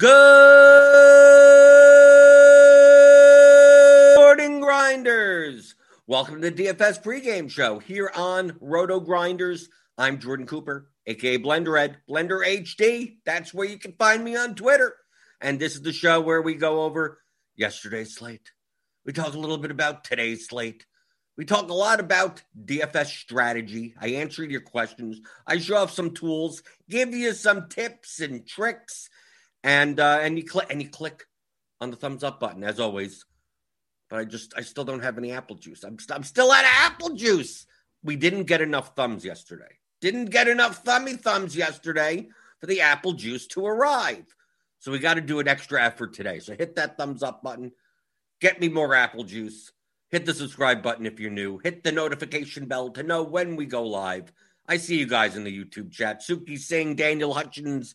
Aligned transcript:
Good 0.00 0.08
morning, 4.16 4.60
grinders. 4.60 5.74
Welcome 6.06 6.40
to 6.40 6.50
the 6.50 6.64
DFS 6.64 7.02
pregame 7.02 7.50
show 7.50 7.78
here 7.80 8.10
on 8.14 8.52
RotoGrinders. 8.62 9.64
I'm 9.98 10.18
Jordan 10.18 10.46
Cooper, 10.46 10.88
aka 11.06 11.36
Blender 11.36 11.78
Ed, 11.78 11.98
Blender 12.08 12.42
HD. 12.42 13.18
That's 13.26 13.52
where 13.52 13.68
you 13.68 13.78
can 13.78 13.92
find 13.98 14.24
me 14.24 14.36
on 14.36 14.54
Twitter. 14.54 14.96
And 15.38 15.60
this 15.60 15.74
is 15.74 15.82
the 15.82 15.92
show 15.92 16.22
where 16.22 16.40
we 16.40 16.54
go 16.54 16.84
over 16.84 17.18
yesterday's 17.54 18.14
slate. 18.14 18.52
We 19.04 19.12
talk 19.12 19.34
a 19.34 19.38
little 19.38 19.58
bit 19.58 19.70
about 19.70 20.04
today's 20.04 20.48
slate. 20.48 20.86
We 21.36 21.44
talk 21.44 21.68
a 21.68 21.74
lot 21.74 22.00
about 22.00 22.42
DFS 22.64 23.08
strategy. 23.08 23.94
I 24.00 24.12
answer 24.12 24.44
your 24.44 24.62
questions. 24.62 25.20
I 25.46 25.58
show 25.58 25.76
off 25.76 25.90
some 25.90 26.14
tools, 26.14 26.62
give 26.88 27.12
you 27.12 27.34
some 27.34 27.68
tips 27.68 28.20
and 28.20 28.46
tricks 28.48 29.10
and 29.64 30.00
uh, 30.00 30.18
and 30.22 30.38
you 30.38 30.44
click 30.44 30.66
and 30.70 30.80
you 30.82 30.88
click 30.88 31.24
on 31.80 31.90
the 31.90 31.96
thumbs 31.96 32.24
up 32.24 32.40
button 32.40 32.64
as 32.64 32.80
always. 32.80 33.24
But 34.08 34.20
I 34.20 34.24
just 34.24 34.54
I 34.56 34.62
still 34.62 34.84
don't 34.84 35.02
have 35.02 35.18
any 35.18 35.32
apple 35.32 35.56
juice. 35.56 35.84
I'm 35.84 35.98
st- 35.98 36.16
I'm 36.16 36.24
still 36.24 36.50
out 36.50 36.64
of 36.64 36.70
apple 36.72 37.10
juice. 37.10 37.66
We 38.02 38.16
didn't 38.16 38.44
get 38.44 38.60
enough 38.60 38.96
thumbs 38.96 39.24
yesterday. 39.24 39.78
Didn't 40.00 40.26
get 40.26 40.48
enough 40.48 40.82
thummy 40.84 41.14
thumbs 41.14 41.54
yesterday 41.54 42.28
for 42.58 42.66
the 42.66 42.80
apple 42.80 43.12
juice 43.12 43.46
to 43.48 43.66
arrive. 43.66 44.24
So 44.78 44.90
we 44.90 44.98
got 44.98 45.14
to 45.14 45.20
do 45.20 45.40
an 45.40 45.48
extra 45.48 45.82
effort 45.82 46.14
today. 46.14 46.38
So 46.38 46.54
hit 46.54 46.76
that 46.76 46.96
thumbs 46.96 47.22
up 47.22 47.42
button. 47.42 47.72
Get 48.40 48.60
me 48.60 48.68
more 48.68 48.94
apple 48.94 49.24
juice. 49.24 49.70
Hit 50.10 50.24
the 50.24 50.34
subscribe 50.34 50.82
button 50.82 51.06
if 51.06 51.20
you're 51.20 51.30
new. 51.30 51.58
Hit 51.58 51.84
the 51.84 51.92
notification 51.92 52.66
bell 52.66 52.90
to 52.90 53.02
know 53.02 53.22
when 53.22 53.56
we 53.56 53.66
go 53.66 53.82
live. 53.82 54.32
I 54.66 54.78
see 54.78 54.98
you 54.98 55.06
guys 55.06 55.36
in 55.36 55.44
the 55.44 55.56
YouTube 55.56 55.92
chat. 55.92 56.22
Suki 56.22 56.58
Singh, 56.58 56.94
Daniel 56.94 57.34
Hutchins, 57.34 57.94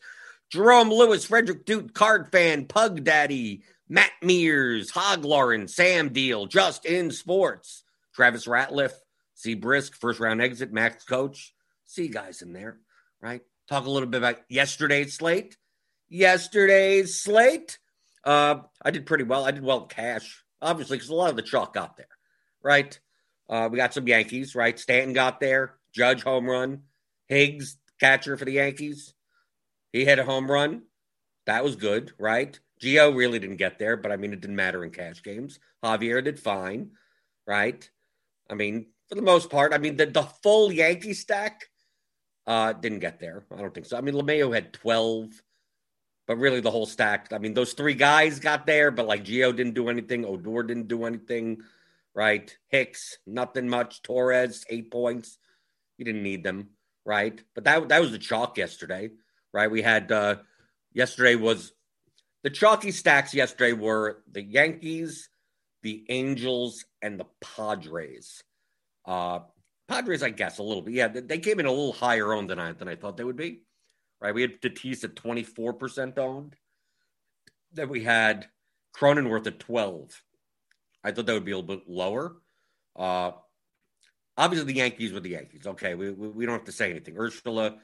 Jerome 0.52 0.92
Lewis, 0.92 1.26
Frederick 1.26 1.66
Duke, 1.66 1.94
Card 1.94 2.32
Fan, 2.32 2.66
Pug 2.66 3.04
Daddy, 3.04 3.64
Matt 3.90 4.12
Mears, 4.22 4.92
Hog 4.92 5.26
Lauren, 5.26 5.68
Sam 5.68 6.10
Deal, 6.10 6.46
Just 6.46 6.86
in 6.86 7.12
Sports, 7.12 7.84
Travis 8.14 8.46
Ratliff, 8.46 8.94
C 9.34 9.54
Brisk, 9.54 9.96
first 9.96 10.20
round 10.20 10.42
exit, 10.42 10.72
Max 10.72 11.04
Coach. 11.04 11.54
See 11.86 12.08
guys 12.08 12.42
in 12.42 12.54
there, 12.54 12.80
right? 13.22 13.42
Talk 13.68 13.86
a 13.86 13.90
little 13.90 14.08
bit 14.08 14.18
about 14.18 14.40
yesterday's 14.50 15.16
slate. 15.16 15.58
Yesterday's 16.10 17.20
slate. 17.20 17.80
Uh, 18.24 18.60
I 18.82 18.92
did 18.92 19.06
pretty 19.06 19.24
well. 19.24 19.46
I 19.46 19.52
did 19.52 19.64
well 19.64 19.86
cash, 19.86 20.44
obviously, 20.62 20.98
because 20.98 21.10
a 21.10 21.16
lot 21.16 21.30
of 21.32 21.36
the 21.36 21.42
chalk 21.42 21.74
got 21.74 21.98
there, 21.98 22.08
right? 22.64 22.98
Uh, 23.50 23.70
we 23.72 23.78
got 23.78 23.94
some 23.94 24.08
Yankees, 24.08 24.56
right? 24.56 24.80
Stanton 24.80 25.14
got 25.14 25.40
there, 25.40 25.76
Judge 25.94 26.24
home 26.24 26.48
run, 26.48 26.84
Higgs 27.28 27.78
catcher 28.00 28.38
for 28.38 28.46
the 28.46 28.54
Yankees. 28.54 29.15
He 29.96 30.04
hit 30.04 30.20
a 30.20 30.26
home 30.26 30.52
run. 30.52 30.82
That 31.46 31.64
was 31.64 31.78
good, 31.78 32.12
right? 32.20 32.60
Gio 32.82 33.16
really 33.16 33.40
didn't 33.40 33.56
get 33.56 33.80
there, 33.80 33.96
but 33.96 34.12
I 34.12 34.18
mean, 34.18 34.34
it 34.34 34.42
didn't 34.42 34.58
matter 34.58 34.84
in 34.84 34.92
cash 34.92 35.24
games. 35.24 35.58
Javier 35.82 36.22
did 36.22 36.38
fine, 36.38 36.92
right? 37.48 37.90
I 38.50 38.56
mean, 38.56 38.88
for 39.08 39.16
the 39.16 39.22
most 39.22 39.50
part, 39.50 39.74
I 39.74 39.78
mean, 39.78 39.96
the, 39.96 40.08
the 40.08 40.24
full 40.44 40.70
Yankee 40.70 41.14
stack 41.14 41.70
uh, 42.46 42.74
didn't 42.74 43.00
get 43.00 43.22
there. 43.22 43.46
I 43.50 43.62
don't 43.62 43.74
think 43.74 43.86
so. 43.86 43.96
I 43.96 44.02
mean, 44.02 44.16
LeMahieu 44.16 44.54
had 44.54 44.74
12, 44.74 45.30
but 46.28 46.40
really 46.40 46.60
the 46.60 46.72
whole 46.72 46.86
stack. 46.86 47.32
I 47.32 47.38
mean, 47.38 47.54
those 47.54 47.72
three 47.72 47.94
guys 47.94 48.40
got 48.40 48.66
there, 48.66 48.92
but 48.92 49.08
like 49.08 49.24
Gio 49.24 49.56
didn't 49.56 49.76
do 49.76 49.88
anything. 49.88 50.26
Odor 50.26 50.64
didn't 50.64 50.90
do 50.90 51.06
anything, 51.06 51.62
right? 52.14 52.54
Hicks, 52.68 53.20
nothing 53.26 53.70
much. 53.70 54.02
Torres, 54.02 54.66
eight 54.70 54.92
points. 54.92 55.38
You 55.98 56.04
didn't 56.04 56.24
need 56.24 56.44
them, 56.44 56.72
right? 57.06 57.42
But 57.54 57.64
that, 57.64 57.88
that 57.88 58.02
was 58.02 58.12
the 58.12 58.20
chalk 58.20 58.58
yesterday 58.58 59.12
right? 59.56 59.72
We 59.72 59.82
had 59.82 60.12
uh, 60.12 60.36
yesterday 60.94 61.36
was 61.36 61.72
the 62.44 62.50
chalky 62.50 62.92
stacks 62.92 63.34
yesterday 63.34 63.72
were 63.72 64.22
the 64.30 64.44
Yankees, 64.44 65.30
the 65.82 66.06
Angels, 66.10 66.84
and 67.02 67.18
the 67.18 67.26
Padres. 67.42 68.44
Uh, 69.06 69.40
Padres, 69.88 70.24
I 70.24 70.32
guess, 70.32 70.58
a 70.58 70.64
little 70.64 70.82
bit. 70.82 70.94
Yeah, 70.96 71.08
they 71.08 71.40
came 71.40 71.62
in 71.62 71.66
a 71.66 71.72
little 71.72 71.94
higher 71.94 72.34
owned 72.34 72.50
than 72.50 72.60
I 72.60 72.74
than 72.74 72.90
I 72.90 72.98
thought 72.98 73.16
they 73.16 73.24
would 73.24 73.38
be. 73.38 73.62
Right? 74.20 74.36
We 74.36 74.42
had 74.42 74.62
Tatis 74.62 75.06
at 75.06 75.16
twenty 75.16 75.44
four 75.44 75.74
percent 75.74 76.18
owned. 76.18 76.56
Then 77.72 77.88
we 77.88 78.04
had 78.04 78.48
Cronenworth 78.96 79.48
at 79.48 79.60
twelve. 79.60 80.22
I 81.02 81.12
thought 81.12 81.28
that 81.28 81.34
would 81.34 81.46
be 81.46 81.52
a 81.52 81.58
little 81.58 81.78
bit 81.78 81.88
lower. 81.88 82.36
Uh, 82.94 83.32
obviously, 84.36 84.74
the 84.74 84.80
Yankees 84.80 85.14
were 85.14 85.22
the 85.22 85.30
Yankees. 85.30 85.66
Okay, 85.66 85.96
we, 85.96 86.12
we, 86.12 86.28
we 86.28 86.46
don't 86.46 86.56
have 86.56 86.66
to 86.66 86.72
say 86.74 86.90
anything. 86.90 87.16
Urshela 87.16 87.78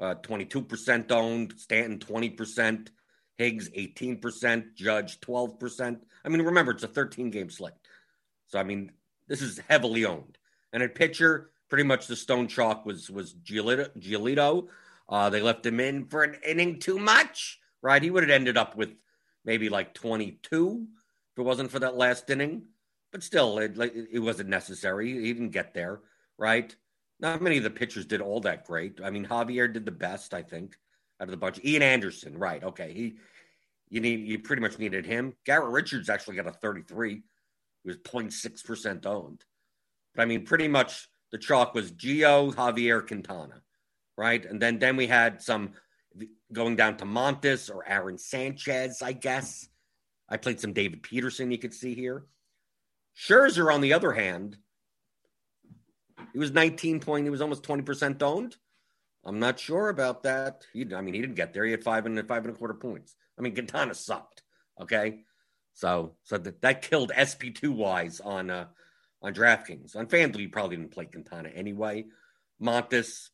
uh, 0.00 0.14
22% 0.16 1.10
owned, 1.10 1.54
Stanton 1.56 1.98
20%, 1.98 2.88
Higgs 3.36 3.68
18%, 3.70 4.74
Judge 4.74 5.20
12%. 5.20 6.00
I 6.24 6.28
mean, 6.28 6.42
remember, 6.42 6.72
it's 6.72 6.82
a 6.82 6.88
13 6.88 7.30
game 7.30 7.50
slate. 7.50 7.72
So, 8.48 8.58
I 8.58 8.62
mean, 8.62 8.92
this 9.28 9.42
is 9.42 9.60
heavily 9.68 10.04
owned. 10.04 10.38
And 10.72 10.82
at 10.82 10.94
pitcher, 10.94 11.50
pretty 11.68 11.84
much 11.84 12.06
the 12.06 12.16
stone 12.16 12.46
chalk 12.46 12.86
was 12.86 13.10
was 13.10 13.34
Giolito. 13.34 13.88
Giolito. 13.98 14.68
Uh, 15.08 15.30
they 15.30 15.42
left 15.42 15.66
him 15.66 15.80
in 15.80 16.06
for 16.06 16.22
an 16.22 16.36
inning 16.46 16.78
too 16.78 16.98
much, 16.98 17.58
right? 17.82 18.02
He 18.02 18.10
would 18.10 18.22
have 18.22 18.30
ended 18.30 18.56
up 18.56 18.76
with 18.76 18.94
maybe 19.44 19.68
like 19.68 19.94
22 19.94 20.86
if 21.32 21.38
it 21.38 21.42
wasn't 21.42 21.70
for 21.70 21.80
that 21.80 21.96
last 21.96 22.30
inning. 22.30 22.62
But 23.12 23.22
still, 23.22 23.58
it, 23.58 23.76
it 24.12 24.18
wasn't 24.18 24.48
necessary. 24.48 25.12
He 25.12 25.32
didn't 25.32 25.50
get 25.50 25.74
there, 25.74 26.00
right? 26.38 26.74
Not 27.20 27.42
many 27.42 27.58
of 27.58 27.64
the 27.64 27.70
pitchers 27.70 28.06
did 28.06 28.20
all 28.20 28.40
that 28.40 28.64
great. 28.64 29.00
I 29.02 29.10
mean, 29.10 29.26
Javier 29.26 29.72
did 29.72 29.84
the 29.84 29.92
best, 29.92 30.34
I 30.34 30.42
think, 30.42 30.76
out 31.20 31.28
of 31.28 31.30
the 31.30 31.36
bunch. 31.36 31.60
Ian 31.64 31.82
Anderson, 31.82 32.36
right? 32.36 32.62
Okay, 32.62 32.92
he 32.92 33.14
you 33.88 34.00
need 34.00 34.26
you 34.26 34.38
pretty 34.40 34.62
much 34.62 34.78
needed 34.78 35.06
him. 35.06 35.34
Garrett 35.46 35.70
Richards 35.70 36.08
actually 36.08 36.36
got 36.36 36.46
a 36.46 36.52
33. 36.52 37.14
He 37.14 37.22
was 37.84 37.98
0.6 37.98 38.64
percent 38.64 39.06
owned. 39.06 39.44
But 40.14 40.22
I 40.22 40.24
mean, 40.26 40.44
pretty 40.44 40.68
much 40.68 41.08
the 41.30 41.38
chalk 41.38 41.74
was 41.74 41.92
Gio, 41.92 42.54
Javier, 42.54 43.06
Quintana, 43.06 43.62
right? 44.16 44.44
And 44.44 44.60
then 44.60 44.78
then 44.78 44.96
we 44.96 45.06
had 45.06 45.42
some 45.42 45.72
going 46.52 46.76
down 46.76 46.96
to 46.98 47.04
Montas 47.04 47.72
or 47.72 47.88
Aaron 47.88 48.18
Sanchez, 48.18 49.02
I 49.02 49.12
guess. 49.12 49.68
I 50.28 50.36
played 50.36 50.60
some 50.60 50.72
David 50.72 51.02
Peterson, 51.02 51.50
you 51.50 51.58
could 51.58 51.74
see 51.74 51.94
here. 51.94 52.26
Scherzer, 53.16 53.72
on 53.72 53.80
the 53.80 53.92
other 53.92 54.12
hand, 54.12 54.56
he 56.32 56.38
was 56.38 56.52
19 56.52 57.00
point. 57.00 57.26
He 57.26 57.30
was 57.30 57.40
almost 57.40 57.62
20% 57.62 58.22
owned. 58.22 58.56
I'm 59.24 59.38
not 59.38 59.58
sure 59.58 59.88
about 59.88 60.22
that. 60.24 60.64
He, 60.72 60.86
I 60.94 61.00
mean, 61.00 61.14
he 61.14 61.20
didn't 61.20 61.36
get 61.36 61.54
there. 61.54 61.64
He 61.64 61.70
had 61.70 61.82
five 61.82 62.06
and 62.06 62.28
five 62.28 62.44
and 62.44 62.54
a 62.54 62.58
quarter 62.58 62.74
points. 62.74 63.16
I 63.38 63.42
mean, 63.42 63.54
Quintana 63.54 63.94
sucked. 63.94 64.42
Okay, 64.80 65.20
so 65.72 66.16
so 66.24 66.36
that 66.38 66.60
that 66.62 66.82
killed 66.82 67.12
SP2 67.16 67.70
wise 67.70 68.20
on 68.20 68.50
uh 68.50 68.66
on 69.22 69.32
DraftKings. 69.32 69.96
On 69.96 70.06
FanDuel, 70.06 70.40
you 70.40 70.48
probably 70.48 70.76
didn't 70.76 70.92
play 70.92 71.06
Quintana 71.06 71.48
anyway. 71.48 72.04
Montas 72.62 73.30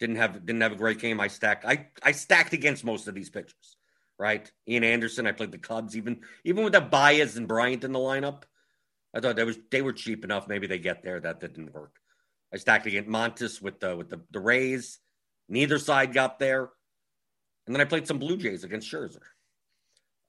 didn't 0.00 0.16
have 0.16 0.44
didn't 0.46 0.62
have 0.62 0.72
a 0.72 0.76
great 0.76 0.98
game. 0.98 1.20
I 1.20 1.28
stacked. 1.28 1.64
I 1.64 1.88
I 2.02 2.12
stacked 2.12 2.52
against 2.52 2.84
most 2.84 3.08
of 3.08 3.14
these 3.14 3.30
pitchers. 3.30 3.76
Right, 4.18 4.50
Ian 4.68 4.84
Anderson. 4.84 5.26
I 5.26 5.32
played 5.32 5.50
the 5.52 5.58
Cubs. 5.58 5.96
Even 5.96 6.20
even 6.44 6.64
with 6.64 6.72
the 6.72 6.80
Baez 6.80 7.36
and 7.36 7.48
Bryant 7.48 7.84
in 7.84 7.92
the 7.92 7.98
lineup, 7.98 8.44
I 9.12 9.20
thought 9.20 9.36
that 9.36 9.46
was 9.46 9.58
they 9.70 9.82
were 9.82 9.92
cheap 9.92 10.24
enough. 10.24 10.48
Maybe 10.48 10.66
they 10.66 10.78
get 10.78 11.02
there. 11.02 11.20
That, 11.20 11.40
that 11.40 11.54
didn't 11.54 11.74
work. 11.74 11.96
I 12.54 12.56
stacked 12.56 12.86
against 12.86 13.10
Montas 13.10 13.60
with 13.60 13.80
the 13.80 13.96
with 13.96 14.08
the, 14.08 14.20
the 14.30 14.38
Rays. 14.38 15.00
Neither 15.48 15.78
side 15.78 16.14
got 16.14 16.38
there. 16.38 16.70
And 17.66 17.74
then 17.74 17.80
I 17.80 17.84
played 17.84 18.06
some 18.06 18.18
Blue 18.18 18.36
Jays 18.36 18.62
against 18.62 18.90
Scherzer. 18.90 19.22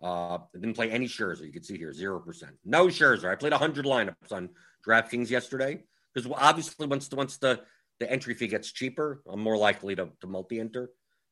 Uh, 0.01 0.35
I 0.35 0.39
didn't 0.53 0.73
play 0.73 0.89
any 0.89 1.05
Scherzer. 1.05 1.45
You 1.45 1.51
can 1.51 1.63
see 1.63 1.77
here, 1.77 1.91
0%. 1.91 2.43
No 2.63 2.87
Scherzer. 2.87 3.29
I 3.29 3.35
played 3.35 3.51
100 3.51 3.85
lineups 3.85 4.31
on 4.31 4.49
DraftKings 4.85 5.29
yesterday 5.29 5.83
because 6.13 6.29
obviously 6.35 6.87
once 6.87 7.07
the, 7.07 7.15
once 7.15 7.37
the, 7.37 7.61
the 7.99 8.11
entry 8.11 8.33
fee 8.33 8.47
gets 8.47 8.71
cheaper, 8.71 9.21
I'm 9.29 9.39
more 9.39 9.57
likely 9.57 9.95
to, 9.95 10.09
to 10.21 10.27
multi-enter 10.27 10.89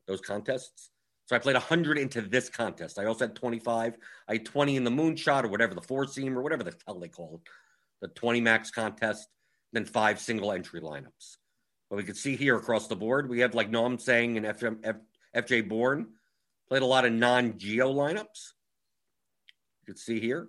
those 0.08 0.22
contests. 0.22 0.92
So 1.26 1.36
I 1.36 1.40
played 1.40 1.56
100 1.56 1.98
into 1.98 2.22
this 2.22 2.50
contest. 2.50 3.00
I 3.00 3.06
also 3.06 3.26
had 3.26 3.36
25. 3.36 3.98
I 4.28 4.34
had 4.34 4.46
20 4.46 4.76
in 4.76 4.84
the 4.84 4.92
moonshot 4.92 5.46
or 5.46 5.48
whatever, 5.48 5.74
the 5.74 5.82
four 5.82 6.06
seam 6.06 6.38
or 6.38 6.42
whatever 6.42 6.64
the 6.64 6.76
hell 6.86 7.00
they 7.00 7.08
call 7.08 7.42
it, 7.42 7.52
the 8.02 8.08
20 8.10 8.42
max 8.42 8.72
contest 8.72 9.28
than 9.74 9.86
five 9.86 10.20
single 10.20 10.52
entry 10.52 10.80
lineups. 10.80 11.38
But 11.90 11.98
we 11.98 12.04
can 12.04 12.16
see 12.16 12.36
here 12.36 12.56
across 12.56 12.88
the 12.88 12.96
board, 12.96 13.30
we 13.30 13.42
have 13.42 13.54
like 13.54 13.70
Noam 13.70 14.00
saying 14.00 14.38
and 14.38 14.46
FJ, 14.46 14.78
F, 14.84 14.96
FJ 15.36 15.68
Bourne 15.68 16.08
played 16.70 16.82
a 16.82 16.88
lot 16.88 17.06
of 17.06 17.12
non 17.12 17.54
Gio 17.54 17.94
lineups. 17.94 18.54
You 19.82 19.88
can 19.88 19.98
see 19.98 20.20
here. 20.20 20.48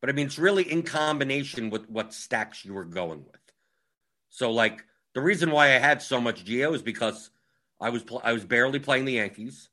But 0.00 0.10
I 0.10 0.12
mean, 0.12 0.26
it's 0.26 0.38
really 0.38 0.70
in 0.70 0.82
combination 0.82 1.70
with 1.70 1.88
what 1.88 2.12
stacks 2.12 2.64
you 2.64 2.74
were 2.74 2.84
going 2.84 3.24
with. 3.24 3.40
So, 4.30 4.50
like, 4.50 4.84
the 5.14 5.20
reason 5.20 5.50
why 5.50 5.66
I 5.66 5.78
had 5.78 6.02
so 6.02 6.20
much 6.20 6.44
Gio 6.44 6.74
is 6.74 6.82
because 6.82 7.30
I 7.80 7.90
was 7.90 8.02
pl- 8.02 8.20
I 8.22 8.32
was 8.32 8.44
barely 8.44 8.78
playing 8.78 9.04
the 9.04 9.14
Yankees, 9.14 9.68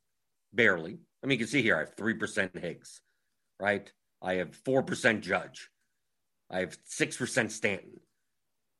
barely. 0.54 1.00
I 1.24 1.28
mean, 1.28 1.40
you 1.40 1.46
can 1.46 1.48
see 1.48 1.62
here 1.62 1.76
I 1.76 1.80
have 1.80 1.96
three 1.96 2.14
percent 2.14 2.58
Higgs, 2.58 3.02
right? 3.60 3.92
I 4.22 4.36
have 4.36 4.56
four 4.56 4.82
percent 4.82 5.22
Judge, 5.22 5.70
I 6.56 6.60
have 6.60 6.78
6% 6.86 7.52
Stanton. 7.52 8.00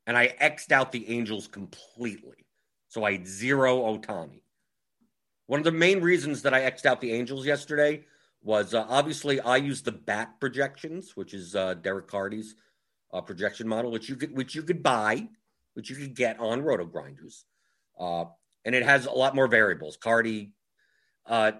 And 0.06 0.16
I 0.16 0.34
X'd 0.38 0.72
out 0.72 0.92
the 0.92 1.08
Angels 1.08 1.46
completely. 1.46 2.46
So 2.88 3.04
I 3.04 3.12
had 3.12 3.26
zero 3.26 3.78
Ohtani. 3.78 4.40
One 5.46 5.60
of 5.60 5.64
the 5.64 5.72
main 5.72 6.00
reasons 6.00 6.42
that 6.42 6.54
I 6.54 6.62
xed 6.62 6.86
out 6.86 7.00
the 7.00 7.12
Angels 7.12 7.46
yesterday 7.46 8.04
was 8.42 8.74
uh, 8.74 8.84
obviously 8.88 9.40
I 9.40 9.56
used 9.56 9.84
the 9.84 9.92
bat 9.92 10.40
projections, 10.40 11.16
which 11.16 11.34
is 11.34 11.54
uh, 11.54 11.74
Derek 11.74 12.08
Carty's 12.08 12.56
uh, 13.12 13.20
projection 13.20 13.68
model, 13.68 13.90
which 13.90 14.08
you 14.08 14.16
could 14.16 14.36
which 14.36 14.54
you 14.54 14.62
could 14.62 14.82
buy, 14.82 15.28
which 15.74 15.90
you 15.90 15.96
could 15.96 16.14
get 16.14 16.38
on 16.40 16.62
RotoGrinders, 16.62 17.44
uh, 17.98 18.24
and 18.64 18.74
it 18.74 18.82
has 18.82 19.06
a 19.06 19.12
lot 19.12 19.34
more 19.34 19.46
variables. 19.46 19.96
Carty 19.96 20.52
uh, 21.26 21.52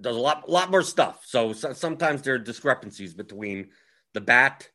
does 0.00 0.16
a 0.16 0.20
lot 0.20 0.48
lot 0.48 0.70
more 0.70 0.82
stuff, 0.82 1.22
so, 1.26 1.52
so 1.52 1.72
sometimes 1.74 2.22
there 2.22 2.34
are 2.34 2.38
discrepancies 2.38 3.14
between 3.14 3.68
the 4.14 4.20
bat 4.20 4.68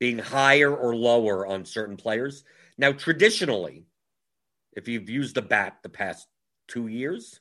being 0.00 0.18
higher 0.18 0.74
or 0.74 0.96
lower 0.96 1.46
on 1.46 1.64
certain 1.64 1.96
players. 1.96 2.42
Now, 2.76 2.90
traditionally, 2.90 3.84
if 4.72 4.88
you've 4.88 5.10
used 5.10 5.36
the 5.36 5.42
bat 5.42 5.78
the 5.82 5.88
past 5.90 6.26
two 6.66 6.88
years, 6.88 7.40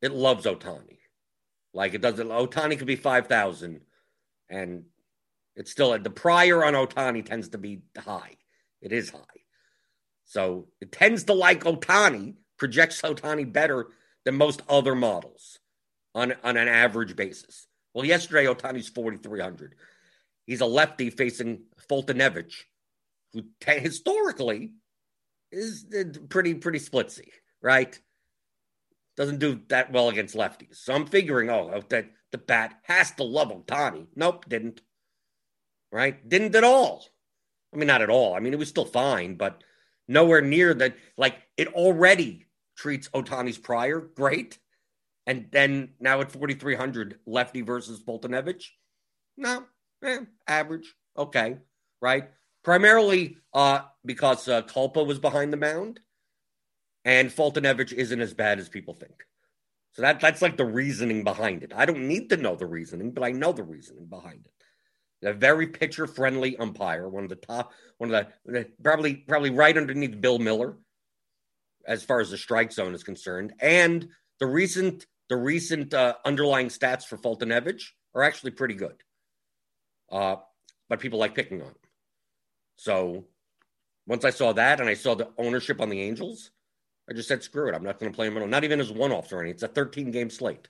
it 0.00 0.12
loves 0.12 0.46
Ohtani. 0.46 0.98
Like 1.74 1.94
it 1.94 2.00
doesn't. 2.00 2.28
Ohtani 2.28 2.78
could 2.78 2.86
be 2.86 2.96
five 2.96 3.26
thousand, 3.26 3.80
and 4.48 4.84
it's 5.56 5.70
still 5.70 5.98
the 5.98 6.10
prior 6.10 6.64
on 6.64 6.74
Ohtani 6.74 7.24
tends 7.24 7.50
to 7.50 7.58
be 7.58 7.82
high. 7.96 8.36
It 8.80 8.92
is 8.92 9.10
high, 9.10 9.42
so 10.24 10.68
it 10.80 10.92
tends 10.92 11.24
to 11.24 11.34
like 11.34 11.64
Ohtani, 11.64 12.36
Projects 12.56 13.02
Ohtani 13.02 13.52
better 13.52 13.88
than 14.24 14.36
most 14.36 14.62
other 14.68 14.94
models 14.94 15.58
on 16.14 16.34
on 16.44 16.56
an 16.56 16.68
average 16.68 17.16
basis. 17.16 17.66
Well, 17.92 18.04
yesterday 18.04 18.46
Ohtani's 18.46 18.88
forty 18.88 19.18
three 19.18 19.40
hundred. 19.40 19.74
He's 20.48 20.62
a 20.62 20.66
lefty 20.66 21.10
facing 21.10 21.64
Foltynewicz, 21.90 22.54
who 23.34 23.42
t- 23.60 23.80
historically 23.80 24.72
is 25.52 25.84
uh, 25.94 26.04
pretty 26.30 26.54
pretty 26.54 26.78
splitsy, 26.78 27.28
right? 27.60 28.00
Doesn't 29.14 29.40
do 29.40 29.60
that 29.68 29.92
well 29.92 30.08
against 30.08 30.34
lefties. 30.34 30.76
So 30.76 30.94
I'm 30.94 31.04
figuring, 31.04 31.50
oh, 31.50 31.70
oh, 31.74 31.82
that 31.90 32.06
the 32.32 32.38
bat 32.38 32.80
has 32.84 33.10
to 33.16 33.24
love 33.24 33.48
Ohtani. 33.48 34.06
Nope, 34.16 34.48
didn't. 34.48 34.80
Right? 35.92 36.26
Didn't 36.26 36.54
at 36.54 36.64
all. 36.64 37.04
I 37.74 37.76
mean, 37.76 37.86
not 37.86 38.00
at 38.00 38.08
all. 38.08 38.34
I 38.34 38.40
mean, 38.40 38.54
it 38.54 38.58
was 38.58 38.70
still 38.70 38.86
fine, 38.86 39.34
but 39.34 39.62
nowhere 40.08 40.40
near 40.40 40.72
that. 40.72 40.96
Like, 41.18 41.36
it 41.58 41.68
already 41.74 42.46
treats 42.74 43.10
Ohtani's 43.10 43.58
prior 43.58 44.00
great. 44.00 44.58
And 45.26 45.48
then 45.52 45.90
now 46.00 46.22
at 46.22 46.32
4,300, 46.32 47.18
lefty 47.26 47.60
versus 47.60 48.00
Foltynewicz. 48.00 48.64
No, 49.36 49.66
eh, 50.02 50.20
average. 50.46 50.94
Okay. 51.16 51.58
Right. 52.00 52.30
Primarily 52.64 53.38
uh, 53.54 53.80
because 54.04 54.48
uh, 54.48 54.62
Kulpa 54.62 55.06
was 55.06 55.18
behind 55.18 55.52
the 55.52 55.56
mound 55.56 56.00
and 57.04 57.30
Foltynewicz 57.30 57.92
isn't 57.92 58.20
as 58.20 58.34
bad 58.34 58.58
as 58.58 58.68
people 58.68 58.94
think. 58.94 59.24
So 59.92 60.02
that 60.02 60.20
that's 60.20 60.42
like 60.42 60.56
the 60.56 60.64
reasoning 60.64 61.24
behind 61.24 61.62
it. 61.62 61.72
I 61.74 61.86
don't 61.86 62.06
need 62.06 62.30
to 62.30 62.36
know 62.36 62.54
the 62.54 62.66
reasoning, 62.66 63.12
but 63.12 63.24
I 63.24 63.32
know 63.32 63.52
the 63.52 63.64
reasoning 63.64 64.06
behind 64.06 64.46
it. 64.46 65.26
A 65.26 65.32
very 65.32 65.66
pitcher 65.66 66.06
friendly 66.06 66.56
umpire, 66.58 67.08
one 67.08 67.24
of 67.24 67.30
the 67.30 67.36
top, 67.36 67.72
one 67.96 68.14
of 68.14 68.26
the 68.44 68.66
probably 68.82 69.14
probably 69.14 69.50
right 69.50 69.76
underneath 69.76 70.20
Bill 70.20 70.38
Miller, 70.38 70.76
as 71.86 72.04
far 72.04 72.20
as 72.20 72.30
the 72.30 72.38
strike 72.38 72.70
zone 72.72 72.94
is 72.94 73.02
concerned, 73.02 73.54
and 73.58 74.08
the 74.38 74.46
recent 74.46 75.06
the 75.28 75.36
recent 75.36 75.92
uh, 75.94 76.14
underlying 76.24 76.68
stats 76.68 77.04
for 77.04 77.16
Foltynewicz 77.16 77.82
are 78.14 78.22
actually 78.22 78.52
pretty 78.52 78.74
good. 78.74 79.02
Uh, 80.10 80.36
but 80.88 81.00
people 81.00 81.18
like 81.18 81.34
picking 81.34 81.60
on 81.60 81.68
him. 81.68 81.74
So 82.76 83.24
once 84.06 84.24
I 84.24 84.30
saw 84.30 84.52
that 84.54 84.80
and 84.80 84.88
I 84.88 84.94
saw 84.94 85.14
the 85.14 85.28
ownership 85.36 85.80
on 85.80 85.90
the 85.90 86.00
Angels, 86.00 86.50
I 87.08 87.14
just 87.14 87.28
said, 87.28 87.42
screw 87.42 87.68
it. 87.68 87.74
I'm 87.74 87.82
not 87.82 87.98
going 87.98 88.10
to 88.10 88.16
play 88.16 88.26
him 88.26 88.36
at 88.36 88.42
all. 88.42 88.48
Not 88.48 88.64
even 88.64 88.80
as 88.80 88.90
one 88.90 89.12
offs 89.12 89.32
or 89.32 89.40
anything. 89.40 89.54
It's 89.54 89.62
a 89.62 89.68
13 89.68 90.10
game 90.10 90.30
slate. 90.30 90.68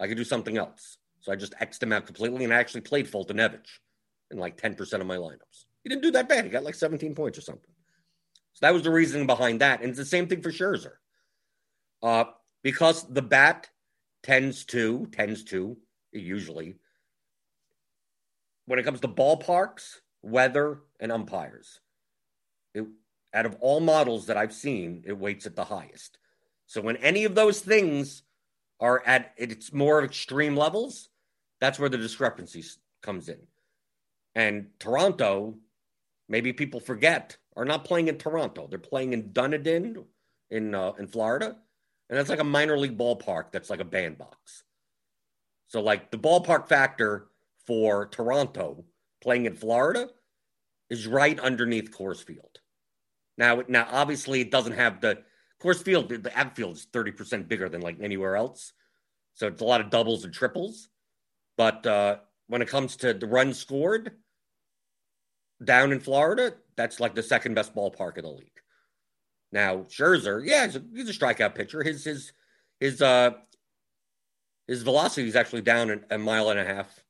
I 0.00 0.06
could 0.06 0.16
do 0.16 0.24
something 0.24 0.56
else. 0.56 0.98
So 1.20 1.32
I 1.32 1.36
just 1.36 1.54
X'd 1.60 1.82
him 1.82 1.92
out 1.92 2.06
completely 2.06 2.44
and 2.44 2.54
I 2.54 2.58
actually 2.58 2.82
played 2.82 3.10
Foltynewicz 3.10 3.68
in 4.30 4.38
like 4.38 4.60
10% 4.60 5.00
of 5.00 5.06
my 5.06 5.16
lineups. 5.16 5.64
He 5.82 5.88
didn't 5.88 6.02
do 6.02 6.10
that 6.12 6.28
bad. 6.28 6.44
He 6.44 6.50
got 6.50 6.64
like 6.64 6.74
17 6.74 7.14
points 7.14 7.38
or 7.38 7.42
something. 7.42 7.70
So 8.54 8.66
that 8.66 8.74
was 8.74 8.82
the 8.82 8.90
reasoning 8.90 9.26
behind 9.26 9.60
that. 9.60 9.80
And 9.80 9.90
it's 9.90 9.98
the 9.98 10.04
same 10.04 10.26
thing 10.26 10.42
for 10.42 10.50
Scherzer. 10.50 10.94
Uh, 12.02 12.24
because 12.62 13.04
the 13.04 13.22
bat 13.22 13.68
tends 14.22 14.64
to, 14.66 15.06
tends 15.12 15.44
to, 15.44 15.76
usually, 16.12 16.76
when 18.68 18.78
it 18.78 18.84
comes 18.84 19.00
to 19.00 19.08
ballparks, 19.08 19.96
weather, 20.22 20.80
and 21.00 21.10
umpires, 21.10 21.80
it, 22.74 22.84
out 23.32 23.46
of 23.46 23.56
all 23.60 23.80
models 23.80 24.26
that 24.26 24.36
I've 24.36 24.52
seen, 24.52 25.02
it 25.06 25.18
weights 25.18 25.46
at 25.46 25.56
the 25.56 25.64
highest. 25.64 26.18
So 26.66 26.82
when 26.82 26.96
any 26.98 27.24
of 27.24 27.34
those 27.34 27.60
things 27.60 28.22
are 28.78 29.02
at 29.06 29.32
its 29.38 29.72
more 29.72 30.04
extreme 30.04 30.54
levels, 30.54 31.08
that's 31.60 31.78
where 31.78 31.88
the 31.88 31.96
discrepancy 31.96 32.62
comes 33.02 33.30
in. 33.30 33.38
And 34.34 34.66
Toronto, 34.78 35.56
maybe 36.28 36.52
people 36.52 36.78
forget, 36.78 37.38
are 37.56 37.64
not 37.64 37.84
playing 37.84 38.08
in 38.08 38.18
Toronto. 38.18 38.66
They're 38.68 38.78
playing 38.78 39.14
in 39.14 39.32
Dunedin 39.32 40.04
in 40.50 40.74
uh, 40.74 40.92
in 40.98 41.08
Florida, 41.08 41.56
and 42.08 42.18
that's 42.18 42.28
like 42.28 42.38
a 42.38 42.44
minor 42.44 42.78
league 42.78 42.98
ballpark. 42.98 43.50
That's 43.50 43.70
like 43.70 43.80
a 43.80 43.84
bandbox. 43.84 44.62
So 45.68 45.80
like 45.80 46.10
the 46.10 46.18
ballpark 46.18 46.68
factor 46.68 47.28
for 47.68 48.06
Toronto 48.06 48.86
playing 49.20 49.44
in 49.44 49.54
Florida 49.54 50.08
is 50.88 51.06
right 51.06 51.38
underneath 51.38 51.96
Coors 51.96 52.24
Field. 52.24 52.60
Now, 53.36 53.62
now 53.68 53.86
obviously 53.92 54.40
it 54.40 54.50
doesn't 54.50 54.72
have 54.72 55.02
the 55.02 55.18
Coors 55.62 55.82
Field. 55.82 56.08
The 56.08 56.32
outfield 56.34 56.76
is 56.76 56.86
thirty 56.90 57.12
percent 57.12 57.46
bigger 57.46 57.68
than 57.68 57.82
like 57.82 57.98
anywhere 58.00 58.36
else, 58.36 58.72
so 59.34 59.48
it's 59.48 59.60
a 59.60 59.66
lot 59.66 59.82
of 59.82 59.90
doubles 59.90 60.24
and 60.24 60.32
triples. 60.32 60.88
But 61.58 61.86
uh, 61.86 62.16
when 62.46 62.62
it 62.62 62.68
comes 62.68 62.96
to 62.96 63.12
the 63.12 63.26
runs 63.26 63.58
scored 63.58 64.12
down 65.62 65.92
in 65.92 66.00
Florida, 66.00 66.54
that's 66.76 67.00
like 67.00 67.14
the 67.14 67.22
second 67.22 67.54
best 67.54 67.74
ballpark 67.74 68.16
in 68.16 68.24
the 68.24 68.30
league. 68.30 68.60
Now 69.52 69.78
Scherzer, 69.90 70.42
yeah, 70.42 70.64
he's 70.64 70.76
a, 70.76 70.82
he's 70.94 71.10
a 71.10 71.12
strikeout 71.12 71.54
pitcher. 71.54 71.82
His 71.82 72.04
his 72.04 72.32
his 72.80 73.02
uh 73.02 73.32
his 74.66 74.82
velocity 74.82 75.28
is 75.28 75.36
actually 75.36 75.62
down 75.62 75.90
a, 75.90 76.14
a 76.14 76.18
mile 76.18 76.48
and 76.48 76.60
a 76.60 76.64
half 76.64 77.04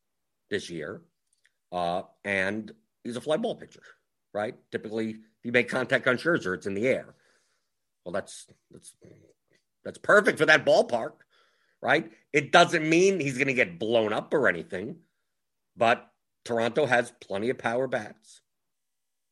this 0.51 0.71
year, 0.71 1.03
uh, 1.73 2.03
and 2.25 2.73
he's 3.05 3.17
a 3.17 3.21
fly 3.21 3.37
ball 3.37 3.55
pitcher, 3.55 3.83
right? 4.33 4.55
Typically, 4.71 5.11
if 5.11 5.45
you 5.45 5.53
make 5.53 5.69
contact 5.69 6.07
on 6.07 6.17
Scherzer, 6.17 6.55
it's 6.55 6.67
in 6.67 6.75
the 6.75 6.87
air. 6.87 7.15
Well, 8.05 8.13
that's 8.13 8.47
that's 8.71 8.95
that's 9.85 9.99
perfect 9.99 10.39
for 10.39 10.47
that 10.47 10.65
ballpark, 10.65 11.13
right? 11.83 12.11
It 12.33 12.53
doesn't 12.53 12.89
mean 12.89 13.21
he's 13.21 13.39
going 13.39 13.49
to 13.49 13.55
get 13.55 13.79
blown 13.79 14.13
up 14.13 14.33
or 14.35 14.49
anything, 14.49 14.97
but 15.77 16.11
Toronto 16.45 16.87
has 16.87 17.13
plenty 17.21 17.51
of 17.51 17.59
power 17.59 17.87
bats, 17.87 18.41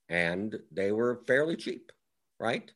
and 0.09 0.57
they 0.71 0.93
were 0.93 1.23
fairly 1.27 1.57
cheap, 1.57 1.93
right? 2.39 2.71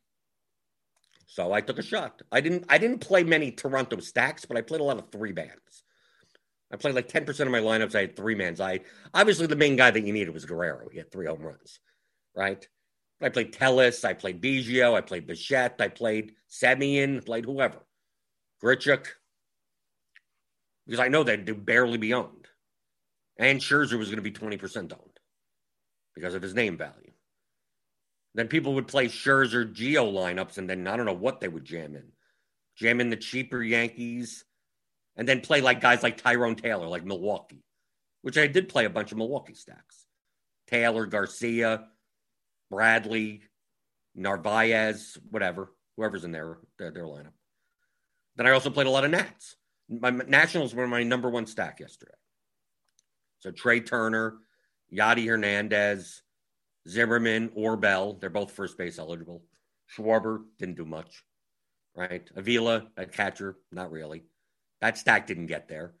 So 1.27 1.53
I 1.53 1.61
took 1.61 1.79
a 1.79 1.83
shot. 1.83 2.21
I 2.31 2.41
didn't 2.41 2.65
I 2.67 2.77
didn't 2.77 2.99
play 2.99 3.23
many 3.23 3.51
Toronto 3.51 3.99
stacks, 3.99 4.43
but 4.43 4.57
I 4.57 4.61
played 4.61 4.81
a 4.81 4.83
lot 4.83 4.97
of 4.97 5.11
three 5.11 5.31
bands. 5.31 5.80
I 6.71 6.77
played 6.77 6.95
like 6.95 7.09
10% 7.09 7.39
of 7.41 7.49
my 7.49 7.59
lineups. 7.59 7.95
I 7.95 8.01
had 8.01 8.15
three 8.15 8.35
mans. 8.35 8.61
I 8.61 8.81
obviously 9.13 9.47
the 9.47 9.55
main 9.55 9.75
guy 9.75 9.91
that 9.91 10.01
you 10.01 10.13
needed 10.13 10.33
was 10.33 10.45
Guerrero. 10.45 10.87
He 10.89 10.97
had 10.97 11.11
three 11.11 11.27
home 11.27 11.41
runs, 11.41 11.79
right? 12.35 12.65
I 13.21 13.29
played 13.29 13.53
Tellez, 13.53 14.03
I 14.03 14.13
played 14.13 14.41
Biggio, 14.41 14.95
I 14.95 15.01
played 15.01 15.27
Bichette, 15.27 15.75
I 15.79 15.89
played 15.89 16.33
Semien, 16.49 17.23
played 17.23 17.45
whoever. 17.45 17.85
Grichuk. 18.63 19.05
Because 20.87 20.99
I 20.99 21.09
know 21.09 21.23
they'd 21.23 21.65
barely 21.65 21.97
be 21.97 22.13
owned. 22.13 22.47
And 23.37 23.59
Scherzer 23.59 23.97
was 23.97 24.07
going 24.09 24.17
to 24.17 24.21
be 24.21 24.31
20% 24.31 24.91
owned 24.91 25.19
because 26.15 26.33
of 26.33 26.41
his 26.41 26.55
name 26.55 26.77
value. 26.77 27.11
Then 28.33 28.47
people 28.47 28.73
would 28.75 28.87
play 28.87 29.07
Scherzer 29.07 29.71
Gio 29.71 30.11
lineups, 30.11 30.57
and 30.57 30.69
then 30.69 30.87
I 30.87 30.95
don't 30.95 31.05
know 31.05 31.13
what 31.13 31.41
they 31.41 31.47
would 31.47 31.65
jam 31.65 31.95
in. 31.95 32.11
Jam 32.77 33.01
in 33.01 33.09
the 33.09 33.17
cheaper 33.17 33.61
Yankees, 33.61 34.45
and 35.17 35.27
then 35.27 35.41
play 35.41 35.61
like 35.61 35.81
guys 35.81 36.03
like 36.03 36.17
Tyrone 36.17 36.55
Taylor, 36.55 36.87
like 36.87 37.05
Milwaukee, 37.05 37.63
which 38.21 38.37
I 38.37 38.47
did 38.47 38.69
play 38.69 38.85
a 38.85 38.89
bunch 38.89 39.11
of 39.11 39.17
Milwaukee 39.17 39.53
stacks. 39.53 40.05
Taylor, 40.67 41.05
Garcia, 41.05 41.87
Bradley, 42.69 43.41
Narvaez, 44.15 45.17
whatever, 45.29 45.73
whoever's 45.97 46.23
in 46.23 46.31
their, 46.31 46.57
their, 46.79 46.91
their 46.91 47.03
lineup. 47.03 47.33
Then 48.35 48.47
I 48.47 48.51
also 48.51 48.69
played 48.69 48.87
a 48.87 48.91
lot 48.91 49.03
of 49.03 49.11
Nats. 49.11 49.57
My 49.89 50.09
Nationals 50.09 50.73
were 50.73 50.87
my 50.87 51.03
number 51.03 51.29
one 51.29 51.45
stack 51.45 51.81
yesterday. 51.81 52.13
So 53.39 53.51
Trea 53.51 53.81
Turner, 53.81 54.37
Yadi 54.93 55.27
Hernandez, 55.27 56.21
Zimmerman, 56.87 57.51
Bell, 57.79 58.13
they're 58.13 58.29
both 58.29 58.51
first 58.51 58.77
base 58.77 58.99
eligible. 58.99 59.43
Schwarber 59.95 60.43
didn't 60.57 60.77
do 60.77 60.85
much, 60.85 61.23
right? 61.95 62.29
Avila 62.35 62.87
a 62.95 63.05
catcher, 63.05 63.57
not 63.71 63.91
really. 63.91 64.23
That 64.81 64.97
stack 64.97 65.27
didn't 65.27 65.47
get 65.47 65.67
there, 65.67 65.93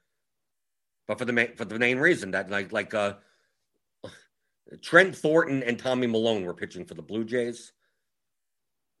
but 1.07 1.17
for 1.19 1.25
the 1.25 1.33
main 1.33 1.55
for 1.55 1.65
the 1.65 1.79
main 1.79 1.99
reason 1.99 2.31
that 2.31 2.49
like 2.49 2.71
like 2.71 2.93
uh 2.93 3.15
Trent 4.81 5.15
Thornton 5.15 5.63
and 5.63 5.77
Tommy 5.77 6.07
Milone 6.07 6.45
were 6.45 6.53
pitching 6.53 6.85
for 6.85 6.95
the 6.95 7.01
Blue 7.01 7.25
Jays. 7.25 7.73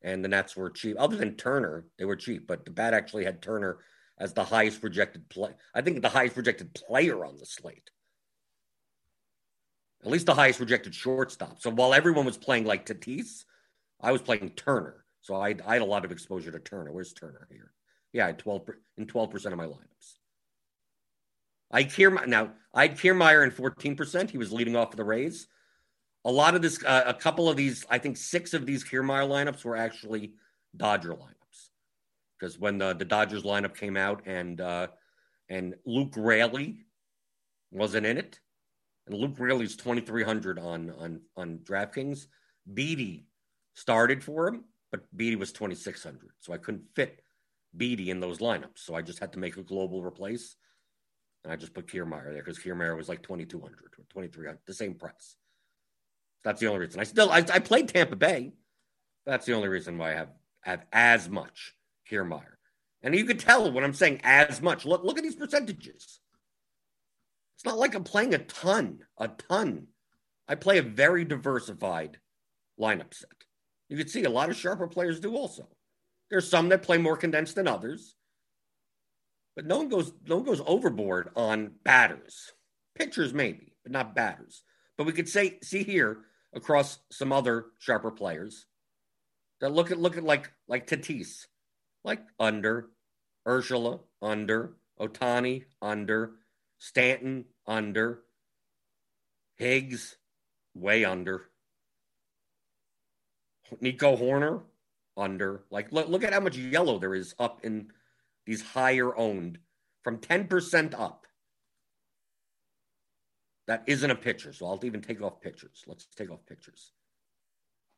and 0.01 0.23
the 0.23 0.29
Nats 0.29 0.55
were 0.55 0.69
cheap. 0.69 0.97
Other 0.99 1.15
than 1.17 1.35
Turner, 1.35 1.85
they 1.97 2.05
were 2.05 2.15
cheap, 2.15 2.47
but 2.47 2.65
the 2.65 2.71
bat 2.71 2.93
actually 2.93 3.23
had 3.25 3.41
Turner 3.41 3.79
as 4.17 4.33
the 4.33 4.43
highest 4.43 4.81
projected 4.81 5.29
play. 5.29 5.51
I 5.73 5.81
think 5.81 6.01
the 6.01 6.09
highest 6.09 6.35
projected 6.35 6.73
player 6.73 7.25
on 7.25 7.37
the 7.37 7.45
slate. 7.45 7.89
At 10.03 10.11
least 10.11 10.25
the 10.25 10.33
highest 10.33 10.57
projected 10.57 10.95
shortstop. 10.95 11.61
So 11.61 11.69
while 11.69 11.93
everyone 11.93 12.25
was 12.25 12.37
playing 12.37 12.65
like 12.65 12.85
Tatis, 12.85 13.45
I 13.99 14.11
was 14.11 14.21
playing 14.21 14.51
Turner. 14.51 15.05
So 15.21 15.35
I, 15.35 15.55
I 15.65 15.73
had 15.73 15.83
a 15.83 15.85
lot 15.85 16.05
of 16.05 16.11
exposure 16.11 16.51
to 16.51 16.59
Turner. 16.59 16.91
Where's 16.91 17.13
Turner 17.13 17.47
here? 17.51 17.71
Yeah, 18.13 18.25
I 18.25 18.27
had 18.27 18.39
12 18.39 18.69
in 18.97 19.05
12% 19.05 19.45
of 19.45 19.57
my 19.57 19.65
lineups. 19.65 20.17
I 21.71 21.85
Kier 21.85 22.27
now 22.27 22.51
I 22.73 22.87
had 22.87 22.97
Kiermaier 22.97 23.43
in 23.43 23.51
14%. 23.51 24.29
He 24.29 24.37
was 24.37 24.51
leading 24.51 24.75
off 24.75 24.91
for 24.91 24.97
the 24.97 25.03
Rays. 25.03 25.47
A 26.23 26.31
lot 26.31 26.55
of 26.55 26.61
this, 26.61 26.83
uh, 26.85 27.03
a 27.05 27.13
couple 27.13 27.49
of 27.49 27.57
these, 27.57 27.85
I 27.89 27.97
think 27.97 28.15
six 28.15 28.53
of 28.53 28.65
these 28.65 28.83
Kiermaier 28.83 29.27
lineups 29.27 29.63
were 29.65 29.75
actually 29.75 30.33
Dodger 30.75 31.13
lineups. 31.13 31.69
Because 32.39 32.59
when 32.59 32.77
the, 32.77 32.93
the 32.93 33.05
Dodgers 33.05 33.43
lineup 33.43 33.75
came 33.75 33.97
out 33.97 34.23
and 34.25 34.61
uh, 34.61 34.87
and 35.49 35.75
Luke 35.85 36.13
Raley 36.15 36.85
wasn't 37.71 38.05
in 38.05 38.17
it, 38.17 38.39
and 39.07 39.15
Luke 39.15 39.35
Raley's 39.37 39.75
2,300 39.75 40.59
on 40.59 40.91
on 40.91 41.21
on 41.35 41.59
DraftKings. 41.59 42.27
Beaty 42.73 43.25
started 43.73 44.23
for 44.23 44.47
him, 44.47 44.63
but 44.91 45.01
Beaty 45.15 45.35
was 45.35 45.51
2,600, 45.51 46.31
so 46.39 46.53
I 46.53 46.57
couldn't 46.57 46.83
fit 46.95 47.21
Beaty 47.75 48.09
in 48.09 48.19
those 48.19 48.39
lineups. 48.39 48.79
So 48.79 48.95
I 48.95 49.01
just 49.01 49.19
had 49.19 49.33
to 49.33 49.39
make 49.39 49.57
a 49.57 49.63
global 49.63 50.03
replace, 50.03 50.55
and 51.43 51.51
I 51.51 51.55
just 51.55 51.73
put 51.73 51.87
Kiermaier 51.87 52.31
there 52.33 52.43
because 52.43 52.59
Kiermaier 52.59 52.97
was 52.97 53.09
like 53.09 53.23
2,200 53.23 53.73
or 53.73 54.05
2,300, 54.13 54.59
the 54.65 54.73
same 54.73 54.95
price. 54.95 55.35
That's 56.43 56.59
the 56.59 56.67
only 56.67 56.79
reason. 56.79 56.99
I 56.99 57.03
still 57.03 57.29
I, 57.29 57.37
I 57.37 57.59
played 57.59 57.87
Tampa 57.87 58.15
Bay. 58.15 58.53
That's 59.25 59.45
the 59.45 59.53
only 59.53 59.69
reason 59.69 59.97
why 59.97 60.11
I 60.11 60.15
have 60.15 60.31
have 60.61 60.85
as 60.91 61.29
much 61.29 61.73
Kiermaier. 62.09 62.55
And 63.03 63.15
you 63.15 63.25
can 63.25 63.37
tell 63.37 63.71
when 63.71 63.83
I'm 63.83 63.93
saying 63.93 64.21
as 64.23 64.61
much. 64.61 64.85
Look 64.85 65.03
look 65.03 65.17
at 65.17 65.23
these 65.23 65.35
percentages. 65.35 66.19
It's 67.55 67.65
not 67.65 67.77
like 67.77 67.93
I'm 67.93 68.03
playing 68.03 68.33
a 68.33 68.39
ton, 68.39 68.99
a 69.17 69.27
ton. 69.27 69.87
I 70.47 70.55
play 70.55 70.79
a 70.79 70.83
very 70.83 71.23
diversified 71.25 72.17
lineup 72.79 73.13
set. 73.13 73.29
You 73.87 73.97
can 73.97 74.07
see 74.07 74.23
a 74.23 74.29
lot 74.29 74.49
of 74.49 74.55
sharper 74.55 74.87
players 74.87 75.19
do 75.19 75.35
also. 75.35 75.67
There's 76.31 76.49
some 76.49 76.69
that 76.69 76.81
play 76.81 76.97
more 76.97 77.17
condensed 77.17 77.55
than 77.55 77.67
others, 77.67 78.15
but 79.53 79.65
no 79.65 79.77
one 79.77 79.89
goes 79.89 80.13
no 80.25 80.37
one 80.37 80.45
goes 80.45 80.61
overboard 80.65 81.29
on 81.35 81.73
batters. 81.83 82.53
Pitchers 82.95 83.33
maybe, 83.33 83.73
but 83.83 83.91
not 83.91 84.15
batters. 84.15 84.63
But 84.97 85.05
we 85.05 85.11
could 85.11 85.27
say 85.27 85.59
see 85.61 85.83
here 85.83 86.19
across 86.53 86.99
some 87.11 87.33
other 87.33 87.65
sharper 87.79 88.11
players 88.11 88.65
that 89.59 89.73
look 89.73 89.91
at 89.91 89.99
look 89.99 90.17
at 90.17 90.23
like 90.23 90.49
like 90.69 90.87
Tatis, 90.87 91.47
like 92.05 92.21
under, 92.39 92.87
Urshela 93.45 93.99
under, 94.21 94.77
Ohtani 94.99 95.65
under, 95.81 96.31
Stanton 96.79 97.45
under. 97.67 98.21
Higgs 99.57 100.17
way 100.73 101.05
under. 101.05 101.49
Nico 103.79 104.15
Hoerner 104.17 104.63
under. 105.21 105.63
Like 105.69 105.91
look 105.91 106.09
look 106.09 106.23
at 106.23 106.33
how 106.33 106.39
much 106.39 106.57
yellow 106.57 106.99
there 106.99 107.15
is 107.15 107.35
up 107.39 107.61
in 107.63 107.91
these 108.45 108.61
higher 108.61 109.15
owned 109.15 109.59
from 110.03 110.17
10% 110.17 110.99
up. 110.99 111.27
That 113.67 113.83
isn't 113.87 114.09
a 114.09 114.15
pitcher. 114.15 114.51
So 114.51 114.65
I'll 114.65 114.83
even 114.83 115.01
take 115.01 115.21
off 115.21 115.39
pictures. 115.41 115.83
Let's 115.85 116.07
take 116.15 116.31
off 116.31 116.45
pictures. 116.47 116.91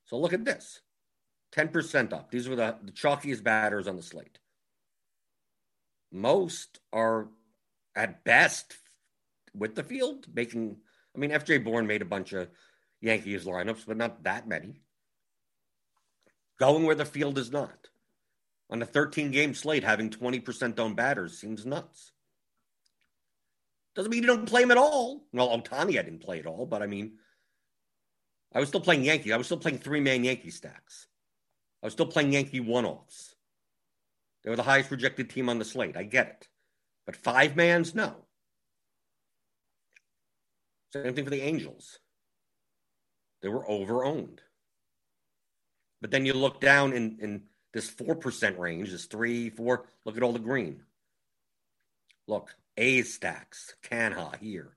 So 0.06 0.18
look 0.18 0.34
at 0.34 0.46
this 0.46 0.82
10% 1.56 2.13
up. 2.13 2.30
These 2.30 2.50
were 2.50 2.56
the, 2.56 2.75
the 2.84 2.92
chalkiest 2.92 3.44
batters 3.44 3.88
on 3.88 3.96
the 3.96 4.03
slate. 4.03 4.39
Most 6.12 6.80
are 6.92 7.30
at 7.96 8.24
best 8.24 8.75
with 9.56 9.75
the 9.75 9.84
field, 9.84 10.27
making. 10.34 10.77
I 11.15 11.20
mean, 11.20 11.32
FJ 11.32 11.63
Bourne 11.63 11.88
made 11.88 12.01
a 12.01 12.06
bunch 12.06 12.34
of 12.34 12.50
Yankees 13.01 13.46
lineups, 13.46 13.86
but 13.88 13.98
not 13.98 14.24
that 14.24 14.48
many. 14.48 14.82
Going 16.60 16.83
where 16.83 16.95
the 16.95 17.05
field 17.05 17.38
is 17.38 17.51
not. 17.51 17.89
On 18.69 18.81
a 18.81 18.86
13 18.86 19.31
game 19.31 19.53
slate, 19.53 19.83
having 19.83 20.10
20% 20.10 20.79
owned 20.79 20.95
batters 20.95 21.38
seems 21.38 21.65
nuts. 21.65 22.12
Doesn't 23.95 24.10
mean 24.10 24.24
you 24.24 24.27
don't 24.27 24.48
play 24.48 24.63
him 24.63 24.72
at 24.72 24.77
all. 24.77 25.25
Well, 25.31 25.50
Ohtani, 25.50 26.00
I 26.00 26.03
didn't 26.03 26.24
play 26.24 26.39
at 26.39 26.48
all, 26.48 26.65
but 26.65 26.81
I 26.81 26.88
mean, 26.88 27.19
I 28.53 28.60
was 28.60 28.69
still 28.69 28.81
playing 28.81 29.03
Yankee. 29.03 29.33
I 29.33 29.38
was 29.38 29.45
still 29.45 29.57
playing 29.57 29.79
three 29.79 30.00
man 30.00 30.24
Yankee 30.24 30.50
stacks. 30.50 31.07
I 31.81 31.88
was 31.88 31.93
still 31.93 32.05
playing 32.05 32.33
Yankee 32.33 32.60
one 32.60 32.86
offs. 32.86 33.36
They 34.43 34.50
were 34.50 34.55
the 34.55 34.63
highest 34.63 34.89
projected 34.89 35.29
team 35.29 35.50
on 35.50 35.60
the 35.60 35.65
slate. 35.65 35.98
I 35.98 36.03
get 36.03 36.27
it. 36.27 36.48
But 37.05 37.15
five 37.15 37.55
mans, 37.55 37.93
no. 37.93 38.25
Same 40.91 41.13
thing 41.13 41.24
for 41.24 41.31
the 41.31 41.41
Angels. 41.41 42.00
They 43.41 43.50
were 43.50 43.67
over 43.69 44.05
owned. 44.05 44.41
But 46.03 46.12
then 46.12 46.25
you 46.25 46.33
look 46.33 46.60
down 46.60 46.91
in, 46.91 47.17
in 47.22 47.43
this 47.72 47.89
4% 47.89 48.60
range, 48.60 48.91
this 48.91 49.05
three, 49.05 49.50
four, 49.50 49.86
look 50.03 50.17
at 50.17 50.22
all 50.22 50.33
the 50.33 50.38
green. 50.38 50.83
Look, 52.27 52.53
A's 52.75 53.13
stacks, 53.13 53.75
Canha 53.89 54.36
here. 54.41 54.74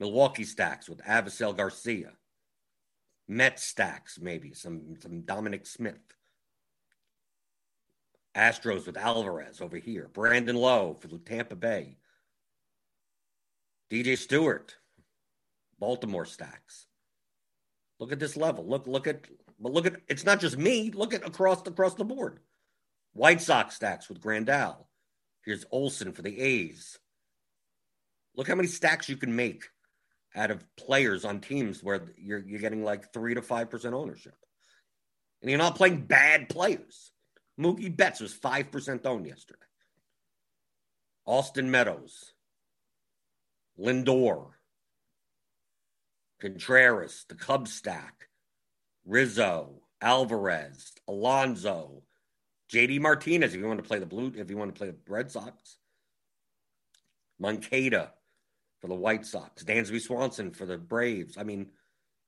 Milwaukee 0.00 0.42
stacks 0.42 0.88
with 0.88 1.04
Avisail 1.04 1.56
Garcia. 1.56 2.14
Met 3.28 3.60
stacks, 3.60 4.18
maybe, 4.20 4.52
some, 4.54 4.96
some 5.00 5.20
Dominic 5.20 5.64
Smith. 5.66 6.16
Astros 8.36 8.88
with 8.88 8.96
Alvarez 8.96 9.60
over 9.60 9.76
here. 9.76 10.10
Brandon 10.12 10.56
Lowe 10.56 10.96
for 10.98 11.06
the 11.06 11.18
Tampa 11.18 11.54
Bay. 11.54 11.96
DJ 13.88 14.18
Stewart, 14.18 14.74
Baltimore 15.78 16.26
stacks. 16.26 16.86
Look 18.00 18.10
at 18.10 18.18
this 18.18 18.36
level. 18.36 18.66
Look, 18.66 18.88
look 18.88 19.06
at, 19.06 19.20
but 19.58 19.72
look 19.72 19.86
at. 19.86 20.00
It's 20.08 20.24
not 20.24 20.40
just 20.40 20.58
me. 20.58 20.90
Look 20.94 21.14
at 21.14 21.26
across 21.26 21.66
across 21.66 21.94
the 21.94 22.04
board. 22.04 22.40
White 23.12 23.40
Sox 23.40 23.74
stacks 23.74 24.08
with 24.08 24.20
Grandal. 24.20 24.86
Here's 25.44 25.64
Olson 25.70 26.12
for 26.12 26.22
the 26.22 26.38
A's. 26.40 26.98
Look 28.36 28.48
how 28.48 28.54
many 28.54 28.68
stacks 28.68 29.08
you 29.08 29.16
can 29.16 29.34
make 29.34 29.64
out 30.36 30.50
of 30.50 30.64
players 30.76 31.24
on 31.24 31.40
teams 31.40 31.82
where 31.82 32.02
you're 32.16 32.38
you're 32.46 32.60
getting 32.60 32.84
like 32.84 33.12
three 33.12 33.34
to 33.34 33.42
five 33.42 33.70
percent 33.70 33.94
ownership, 33.94 34.36
and 35.42 35.50
you're 35.50 35.58
not 35.58 35.76
playing 35.76 36.02
bad 36.02 36.48
players. 36.48 37.12
Mookie 37.58 37.94
Betts 37.94 38.20
was 38.20 38.32
5% 38.32 39.04
owned 39.04 39.26
yesterday. 39.26 39.58
Austin 41.26 41.70
Meadows, 41.70 42.32
Lindor, 43.78 44.50
Contreras, 46.40 47.26
the 47.28 47.34
Cubs 47.34 47.72
stack, 47.72 48.27
Rizzo, 49.08 49.70
Alvarez, 50.02 50.92
Alonso, 51.08 52.02
JD 52.70 53.00
Martinez, 53.00 53.54
if 53.54 53.60
you 53.60 53.66
want 53.66 53.82
to 53.82 53.88
play 53.88 53.98
the 53.98 54.06
Blue, 54.06 54.32
if 54.36 54.50
you 54.50 54.58
want 54.58 54.74
to 54.74 54.78
play 54.78 54.90
the 54.90 54.96
Red 55.08 55.30
Sox, 55.30 55.78
Moncada 57.40 58.12
for 58.80 58.88
the 58.88 58.94
White 58.94 59.24
Sox, 59.24 59.64
Dansby 59.64 60.00
Swanson 60.00 60.50
for 60.50 60.66
the 60.66 60.76
Braves. 60.76 61.38
I 61.38 61.42
mean, 61.42 61.70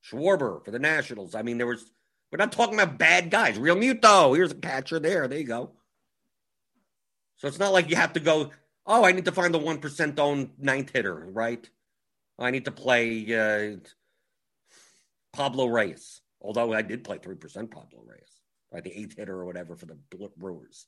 Schwarber 0.04 0.64
for 0.64 0.70
the 0.70 0.78
Nationals. 0.78 1.34
I 1.34 1.42
mean, 1.42 1.58
there 1.58 1.66
was 1.66 1.84
we're 2.32 2.38
not 2.38 2.52
talking 2.52 2.74
about 2.74 2.96
bad 2.96 3.30
guys. 3.30 3.58
Realmuto, 3.58 4.34
here's 4.34 4.52
a 4.52 4.54
catcher 4.54 4.98
there. 4.98 5.28
There 5.28 5.38
you 5.38 5.44
go. 5.44 5.72
So 7.36 7.48
it's 7.48 7.58
not 7.58 7.72
like 7.72 7.90
you 7.90 7.96
have 7.96 8.14
to 8.14 8.20
go, 8.20 8.50
oh, 8.86 9.04
I 9.04 9.12
need 9.12 9.24
to 9.26 9.32
find 9.32 9.52
the 9.52 9.58
1% 9.58 10.18
owned 10.18 10.50
ninth 10.58 10.90
hitter, 10.92 11.14
right? 11.14 11.68
I 12.38 12.50
need 12.50 12.66
to 12.66 12.70
play 12.70 13.34
uh, 13.34 13.76
Pablo 15.32 15.66
Reyes. 15.66 16.22
Although 16.40 16.72
I 16.72 16.82
did 16.82 17.04
play 17.04 17.18
3% 17.18 17.70
Pablo 17.70 18.02
Reyes, 18.04 18.40
right? 18.72 18.82
The 18.82 18.98
eighth 18.98 19.16
hitter 19.16 19.36
or 19.36 19.44
whatever 19.44 19.76
for 19.76 19.86
the 19.86 19.98
Brewers. 20.36 20.86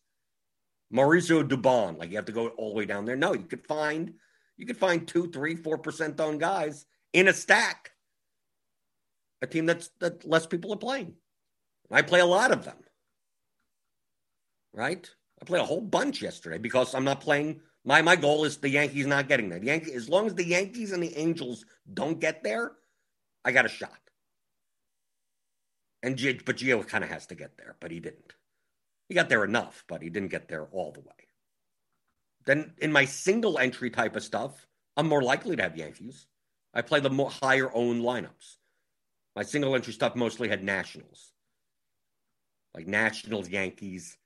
Mauricio 0.92 1.46
Dubon, 1.46 1.98
like 1.98 2.10
you 2.10 2.16
have 2.16 2.26
to 2.26 2.32
go 2.32 2.48
all 2.48 2.70
the 2.70 2.76
way 2.76 2.84
down 2.84 3.04
there. 3.04 3.16
No, 3.16 3.32
you 3.32 3.44
could 3.44 3.66
find 3.66 4.14
you 4.58 4.66
could 4.66 4.76
find 4.76 5.08
two, 5.08 5.30
three, 5.30 5.56
four 5.56 5.78
percent 5.78 6.20
on 6.20 6.38
guys 6.38 6.86
in 7.12 7.28
a 7.28 7.32
stack. 7.32 7.90
A 9.40 9.46
team 9.46 9.66
that's 9.66 9.90
that 10.00 10.28
less 10.28 10.46
people 10.46 10.72
are 10.72 10.78
playing. 10.78 11.14
I 11.90 12.02
play 12.02 12.20
a 12.20 12.26
lot 12.26 12.52
of 12.52 12.64
them. 12.64 12.76
Right? 14.72 15.10
I 15.40 15.44
played 15.44 15.60
a 15.60 15.66
whole 15.66 15.80
bunch 15.80 16.22
yesterday 16.22 16.58
because 16.58 16.94
I'm 16.94 17.04
not 17.04 17.20
playing. 17.20 17.60
My 17.84 18.02
my 18.02 18.16
goal 18.16 18.44
is 18.44 18.58
the 18.58 18.68
Yankees 18.68 19.06
not 19.06 19.28
getting 19.28 19.48
there. 19.48 19.58
The 19.58 19.70
as 19.70 20.08
long 20.08 20.26
as 20.26 20.34
the 20.34 20.46
Yankees 20.46 20.92
and 20.92 21.02
the 21.02 21.16
Angels 21.16 21.64
don't 21.92 22.20
get 22.20 22.42
there, 22.42 22.72
I 23.44 23.52
got 23.52 23.66
a 23.66 23.70
shot. 23.70 23.98
And 26.02 26.16
G, 26.16 26.40
but 26.44 26.56
Gio 26.56 26.86
kind 26.86 27.04
of 27.04 27.10
has 27.10 27.26
to 27.26 27.34
get 27.34 27.56
there, 27.58 27.76
but 27.80 27.90
he 27.90 28.00
didn't. 28.00 28.34
He 29.08 29.14
got 29.14 29.28
there 29.28 29.44
enough, 29.44 29.84
but 29.88 30.02
he 30.02 30.10
didn't 30.10 30.30
get 30.30 30.48
there 30.48 30.66
all 30.72 30.92
the 30.92 31.00
way. 31.00 31.06
Then 32.46 32.74
in 32.78 32.92
my 32.92 33.04
single 33.04 33.58
entry 33.58 33.90
type 33.90 34.16
of 34.16 34.24
stuff, 34.24 34.66
I'm 34.96 35.08
more 35.08 35.22
likely 35.22 35.56
to 35.56 35.62
have 35.62 35.76
Yankees. 35.76 36.26
I 36.74 36.82
play 36.82 37.00
the 37.00 37.10
more 37.10 37.30
higher 37.30 37.70
owned 37.74 38.02
lineups. 38.02 38.56
My 39.36 39.42
single 39.42 39.74
entry 39.74 39.92
stuff 39.92 40.16
mostly 40.16 40.48
had 40.48 40.64
Nationals. 40.64 41.32
like 42.74 42.86
Nationals, 42.86 43.48
Yankees. 43.48 44.16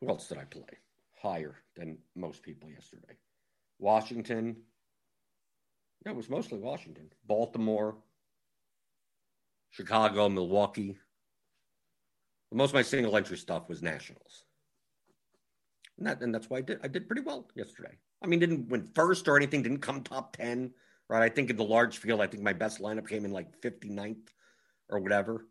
Who 0.00 0.08
else 0.08 0.28
did 0.28 0.38
I 0.38 0.44
play? 0.44 0.78
Higher 1.22 1.56
than 1.76 1.98
most 2.14 2.42
people 2.42 2.70
yesterday. 2.70 3.16
Washington. 3.78 4.56
Yeah, 6.04 6.12
it 6.12 6.16
was 6.16 6.28
mostly 6.28 6.58
Washington. 6.58 7.10
Baltimore, 7.26 7.96
Chicago, 9.74 10.28
Milwaukee. 10.28 10.96
Most 12.52 12.70
of 12.70 12.74
my 12.74 12.82
single 12.82 13.16
entry 13.16 13.36
stuff 13.36 13.68
was 13.68 13.82
Nationals. 13.82 14.44
And, 15.98 16.06
that, 16.06 16.22
and 16.22 16.32
that's 16.32 16.48
why 16.48 16.58
I 16.58 16.60
did 16.60 16.78
I 16.84 16.88
did 16.88 17.08
pretty 17.08 17.22
well 17.22 17.48
yesterday. 17.56 17.98
I 18.22 18.28
mean, 18.28 18.38
didn't 18.38 18.68
win 18.68 18.88
first 18.94 19.26
or 19.26 19.36
anything, 19.36 19.62
didn't 19.62 19.78
come 19.78 20.02
top 20.02 20.36
10, 20.36 20.70
right? 21.08 21.22
I 21.22 21.28
think 21.28 21.50
in 21.50 21.56
the 21.56 21.64
large 21.64 21.98
field, 21.98 22.20
I 22.20 22.28
think 22.28 22.44
my 22.44 22.52
best 22.52 22.80
lineup 22.80 23.08
came 23.08 23.24
in 23.24 23.32
like 23.32 23.60
59th 23.60 24.28
or 24.88 25.00
whatever. 25.00 25.44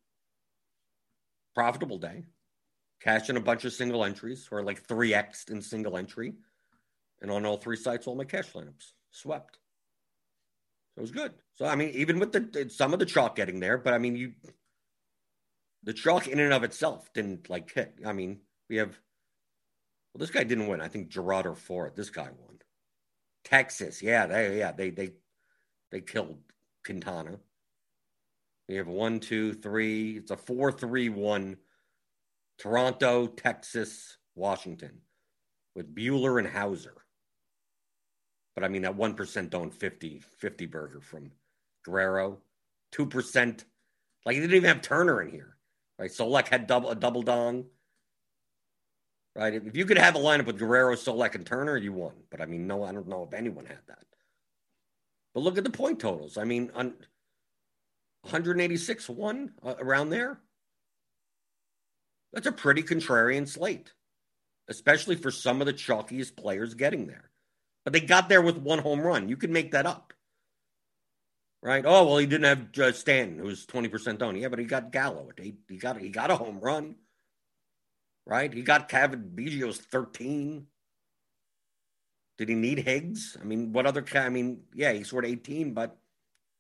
Profitable 1.54 1.98
day. 1.98 2.24
Cash 3.02 3.30
in 3.30 3.36
a 3.36 3.42
bunch 3.42 3.66
of 3.66 3.74
single 3.74 4.06
entries 4.06 4.48
or 4.50 4.64
like 4.64 4.88
3x 4.88 5.52
in 5.52 5.62
single 5.62 5.98
entry. 5.98 6.34
And 7.22 7.30
on 7.30 7.46
all 7.46 7.58
three 7.58 7.76
sites, 7.76 8.08
all 8.08 8.16
my 8.16 8.24
cash 8.24 8.54
lineups 8.54 8.92
swept. 9.12 9.58
It 10.96 11.02
was 11.02 11.12
good. 11.12 11.34
So, 11.54 11.66
I 11.66 11.76
mean, 11.76 11.90
even 11.90 12.20
with 12.20 12.32
the 12.32 12.70
some 12.70 12.94
of 12.94 13.00
the 13.00 13.06
chalk 13.06 13.36
getting 13.36 13.60
there, 13.60 13.78
but 13.78 13.94
I 13.94 13.98
mean, 13.98 14.16
you, 14.16 14.34
the 15.84 15.94
chalk 15.94 16.28
in 16.28 16.40
and 16.40 16.54
of 16.54 16.64
itself 16.64 17.12
didn't 17.14 17.50
like 17.50 17.72
hit. 17.72 17.96
I 18.06 18.14
mean, 18.14 18.42
we 18.70 18.78
have 18.78 19.00
well, 20.14 20.20
this 20.20 20.30
guy 20.30 20.44
didn't 20.44 20.68
win. 20.68 20.82
I 20.82 20.88
think 20.88 21.10
Gerard 21.10 21.48
or 21.48 21.56
Ford. 21.56 21.96
This 21.96 22.12
guy 22.12 22.30
won. 22.38 22.60
Texas, 23.44 24.02
yeah, 24.02 24.28
they 24.28 24.60
yeah 24.60 24.72
they 24.72 24.92
they 24.92 25.14
they 25.92 26.02
killed 26.02 26.38
Quintana. 26.86 27.40
We 28.70 28.76
have 28.76 28.88
one, 28.88 29.20
two, 29.20 29.54
three. 29.54 30.18
It's 30.18 30.32
a 30.32 30.38
four-three-one. 30.38 31.58
Toronto, 32.60 33.28
Texas, 33.28 34.18
Washington, 34.36 35.02
with 35.76 35.94
Buehler 35.94 36.40
and 36.40 36.48
Houser. 36.48 37.03
But 38.56 38.64
I 38.64 38.68
mean 38.68 38.84
that 38.84 38.96
one 38.96 39.14
percent 39.16 39.50
don't 39.50 39.74
50, 39.74 40.22
50 40.38 40.66
burger 40.68 41.02
from 41.02 41.32
Guerrero, 41.84 42.40
two 42.92 43.06
percent. 43.06 43.66
Like 44.26 44.36
he 44.36 44.42
didn't 44.42 44.56
even 44.56 44.68
have 44.68 44.82
Turner 44.82 45.22
in 45.22 45.32
here, 45.32 45.58
right? 46.00 46.12
Solak 46.12 46.48
had 46.48 46.68
double 46.68 46.92
a 46.92 46.96
double 46.96 47.24
dong 47.24 47.66
right? 49.36 49.54
If 49.54 49.76
you 49.76 49.86
could 49.86 49.98
have 49.98 50.16
a 50.16 50.20
lineup 50.20 50.46
with 50.46 50.60
Guerrero, 50.60 50.96
Solak, 50.96 51.36
and 51.36 51.46
Turner, 51.46 51.78
you 51.78 51.94
won. 51.94 52.14
But 52.30 52.42
I 52.42 52.46
mean, 52.46 52.68
no, 52.68 52.84
I 52.84 52.92
don't 52.92 53.08
know 53.08 53.24
if 53.24 53.34
anyone 53.34 53.66
had 53.66 53.80
that. 53.88 54.06
But 55.34 55.42
look 55.42 55.58
at 55.58 55.64
the 55.64 55.70
point 55.70 56.00
totals. 56.00 56.38
I 56.38 56.44
mean, 56.44 56.72
on 56.76 56.94
186 58.22 59.10
one 59.10 59.52
uh, 59.64 59.76
around 59.80 60.10
there. 60.10 60.40
That's 62.32 62.48
a 62.48 62.52
pretty 62.52 62.82
contrarian 62.82 63.48
slate, 63.48 63.94
especially 64.68 65.16
for 65.16 65.30
some 65.30 65.62
of 65.62 65.68
the 65.68 65.74
chalkiest 65.74 66.36
players 66.36 66.74
getting 66.74 67.06
there. 67.06 67.30
But 67.84 67.94
they 67.94 68.00
got 68.00 68.30
there 68.30 68.42
with 68.42 68.58
one 68.58 68.80
home 68.80 69.02
run. 69.02 69.30
You 69.30 69.38
can 69.38 69.52
make 69.52 69.72
that 69.72 69.86
up. 69.86 70.14
Right? 71.62 71.86
Oh, 71.86 72.06
well, 72.06 72.18
he 72.18 72.26
didn't 72.26 72.46
have 72.46 72.78
uh, 72.78 72.92
Stanton, 72.92 73.40
who 73.40 73.46
was 73.46 73.66
20% 73.66 74.22
owned. 74.22 74.38
Yeah, 74.38 74.50
but 74.50 74.60
he 74.60 74.66
got 74.66 74.92
Gallo. 74.92 75.30
He, 75.42 75.56
he, 75.70 75.78
got, 75.78 75.98
he 75.98 76.10
got 76.10 76.32
a 76.32 76.36
home 76.36 76.60
run 76.60 76.96
right? 78.26 78.54
He 78.54 78.62
got 78.62 78.90
Cavan 78.90 79.32
Biggio's 79.36 79.78
13. 79.78 80.68
Did 82.38 82.50
he 82.50 82.56
need 82.56 82.80
Higgs? 82.80 83.38
I 83.40 83.44
mean, 83.44 83.74
what 83.74 83.86
other? 83.86 84.04
I 84.16 84.30
mean, 84.30 84.62
yeah, 84.74 84.92
he 84.94 85.04
scored 85.04 85.26
18, 85.26 85.74
but 85.74 85.98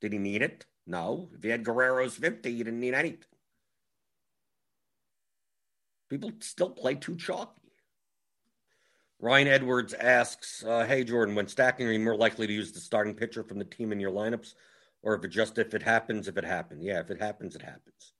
did 0.01 0.13
he 0.13 0.19
need 0.19 0.41
it? 0.41 0.65
No. 0.85 1.29
If 1.33 1.43
he 1.43 1.49
had 1.49 1.63
Guerrero's 1.63 2.15
50, 2.15 2.51
he 2.51 2.57
didn't 2.57 2.79
need 2.79 2.93
anything. 2.93 3.25
People 6.09 6.31
still 6.41 6.69
play 6.69 6.95
too 6.95 7.15
chalky. 7.15 7.62
Ryan 9.23 9.47
Edwards 9.47 9.93
asks, 9.93 10.65
uh, 10.65 10.85
"Hey 10.85 11.05
Jordan, 11.05 11.33
when 11.33 11.47
stacking, 11.47 11.87
are 11.87 11.93
you 11.93 11.99
more 11.99 12.17
likely 12.17 12.45
to 12.45 12.51
use 12.51 12.73
the 12.73 12.81
starting 12.81 13.15
pitcher 13.15 13.41
from 13.41 13.57
the 13.57 13.63
team 13.63 13.93
in 13.93 13.99
your 14.01 14.12
lineups, 14.12 14.53
or 15.01 15.15
if 15.15 15.23
it 15.23 15.29
just 15.29 15.57
if 15.57 15.73
it 15.73 15.81
happens, 15.81 16.27
if 16.27 16.36
it 16.36 16.43
happens? 16.43 16.83
Yeah, 16.83 16.99
if 16.99 17.09
it 17.09 17.21
happens, 17.21 17.55
it 17.55 17.62
happens. 17.62 18.12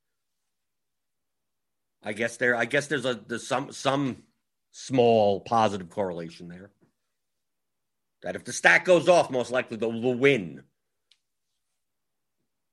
I 2.02 2.14
guess 2.14 2.38
there. 2.38 2.56
I 2.56 2.64
guess 2.64 2.86
there's 2.86 3.04
a 3.04 3.20
there's 3.26 3.46
some 3.46 3.70
some 3.70 4.22
small 4.70 5.40
positive 5.40 5.90
correlation 5.90 6.48
there. 6.48 6.70
That 8.22 8.34
if 8.34 8.44
the 8.44 8.54
stack 8.54 8.86
goes 8.86 9.06
off, 9.06 9.30
most 9.30 9.50
likely 9.50 9.76
they'll, 9.76 10.14
win. 10.14 10.62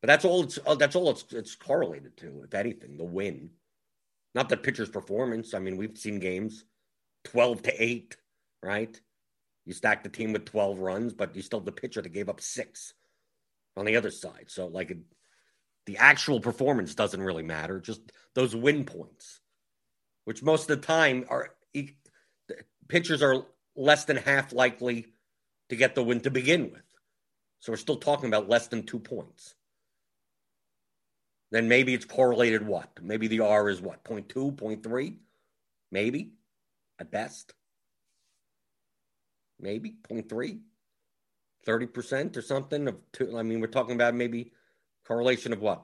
But 0.01 0.07
that's 0.07 0.23
all. 0.23 0.43
It's 0.43 0.57
uh, 0.65 0.75
that's 0.75 0.95
all 0.95 1.09
it's 1.09 1.25
it's 1.33 1.55
correlated 1.55 2.15
to. 2.19 2.43
If 2.45 2.53
anything, 2.53 2.95
the 2.95 3.03
win, 3.03 3.49
not 4.33 4.47
the 4.47 4.55
pitcher's 4.55 4.89
performance. 4.89 5.53
I 5.53 5.59
mean, 5.59 5.75
we've 5.75 5.97
seen 5.97 6.19
games 6.19 6.63
twelve 7.25 7.61
to 7.63 7.83
eight, 7.83 8.15
right? 8.63 8.99
You 9.65 9.73
stack 9.73 10.03
the 10.03 10.09
team 10.09 10.33
with 10.33 10.45
twelve 10.45 10.79
runs, 10.79 11.13
but 11.13 11.35
you 11.35 11.41
still 11.41 11.59
have 11.59 11.65
the 11.65 11.71
pitcher 11.71 12.01
that 12.01 12.09
gave 12.09 12.29
up 12.29 12.41
six 12.41 12.93
on 13.75 13.85
the 13.85 13.95
other 13.95 14.11
side. 14.11 14.45
So 14.47 14.67
like. 14.67 14.95
The 15.87 15.97
actual 15.97 16.39
performance 16.39 16.93
doesn't 16.93 17.23
really 17.23 17.41
matter, 17.41 17.79
just 17.79 18.11
those 18.35 18.55
win 18.55 18.85
points, 18.85 19.41
which 20.25 20.43
most 20.43 20.69
of 20.69 20.79
the 20.79 20.85
time 20.85 21.25
are 21.27 21.55
pitchers 22.87 23.23
are 23.23 23.45
less 23.75 24.05
than 24.05 24.17
half 24.17 24.53
likely 24.53 25.07
to 25.69 25.75
get 25.75 25.95
the 25.95 26.03
win 26.03 26.21
to 26.21 26.29
begin 26.29 26.71
with. 26.71 26.83
So 27.61 27.71
we're 27.71 27.77
still 27.77 27.97
talking 27.97 28.27
about 28.27 28.47
less 28.47 28.67
than 28.67 28.83
two 28.83 28.99
points. 28.99 29.55
Then 31.49 31.67
maybe 31.67 31.95
it's 31.95 32.05
correlated 32.05 32.65
what? 32.65 32.89
Maybe 33.01 33.27
the 33.27 33.39
R 33.39 33.67
is 33.67 33.81
what? 33.81 34.03
0.2, 34.03 34.55
0.3? 34.55 35.15
Maybe 35.91 36.33
at 36.99 37.11
best. 37.11 37.53
Maybe 39.61 39.95
0.3, 40.09 40.59
30% 41.67 42.37
or 42.37 42.41
something 42.41 42.87
of 42.87 42.95
two. 43.11 43.37
I 43.37 43.43
mean, 43.43 43.61
we're 43.61 43.67
talking 43.67 43.95
about 43.95 44.15
maybe 44.15 44.51
Correlation 45.05 45.53
of 45.53 45.61
what? 45.61 45.83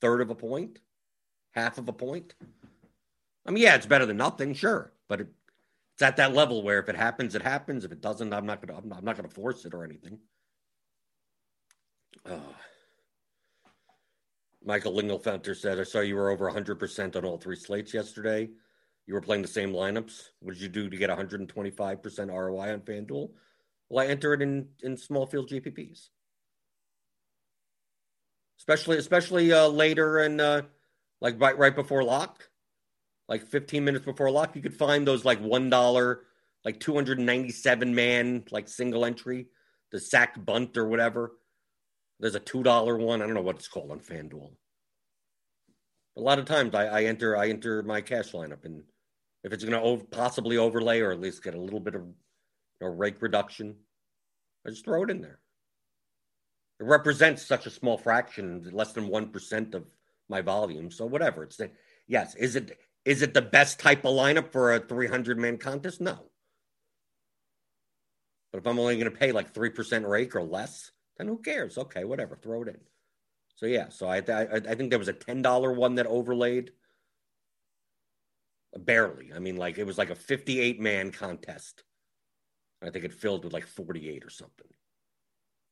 Third 0.00 0.20
of 0.20 0.30
a 0.30 0.34
point? 0.34 0.78
Half 1.52 1.78
of 1.78 1.88
a 1.88 1.92
point? 1.92 2.34
I 3.46 3.50
mean, 3.50 3.62
yeah, 3.62 3.74
it's 3.74 3.86
better 3.86 4.06
than 4.06 4.16
nothing, 4.16 4.54
sure, 4.54 4.92
but 5.08 5.22
it, 5.22 5.28
it's 5.94 6.02
at 6.02 6.16
that 6.16 6.34
level 6.34 6.62
where 6.62 6.78
if 6.78 6.88
it 6.88 6.96
happens, 6.96 7.34
it 7.34 7.42
happens. 7.42 7.84
If 7.84 7.92
it 7.92 8.00
doesn't, 8.00 8.32
I'm 8.32 8.46
not 8.46 8.64
gonna 8.64 8.78
I'm 8.78 8.88
not, 8.88 8.98
I'm 8.98 9.04
not 9.04 9.16
gonna 9.16 9.28
force 9.28 9.64
it 9.64 9.74
or 9.74 9.84
anything. 9.84 10.18
Uh, 12.24 12.38
Michael 14.64 14.92
Lingelfelter 14.92 15.56
said, 15.56 15.80
"I 15.80 15.82
saw 15.82 16.00
you 16.00 16.14
were 16.14 16.30
over 16.30 16.44
100 16.44 16.78
percent 16.78 17.16
on 17.16 17.24
all 17.24 17.38
three 17.38 17.56
slates 17.56 17.92
yesterday. 17.92 18.50
You 19.06 19.14
were 19.14 19.20
playing 19.20 19.42
the 19.42 19.48
same 19.48 19.72
lineups. 19.72 20.30
What 20.40 20.54
did 20.54 20.62
you 20.62 20.68
do 20.68 20.88
to 20.88 20.96
get 20.96 21.10
125 21.10 22.02
percent 22.02 22.30
ROI 22.30 22.72
on 22.72 22.80
FanDuel?" 22.80 23.30
Well, 23.88 24.04
I 24.04 24.08
enter 24.08 24.32
it 24.32 24.42
in 24.42 24.68
in 24.82 24.96
small 24.96 25.26
field 25.26 25.48
GPPs 25.48 26.08
especially 28.62 28.96
especially 28.96 29.52
uh, 29.52 29.66
later 29.66 30.20
and 30.20 30.40
uh, 30.40 30.62
like 31.20 31.40
right 31.40 31.58
right 31.58 31.74
before 31.74 32.04
lock, 32.04 32.48
like 33.28 33.44
15 33.48 33.84
minutes 33.84 34.04
before 34.04 34.30
lock, 34.30 34.54
you 34.54 34.62
could 34.62 34.76
find 34.76 35.06
those 35.06 35.24
like 35.24 35.40
one 35.40 35.68
dollar, 35.68 36.20
like 36.64 36.78
297 36.78 37.92
man 37.92 38.44
like 38.52 38.68
single 38.68 39.04
entry, 39.04 39.48
the 39.90 39.98
sack 39.98 40.42
bunt 40.44 40.76
or 40.76 40.86
whatever. 40.86 41.32
There's 42.20 42.36
a 42.36 42.40
two 42.40 42.62
dollar 42.62 42.96
one. 42.96 43.20
I 43.20 43.26
don't 43.26 43.34
know 43.34 43.42
what 43.42 43.56
it's 43.56 43.66
called 43.66 43.90
on 43.90 43.98
FanDuel. 43.98 44.52
A 46.16 46.20
lot 46.20 46.38
of 46.38 46.44
times 46.44 46.72
I, 46.72 46.86
I 46.86 47.04
enter 47.04 47.36
I 47.36 47.48
enter 47.48 47.82
my 47.82 48.00
cash 48.00 48.30
lineup 48.30 48.64
and 48.64 48.84
if 49.44 49.52
it's 49.52 49.64
going 49.64 49.98
to 49.98 50.04
possibly 50.06 50.56
overlay 50.56 51.00
or 51.00 51.12
at 51.12 51.20
least 51.20 51.42
get 51.42 51.54
a 51.54 51.60
little 51.60 51.80
bit 51.80 51.94
of 51.94 52.02
you 52.02 52.86
know, 52.86 52.88
rake 52.88 53.20
reduction, 53.20 53.76
I 54.66 54.70
just 54.70 54.84
throw 54.84 55.02
it 55.02 55.10
in 55.10 55.20
there. 55.20 55.38
It 56.80 56.84
represents 56.84 57.46
such 57.46 57.66
a 57.66 57.70
small 57.70 57.96
fraction, 57.98 58.68
less 58.72 58.92
than 58.92 59.08
one 59.08 59.28
percent 59.28 59.74
of 59.74 59.84
my 60.28 60.40
volume. 60.40 60.90
So 60.90 61.06
whatever. 61.06 61.44
It's 61.44 61.56
the, 61.56 61.70
yes. 62.06 62.34
Is 62.34 62.56
it 62.56 62.78
is 63.04 63.22
it 63.22 63.34
the 63.34 63.42
best 63.42 63.78
type 63.78 64.04
of 64.04 64.14
lineup 64.14 64.52
for 64.52 64.72
a 64.72 64.80
300 64.80 65.38
man 65.38 65.58
contest? 65.58 66.00
No. 66.00 66.18
But 68.52 68.58
if 68.58 68.66
I'm 68.66 68.78
only 68.78 68.96
going 68.96 69.10
to 69.10 69.16
pay 69.16 69.32
like 69.32 69.54
three 69.54 69.70
percent 69.70 70.06
rake 70.06 70.34
or 70.34 70.42
less, 70.42 70.90
then 71.18 71.28
who 71.28 71.38
cares? 71.38 71.78
Okay, 71.78 72.04
whatever. 72.04 72.36
Throw 72.36 72.62
it 72.62 72.68
in. 72.68 72.80
So 73.54 73.66
yeah. 73.66 73.88
So 73.88 74.06
I 74.06 74.18
I, 74.18 74.56
I 74.56 74.74
think 74.74 74.90
there 74.90 74.98
was 74.98 75.08
a 75.08 75.12
ten 75.12 75.42
dollar 75.42 75.72
one 75.72 75.96
that 75.96 76.06
overlaid. 76.06 76.72
Barely. 78.76 79.32
I 79.34 79.38
mean, 79.38 79.56
like 79.56 79.78
it 79.78 79.86
was 79.86 79.98
like 79.98 80.10
a 80.10 80.14
58 80.14 80.80
man 80.80 81.10
contest. 81.10 81.84
I 82.82 82.90
think 82.90 83.04
it 83.04 83.12
filled 83.12 83.44
with 83.44 83.52
like 83.52 83.66
48 83.66 84.24
or 84.24 84.30
something. 84.30 84.66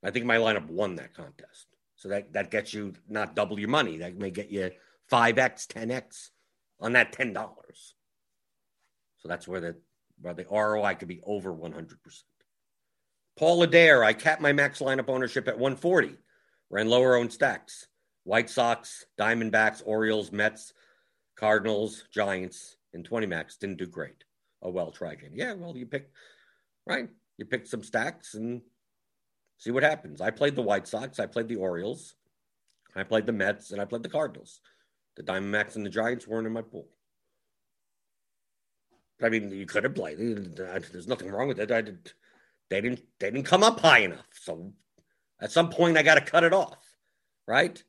I 0.02 0.10
think 0.10 0.26
my 0.26 0.36
lineup 0.36 0.68
won 0.68 0.96
that 0.96 1.14
contest. 1.14 1.66
So 1.96 2.08
that, 2.08 2.32
that 2.32 2.50
gets 2.50 2.72
you 2.72 2.94
not 3.08 3.34
double 3.34 3.58
your 3.58 3.68
money. 3.68 3.98
That 3.98 4.16
may 4.16 4.30
get 4.30 4.50
you 4.50 4.70
5x, 5.10 5.66
10x 5.66 6.30
on 6.78 6.92
that 6.92 7.12
$10. 7.12 7.34
So 9.18 9.28
that's 9.28 9.46
where 9.46 9.60
the, 9.60 9.76
where 10.20 10.34
the 10.34 10.46
ROI 10.50 10.94
could 10.94 11.08
be 11.08 11.20
over 11.24 11.52
100%. 11.52 11.94
Paul 13.38 13.62
Adair, 13.62 14.04
I 14.04 14.12
capped 14.12 14.40
my 14.40 14.52
max 14.52 14.80
lineup 14.80 15.08
ownership 15.08 15.48
at 15.48 15.58
140. 15.58 16.16
Ran 16.70 16.88
lower 16.88 17.16
owned 17.16 17.32
stacks. 17.32 17.86
White 18.24 18.50
Sox, 18.50 19.06
Diamondbacks, 19.18 19.82
Orioles, 19.84 20.30
Mets, 20.30 20.72
Cardinals, 21.36 22.04
Giants, 22.12 22.76
and 22.92 23.05
20 23.05 23.26
max 23.26 23.57
didn't 23.57 23.79
do 23.79 23.87
great. 23.87 24.24
Oh 24.62 24.70
well, 24.70 24.90
try 24.90 25.12
again. 25.12 25.33
Yeah, 25.35 25.55
well, 25.55 25.76
you 25.76 25.87
pick 25.87 26.11
right. 26.87 27.09
You 27.38 27.44
pick 27.46 27.66
some 27.66 27.83
stacks 27.83 28.35
and 28.35 28.61
see 29.59 29.70
what 29.70 29.83
happens. 29.83 30.20
I 30.20 30.31
played 30.31 30.57
the 30.57 30.62
White 30.62 30.87
Sox, 30.87 31.18
I 31.18 31.26
played 31.26 31.48
the 31.48 31.57
Orioles, 31.57 32.14
I 32.94 33.03
played 33.03 33.26
the 33.26 33.33
Mets, 33.33 33.70
and 33.70 33.81
I 33.81 33.85
played 33.85 34.03
the 34.03 34.09
Cardinals. 34.09 34.61
The 35.16 35.22
Diamondbacks 35.22 35.76
and 35.76 35.85
the 35.85 35.90
Giants 35.90 36.26
weren't 36.26 36.46
in 36.46 36.53
my 36.53 36.62
pool. 36.62 36.88
I 39.22 39.29
mean, 39.29 39.50
you 39.50 39.66
could 39.66 39.85
have 39.85 39.94
played. 39.94 40.18
There's 40.18 41.07
nothing 41.07 41.31
wrong 41.31 41.48
with 41.48 41.61
it. 41.61 41.70
I 41.70 41.83
did. 41.83 42.12
They 42.70 42.81
didn't. 42.81 43.03
They 43.18 43.31
didn't 43.31 43.46
come 43.46 43.62
up 43.62 43.81
high 43.81 44.00
enough. 44.00 44.26
So 44.33 44.72
at 45.40 45.53
some 45.53 45.70
point, 45.70 45.98
I 45.98 46.03
got 46.03 46.14
to 46.14 46.20
cut 46.20 46.44
it 46.44 46.55
off, 46.55 46.79
right? 47.46 47.83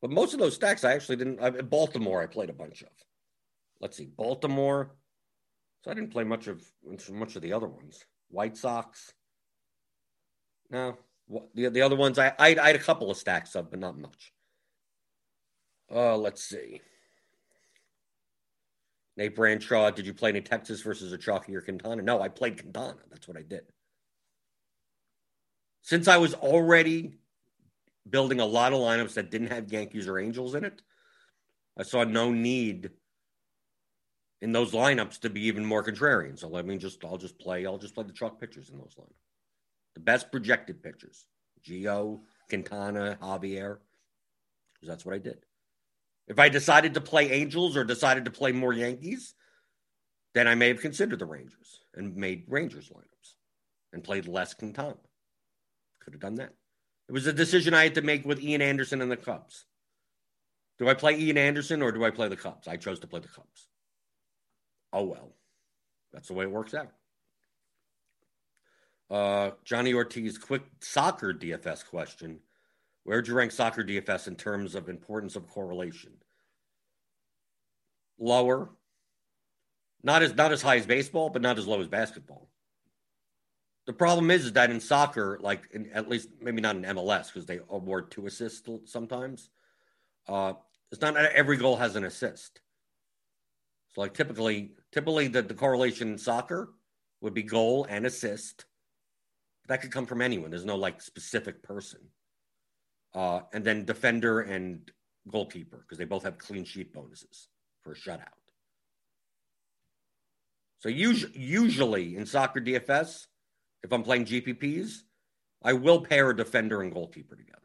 But 0.00 0.10
most 0.10 0.32
of 0.32 0.40
those 0.40 0.54
stacks, 0.54 0.84
I 0.84 0.92
actually 0.92 1.16
didn't. 1.16 1.40
I, 1.40 1.50
Baltimore, 1.50 2.22
I 2.22 2.26
played 2.26 2.50
a 2.50 2.54
bunch 2.54 2.82
of. 2.82 2.88
Let's 3.82 3.96
see, 3.96 4.06
Baltimore. 4.06 4.94
So 5.82 5.90
I 5.90 5.94
didn't 5.94 6.12
play 6.12 6.22
much 6.22 6.46
of 6.46 6.64
much 7.10 7.34
of 7.34 7.42
the 7.42 7.52
other 7.52 7.66
ones. 7.66 8.04
White 8.28 8.56
Sox. 8.56 9.12
No, 10.70 10.96
the 11.54 11.68
the 11.68 11.82
other 11.82 11.96
ones 11.96 12.18
I 12.18 12.28
I, 12.38 12.56
I 12.56 12.66
had 12.68 12.76
a 12.76 12.78
couple 12.78 13.10
of 13.10 13.16
stacks 13.16 13.56
of, 13.56 13.70
but 13.70 13.80
not 13.80 13.98
much. 13.98 14.32
Uh, 15.92 16.16
let's 16.16 16.44
see. 16.44 16.80
Nate 19.16 19.36
Branshaw, 19.36 19.90
did 19.90 20.06
you 20.06 20.14
play 20.14 20.30
any 20.30 20.40
Texas 20.40 20.80
versus 20.80 21.12
a 21.12 21.18
Chalky 21.18 21.54
or 21.54 21.60
Quintana? 21.60 22.00
No, 22.00 22.22
I 22.22 22.28
played 22.28 22.58
Quintana. 22.58 22.96
That's 23.10 23.28
what 23.28 23.36
I 23.36 23.42
did. 23.42 23.64
Since 25.82 26.08
I 26.08 26.16
was 26.16 26.32
already 26.32 27.18
building 28.08 28.40
a 28.40 28.46
lot 28.46 28.72
of 28.72 28.78
lineups 28.78 29.14
that 29.14 29.30
didn't 29.30 29.48
have 29.48 29.70
Yankees 29.70 30.08
or 30.08 30.18
Angels 30.18 30.54
in 30.54 30.64
it, 30.64 30.80
I 31.76 31.82
saw 31.82 32.04
no 32.04 32.32
need 32.32 32.90
in 34.42 34.50
those 34.50 34.72
lineups 34.72 35.20
to 35.20 35.30
be 35.30 35.42
even 35.46 35.64
more 35.64 35.84
contrarian. 35.84 36.38
So 36.38 36.48
let 36.48 36.66
me 36.66 36.76
just 36.76 37.02
I'll 37.04 37.16
just 37.16 37.38
play 37.38 37.64
I'll 37.64 37.78
just 37.78 37.94
play 37.94 38.04
the 38.04 38.12
chalk 38.12 38.38
pitchers 38.38 38.68
in 38.68 38.76
those 38.76 38.96
lineups. 38.98 39.24
The 39.94 40.00
best 40.00 40.30
projected 40.30 40.82
pitchers. 40.82 41.26
Gio, 41.66 42.20
Quintana, 42.50 43.16
Javier. 43.22 43.78
Because 44.74 44.88
that's 44.88 45.06
what 45.06 45.14
I 45.14 45.18
did. 45.18 45.38
If 46.26 46.38
I 46.38 46.48
decided 46.48 46.94
to 46.94 47.00
play 47.00 47.30
Angels 47.30 47.76
or 47.76 47.84
decided 47.84 48.24
to 48.24 48.30
play 48.30 48.52
more 48.52 48.72
Yankees, 48.72 49.34
then 50.34 50.48
I 50.48 50.54
may 50.54 50.68
have 50.68 50.80
considered 50.80 51.20
the 51.20 51.26
Rangers 51.26 51.80
and 51.94 52.16
made 52.16 52.44
Rangers 52.48 52.90
lineups 52.90 53.34
and 53.92 54.02
played 54.02 54.26
less 54.26 54.54
Quintana. 54.54 54.96
Could 56.00 56.14
have 56.14 56.20
done 56.20 56.36
that. 56.36 56.54
It 57.08 57.12
was 57.12 57.26
a 57.26 57.32
decision 57.32 57.74
I 57.74 57.84
had 57.84 57.94
to 57.94 58.02
make 58.02 58.24
with 58.24 58.42
Ian 58.42 58.62
Anderson 58.62 59.02
and 59.02 59.10
the 59.10 59.16
Cubs. 59.16 59.66
Do 60.78 60.88
I 60.88 60.94
play 60.94 61.16
Ian 61.16 61.38
Anderson 61.38 61.82
or 61.82 61.92
do 61.92 62.04
I 62.04 62.10
play 62.10 62.28
the 62.28 62.36
Cubs? 62.36 62.66
I 62.66 62.76
chose 62.76 62.98
to 63.00 63.06
play 63.06 63.20
the 63.20 63.28
Cubs. 63.28 63.68
Oh 64.92 65.04
well. 65.04 65.32
That's 66.12 66.28
the 66.28 66.34
way 66.34 66.44
it 66.44 66.50
works 66.50 66.74
out. 66.74 66.92
Uh, 69.10 69.50
Johnny 69.64 69.92
Ortiz, 69.92 70.38
quick 70.38 70.62
soccer 70.80 71.34
DFS 71.34 71.86
question. 71.86 72.40
Where'd 73.04 73.28
you 73.28 73.34
rank 73.34 73.52
soccer 73.52 73.82
DFS 73.82 74.28
in 74.28 74.36
terms 74.36 74.74
of 74.74 74.88
importance 74.88 75.36
of 75.36 75.48
correlation? 75.48 76.12
Lower. 78.18 78.70
Not 80.02 80.22
as 80.22 80.34
not 80.34 80.52
as 80.52 80.62
high 80.62 80.76
as 80.76 80.86
baseball, 80.86 81.30
but 81.30 81.42
not 81.42 81.58
as 81.58 81.66
low 81.66 81.80
as 81.80 81.88
basketball. 81.88 82.48
The 83.86 83.92
problem 83.92 84.30
is, 84.30 84.46
is 84.46 84.52
that 84.52 84.70
in 84.70 84.80
soccer, 84.80 85.38
like 85.40 85.68
in, 85.72 85.90
at 85.92 86.08
least 86.08 86.28
maybe 86.40 86.60
not 86.60 86.76
in 86.76 86.82
MLS 86.82 87.26
because 87.26 87.46
they 87.46 87.60
award 87.68 88.10
two 88.10 88.26
assists 88.26 88.68
sometimes. 88.84 89.50
Uh, 90.28 90.54
it's 90.92 91.00
not 91.00 91.16
every 91.16 91.56
goal 91.56 91.76
has 91.76 91.96
an 91.96 92.04
assist. 92.04 92.60
So 93.94 94.00
like 94.00 94.14
typically, 94.14 94.72
typically 94.92 95.28
the, 95.28 95.42
the 95.42 95.54
correlation 95.54 96.12
in 96.12 96.18
soccer 96.18 96.70
would 97.20 97.34
be 97.34 97.42
goal 97.42 97.86
and 97.88 98.06
assist. 98.06 98.66
That 99.68 99.80
could 99.80 99.92
come 99.92 100.06
from 100.06 100.22
anyone. 100.22 100.50
There's 100.50 100.64
no 100.64 100.76
like 100.76 101.00
specific 101.00 101.62
person 101.62 102.00
uh, 103.14 103.40
and 103.52 103.64
then 103.64 103.84
defender 103.84 104.40
and 104.40 104.90
goalkeeper 105.30 105.78
because 105.78 105.98
they 105.98 106.04
both 106.04 106.24
have 106.24 106.38
clean 106.38 106.64
sheet 106.64 106.92
bonuses 106.92 107.48
for 107.82 107.92
a 107.92 107.96
shutout. 107.96 108.26
So 110.80 110.88
usually, 110.88 111.38
usually 111.38 112.16
in 112.16 112.26
soccer 112.26 112.60
DFS, 112.60 113.26
if 113.84 113.92
I'm 113.92 114.02
playing 114.02 114.26
GPPs, 114.26 115.02
I 115.62 115.74
will 115.74 116.00
pair 116.00 116.30
a 116.30 116.36
defender 116.36 116.82
and 116.82 116.92
goalkeeper 116.92 117.36
together. 117.36 117.58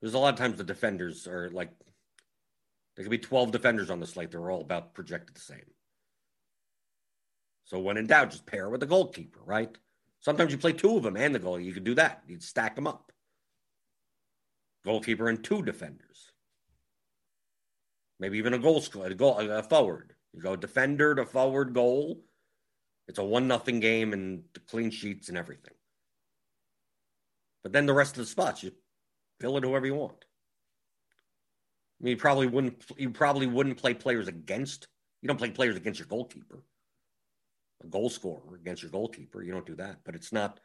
There's 0.00 0.14
a 0.14 0.18
lot 0.18 0.32
of 0.32 0.38
times 0.38 0.56
the 0.56 0.64
defenders 0.64 1.26
are 1.26 1.50
like 1.50 1.70
there 2.94 3.04
could 3.04 3.10
be 3.10 3.18
12 3.18 3.50
defenders 3.50 3.90
on 3.90 4.00
the 4.00 4.06
slate. 4.06 4.30
They're 4.30 4.50
all 4.50 4.60
about 4.60 4.94
projected 4.94 5.36
the 5.36 5.40
same. 5.40 5.66
So 7.64 7.80
when 7.80 7.96
in 7.96 8.06
doubt, 8.06 8.30
just 8.30 8.46
pair 8.46 8.68
with 8.68 8.80
the 8.80 8.86
goalkeeper, 8.86 9.40
right? 9.44 9.70
Sometimes 10.20 10.52
you 10.52 10.58
play 10.58 10.72
two 10.72 10.96
of 10.96 11.02
them 11.02 11.16
and 11.16 11.34
the 11.34 11.40
goalie. 11.40 11.64
You 11.64 11.72
could 11.72 11.84
do 11.84 11.94
that. 11.94 12.22
You'd 12.26 12.42
stack 12.42 12.76
them 12.76 12.86
up 12.86 13.12
goalkeeper 14.84 15.28
and 15.28 15.42
two 15.42 15.62
defenders. 15.62 16.30
Maybe 18.20 18.38
even 18.38 18.54
a 18.54 18.58
goal 18.58 18.82
a, 19.02 19.14
goal, 19.14 19.38
a 19.38 19.62
forward. 19.62 20.14
You 20.32 20.40
go 20.40 20.56
defender 20.56 21.14
to 21.14 21.26
forward 21.26 21.74
goal. 21.74 22.22
It's 23.08 23.18
a 23.18 23.24
one 23.24 23.48
nothing 23.48 23.80
game 23.80 24.12
and 24.12 24.44
clean 24.68 24.90
sheets 24.90 25.28
and 25.28 25.36
everything. 25.36 25.74
But 27.62 27.72
then 27.72 27.86
the 27.86 27.92
rest 27.94 28.12
of 28.12 28.18
the 28.18 28.26
spots, 28.26 28.62
you 28.62 28.72
fill 29.40 29.56
it 29.56 29.64
whoever 29.64 29.86
you 29.86 29.94
want. 29.94 30.24
I 32.00 32.04
mean, 32.04 32.12
you 32.12 32.16
probably 32.16 32.46
wouldn't. 32.46 32.84
You 32.96 33.10
probably 33.10 33.46
wouldn't 33.46 33.78
play 33.78 33.94
players 33.94 34.28
against. 34.28 34.88
You 35.22 35.28
don't 35.28 35.38
play 35.38 35.50
players 35.50 35.76
against 35.76 36.00
your 36.00 36.08
goalkeeper. 36.08 36.62
A 37.82 37.86
goal 37.86 38.10
scorer 38.10 38.56
against 38.56 38.82
your 38.82 38.90
goalkeeper. 38.90 39.42
You 39.42 39.52
don't 39.52 39.66
do 39.66 39.76
that. 39.76 39.98
But 40.04 40.14
it's 40.14 40.32
not. 40.32 40.60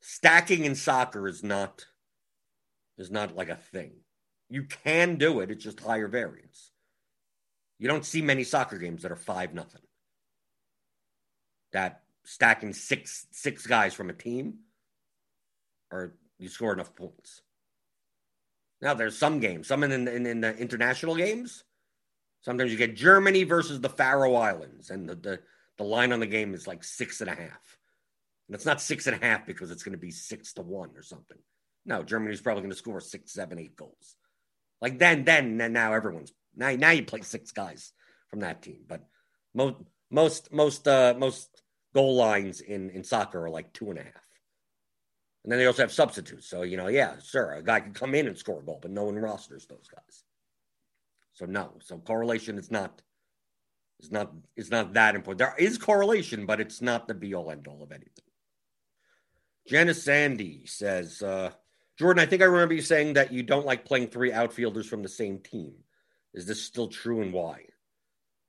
Stacking 0.00 0.64
in 0.64 0.74
soccer 0.74 1.26
is 1.26 1.42
not 1.42 1.86
is 2.98 3.10
not 3.10 3.36
like 3.36 3.48
a 3.48 3.56
thing. 3.56 3.92
You 4.48 4.64
can 4.64 5.16
do 5.16 5.40
it, 5.40 5.50
it's 5.50 5.64
just 5.64 5.80
higher 5.80 6.08
variance. 6.08 6.70
You 7.78 7.88
don't 7.88 8.04
see 8.04 8.22
many 8.22 8.44
soccer 8.44 8.78
games 8.78 9.02
that 9.02 9.12
are 9.12 9.16
five 9.16 9.52
nothing. 9.52 9.82
That 11.72 12.02
stacking 12.24 12.72
six 12.72 13.26
six 13.32 13.66
guys 13.66 13.92
from 13.92 14.08
a 14.08 14.14
team, 14.14 14.60
or 15.90 16.14
you 16.38 16.48
score 16.48 16.72
enough 16.72 16.94
points. 16.94 17.42
Now 18.80 18.94
there's 18.94 19.18
some 19.18 19.40
games, 19.40 19.68
some 19.68 19.82
in, 19.84 19.92
in, 19.92 20.26
in 20.26 20.40
the 20.40 20.56
international 20.56 21.16
games. 21.16 21.64
Sometimes 22.42 22.70
you 22.70 22.78
get 22.78 22.94
Germany 22.94 23.44
versus 23.44 23.80
the 23.80 23.88
Faroe 23.88 24.36
Islands, 24.36 24.90
and 24.90 25.08
the, 25.08 25.16
the 25.16 25.40
the 25.78 25.84
line 25.84 26.12
on 26.12 26.20
the 26.20 26.26
game 26.26 26.54
is 26.54 26.66
like 26.66 26.84
six 26.84 27.20
and 27.20 27.30
a 27.30 27.34
half. 27.34 27.78
And 28.48 28.54
it's 28.54 28.66
not 28.66 28.80
six 28.80 29.06
and 29.06 29.20
a 29.20 29.24
half 29.24 29.46
because 29.46 29.70
it's 29.70 29.82
going 29.82 29.92
to 29.92 29.98
be 29.98 30.10
six 30.10 30.52
to 30.54 30.62
one 30.62 30.90
or 30.96 31.02
something. 31.02 31.38
No, 31.84 32.02
Germany's 32.02 32.40
probably 32.40 32.62
going 32.62 32.70
to 32.70 32.76
score 32.76 33.00
six, 33.00 33.32
seven, 33.32 33.58
eight 33.58 33.76
goals. 33.76 34.16
Like 34.80 34.98
then, 34.98 35.24
then, 35.24 35.56
then 35.58 35.72
now 35.72 35.94
everyone's 35.94 36.32
now 36.54 36.70
now 36.72 36.90
you 36.90 37.04
play 37.04 37.22
six 37.22 37.52
guys 37.52 37.92
from 38.28 38.40
that 38.40 38.62
team. 38.62 38.80
But 38.86 39.04
most 39.54 39.76
most 40.10 40.52
most 40.52 40.86
uh 40.86 41.14
most 41.18 41.62
goal 41.94 42.16
lines 42.16 42.60
in 42.60 42.90
in 42.90 43.04
soccer 43.04 43.44
are 43.46 43.50
like 43.50 43.72
two 43.72 43.90
and 43.90 43.98
a 43.98 44.02
half. 44.02 44.25
And 45.46 45.52
then 45.52 45.60
they 45.60 45.66
also 45.66 45.84
have 45.84 45.92
substitutes. 45.92 46.48
So, 46.48 46.62
you 46.62 46.76
know, 46.76 46.88
yeah, 46.88 47.14
sure, 47.24 47.52
a 47.52 47.62
guy 47.62 47.78
can 47.78 47.92
come 47.92 48.16
in 48.16 48.26
and 48.26 48.36
score 48.36 48.58
a 48.58 48.64
goal, 48.64 48.80
but 48.82 48.90
no 48.90 49.04
one 49.04 49.14
rosters 49.14 49.64
those 49.64 49.86
guys. 49.88 50.24
So 51.34 51.46
no. 51.46 51.74
So 51.80 51.98
correlation 51.98 52.58
is 52.58 52.72
not 52.72 53.00
is 54.00 54.10
not 54.10 54.32
is 54.56 54.72
not 54.72 54.94
that 54.94 55.14
important. 55.14 55.38
There 55.38 55.54
is 55.56 55.78
correlation, 55.78 56.46
but 56.46 56.60
it's 56.60 56.82
not 56.82 57.06
the 57.06 57.14
be 57.14 57.32
all 57.32 57.52
end 57.52 57.68
all 57.68 57.80
of 57.84 57.92
anything. 57.92 58.10
Janice 59.68 60.02
Sandy 60.02 60.66
says, 60.66 61.22
uh, 61.22 61.52
Jordan, 61.96 62.24
I 62.24 62.26
think 62.26 62.42
I 62.42 62.46
remember 62.46 62.74
you 62.74 62.82
saying 62.82 63.12
that 63.12 63.32
you 63.32 63.44
don't 63.44 63.66
like 63.66 63.84
playing 63.84 64.08
three 64.08 64.32
outfielders 64.32 64.88
from 64.88 65.04
the 65.04 65.08
same 65.08 65.38
team. 65.38 65.74
Is 66.34 66.46
this 66.46 66.60
still 66.60 66.88
true 66.88 67.22
and 67.22 67.32
why? 67.32 67.66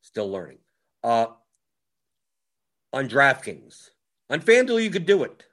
Still 0.01 0.31
learning. 0.31 0.59
Uh, 1.03 1.27
on 2.91 3.07
DraftKings, 3.07 3.91
on 4.31 4.41
FanDuel, 4.41 4.83
you 4.83 4.89
could 4.89 5.05
do 5.05 5.23
it. 5.23 5.43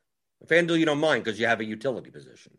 FanDuel, 0.46 0.78
you 0.78 0.86
don't 0.86 0.98
mind 0.98 1.24
because 1.24 1.40
you 1.40 1.46
have 1.46 1.60
a 1.60 1.64
utility 1.64 2.10
position. 2.10 2.52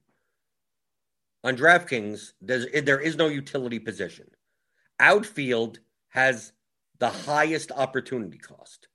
On 1.43 1.55
DraftKings, 1.55 2.33
there 2.41 2.99
is 2.99 3.15
no 3.15 3.27
utility 3.27 3.79
position. 3.79 4.27
Outfield 4.99 5.79
has 6.09 6.53
the 6.99 7.09
highest 7.09 7.71
opportunity 7.71 8.37
cost 8.37 8.87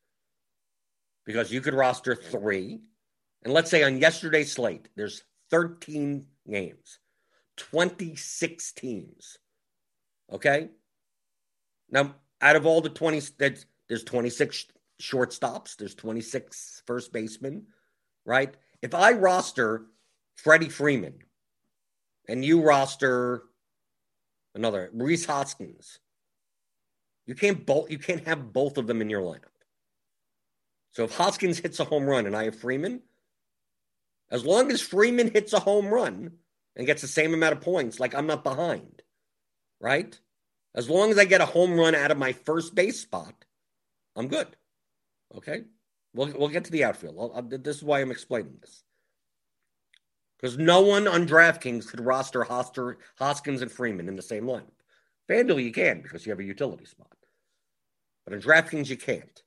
because 1.24 1.52
you 1.52 1.60
could 1.60 1.74
roster 1.74 2.14
three. 2.16 2.80
And 3.44 3.52
let's 3.54 3.70
say 3.70 3.82
on 3.84 3.98
yesterday's 3.98 4.52
slate, 4.52 4.88
there's 4.96 5.22
13 5.50 6.26
games, 6.48 6.98
26 7.56 8.72
teams. 8.72 9.38
Okay. 10.32 10.68
Now, 11.90 12.14
out 12.40 12.56
of 12.56 12.66
all 12.66 12.80
the 12.80 12.88
20, 12.88 13.20
there's 13.38 14.04
26 14.04 14.66
shortstops, 15.00 15.76
there's 15.76 15.94
26 15.94 16.82
first 16.86 17.12
basemen, 17.12 17.66
right? 18.24 18.56
If 18.82 18.94
I 18.94 19.12
roster 19.12 19.86
Freddie 20.36 20.68
Freeman 20.68 21.18
and 22.28 22.44
you 22.44 22.62
roster 22.62 23.42
another 24.54 24.90
Rhys 24.92 25.26
Hoskins, 25.26 25.98
you 27.26 27.34
can't 27.34 27.64
both 27.64 27.90
you 27.90 27.98
can't 27.98 28.26
have 28.26 28.52
both 28.52 28.78
of 28.78 28.86
them 28.86 29.00
in 29.00 29.10
your 29.10 29.22
lineup. 29.22 29.44
So 30.92 31.04
if 31.04 31.16
Hoskins 31.16 31.58
hits 31.58 31.78
a 31.78 31.84
home 31.84 32.04
run 32.04 32.26
and 32.26 32.34
I 32.34 32.44
have 32.44 32.58
Freeman, 32.58 33.02
as 34.30 34.44
long 34.44 34.70
as 34.72 34.80
Freeman 34.80 35.30
hits 35.30 35.52
a 35.52 35.60
home 35.60 35.86
run 35.86 36.32
and 36.74 36.86
gets 36.86 37.02
the 37.02 37.08
same 37.08 37.34
amount 37.34 37.52
of 37.52 37.60
points, 37.60 38.00
like 38.00 38.14
I'm 38.14 38.26
not 38.26 38.44
behind, 38.44 39.02
right? 39.80 40.18
As 40.74 40.88
long 40.88 41.10
as 41.10 41.18
I 41.18 41.24
get 41.24 41.40
a 41.40 41.46
home 41.46 41.74
run 41.78 41.94
out 41.94 42.10
of 42.10 42.18
my 42.18 42.32
first 42.32 42.74
base 42.74 43.00
spot, 43.00 43.34
I'm 44.16 44.28
good. 44.28 44.48
Okay, 45.36 45.64
we'll 46.14 46.32
we'll 46.36 46.48
get 46.48 46.64
to 46.64 46.72
the 46.72 46.84
outfield. 46.84 47.16
I'll, 47.18 47.32
I'll, 47.34 47.54
uh, 47.54 47.58
this 47.62 47.76
is 47.76 47.82
why 47.82 48.00
I'm 48.00 48.10
explaining 48.10 48.56
this 48.60 48.82
because 50.40 50.56
no 50.56 50.80
one 50.80 51.06
on 51.06 51.26
DraftKings 51.26 51.88
could 51.88 52.00
roster 52.00 52.44
Hoster, 52.44 52.96
Hoskins 53.18 53.62
and 53.62 53.70
Freeman 53.70 54.08
in 54.08 54.16
the 54.16 54.22
same 54.22 54.44
lineup. 54.44 54.70
FanDuel 55.28 55.62
you 55.62 55.72
can 55.72 56.00
because 56.00 56.24
you 56.24 56.30
have 56.30 56.40
a 56.40 56.44
utility 56.44 56.86
spot, 56.86 57.14
but 58.24 58.34
in 58.34 58.40
DraftKings 58.40 58.88
you 58.88 58.96
can't. 58.96 59.42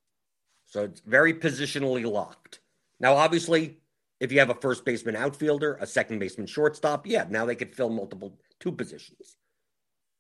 So 0.67 0.83
it's 0.83 1.01
very 1.01 1.33
positionally 1.33 2.09
locked. 2.09 2.59
Now, 2.99 3.15
obviously, 3.15 3.79
if 4.19 4.31
you 4.31 4.39
have 4.39 4.49
a 4.49 4.55
first 4.55 4.85
baseman 4.85 5.15
outfielder, 5.15 5.77
a 5.81 5.85
second 5.85 6.19
baseman 6.19 6.47
shortstop, 6.47 7.05
yeah, 7.05 7.25
now 7.29 7.45
they 7.45 7.55
could 7.55 7.75
fill 7.75 7.89
multiple 7.89 8.39
two 8.59 8.71
positions. 8.71 9.35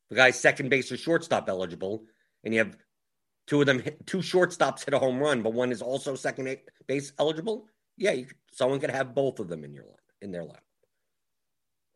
The 0.09 0.15
guy's 0.15 0.39
second 0.39 0.69
base 0.69 0.91
or 0.91 0.97
shortstop 0.97 1.47
eligible, 1.47 2.03
and 2.43 2.53
you 2.53 2.59
have 2.59 2.75
two 3.47 3.61
of 3.61 3.65
them, 3.65 3.79
hit, 3.79 4.05
two 4.05 4.19
shortstops 4.19 4.85
hit 4.85 4.93
a 4.93 4.99
home 4.99 5.19
run, 5.19 5.41
but 5.41 5.53
one 5.53 5.71
is 5.71 5.81
also 5.81 6.15
second 6.15 6.57
base 6.87 7.13
eligible. 7.19 7.67
Yeah, 7.97 8.11
you, 8.11 8.27
someone 8.51 8.79
could 8.79 8.91
have 8.91 9.13
both 9.13 9.39
of 9.39 9.47
them 9.47 9.63
in 9.63 9.73
your 9.73 9.85
line, 9.85 9.95
in 10.21 10.31
their 10.31 10.43
lineup. 10.43 10.59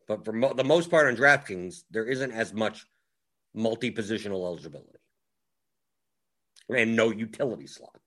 But 0.06 0.24
for 0.24 0.32
mo- 0.32 0.54
the 0.54 0.64
most 0.64 0.90
part 0.90 1.06
on 1.06 1.16
DraftKings, 1.16 1.84
there 1.90 2.06
isn't 2.06 2.32
as 2.32 2.52
much 2.52 2.86
multi 3.54 3.90
positional 3.90 4.46
eligibility 4.46 4.98
and 6.70 6.96
no 6.96 7.10
utility 7.10 7.66
slot. 7.66 7.98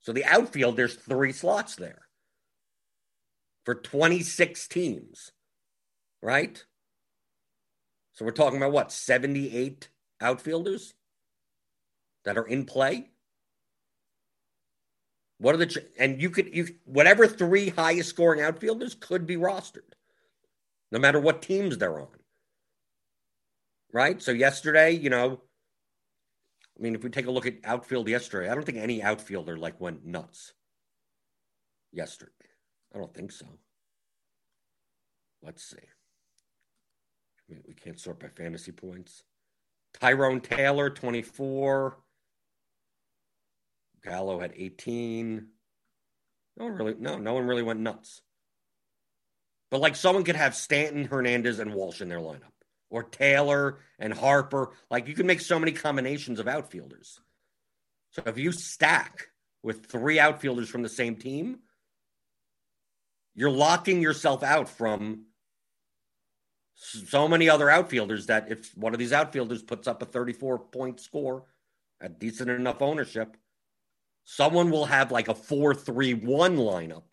So 0.00 0.12
the 0.12 0.24
outfield, 0.24 0.76
there's 0.76 0.94
three 0.94 1.32
slots 1.32 1.76
there 1.76 2.02
for 3.64 3.74
26 3.74 4.68
teams, 4.68 5.32
right? 6.22 6.62
So 8.12 8.24
we're 8.24 8.32
talking 8.32 8.58
about 8.58 8.72
what, 8.72 8.92
78 8.92 9.88
outfielders 10.20 10.94
that 12.24 12.38
are 12.38 12.46
in 12.46 12.64
play? 12.64 13.10
What 15.38 15.54
are 15.54 15.58
the 15.58 15.84
and 15.98 16.22
you 16.22 16.30
could 16.30 16.54
you 16.54 16.68
whatever 16.84 17.26
three 17.26 17.68
highest 17.68 18.08
scoring 18.08 18.40
outfielders 18.40 18.94
could 18.94 19.26
be 19.26 19.36
rostered, 19.36 19.92
no 20.92 20.98
matter 20.98 21.20
what 21.20 21.42
teams 21.42 21.78
they're 21.78 22.00
on. 22.00 22.08
Right. 23.92 24.20
So 24.22 24.32
yesterday, 24.32 24.92
you 24.92 25.10
know, 25.10 25.40
I 26.78 26.82
mean, 26.82 26.94
if 26.94 27.04
we 27.04 27.10
take 27.10 27.26
a 27.26 27.30
look 27.30 27.46
at 27.46 27.58
outfield 27.64 28.08
yesterday, 28.08 28.48
I 28.48 28.54
don't 28.54 28.64
think 28.64 28.78
any 28.78 29.02
outfielder 29.02 29.56
like 29.56 29.80
went 29.80 30.04
nuts 30.04 30.52
yesterday. 31.92 32.32
I 32.94 32.98
don't 32.98 33.14
think 33.14 33.32
so. 33.32 33.46
Let's 35.42 35.64
see. 35.64 35.76
I 35.78 37.52
mean, 37.52 37.62
we 37.66 37.74
can't 37.74 38.00
sort 38.00 38.20
by 38.20 38.28
fantasy 38.28 38.72
points. 38.72 39.24
Tyrone 39.92 40.40
Taylor, 40.40 40.90
24. 40.90 41.98
Gallo 44.04 44.40
had 44.40 44.52
18. 44.54 45.46
No 46.56 46.64
one 46.64 46.74
really, 46.74 46.94
no, 46.98 47.18
no 47.18 47.34
one 47.34 47.46
really 47.46 47.62
went 47.62 47.80
nuts. 47.80 48.20
But 49.70 49.80
like 49.80 49.96
someone 49.96 50.24
could 50.24 50.36
have 50.36 50.54
Stanton, 50.54 51.04
Hernandez, 51.04 51.58
and 51.58 51.74
Walsh 51.74 52.00
in 52.00 52.08
their 52.08 52.20
lineup 52.20 52.52
or 52.90 53.02
Taylor 53.02 53.78
and 53.98 54.12
Harper. 54.12 54.70
Like 54.90 55.08
you 55.08 55.14
can 55.14 55.26
make 55.26 55.40
so 55.40 55.58
many 55.58 55.72
combinations 55.72 56.38
of 56.38 56.46
outfielders. 56.46 57.18
So 58.10 58.22
if 58.26 58.38
you 58.38 58.52
stack 58.52 59.28
with 59.62 59.86
three 59.86 60.20
outfielders 60.20 60.68
from 60.68 60.82
the 60.82 60.88
same 60.88 61.16
team, 61.16 61.58
you're 63.34 63.50
locking 63.50 64.00
yourself 64.00 64.44
out 64.44 64.68
from 64.68 65.24
so 66.76 67.26
many 67.26 67.48
other 67.48 67.68
outfielders 67.70 68.26
that 68.26 68.50
if 68.50 68.76
one 68.76 68.92
of 68.92 68.98
these 68.98 69.12
outfielders 69.12 69.62
puts 69.62 69.88
up 69.88 70.02
a 70.02 70.06
34 70.06 70.58
point 70.58 71.00
score 71.00 71.44
at 72.00 72.20
decent 72.20 72.50
enough 72.50 72.82
ownership, 72.82 73.36
someone 74.24 74.70
will 74.70 74.86
have 74.86 75.12
like 75.12 75.28
a 75.28 75.34
4 75.34 75.74
3 75.74 76.14
1 76.14 76.56
lineup 76.56 77.12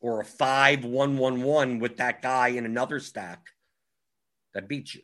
or 0.00 0.20
a 0.20 0.24
5 0.24 0.84
1 0.84 1.16
1 1.16 1.42
1 1.42 1.78
with 1.78 1.96
that 1.96 2.20
guy 2.20 2.48
in 2.48 2.66
another 2.66 3.00
stack 3.00 3.48
that 4.52 4.68
beats 4.68 4.94
you. 4.94 5.02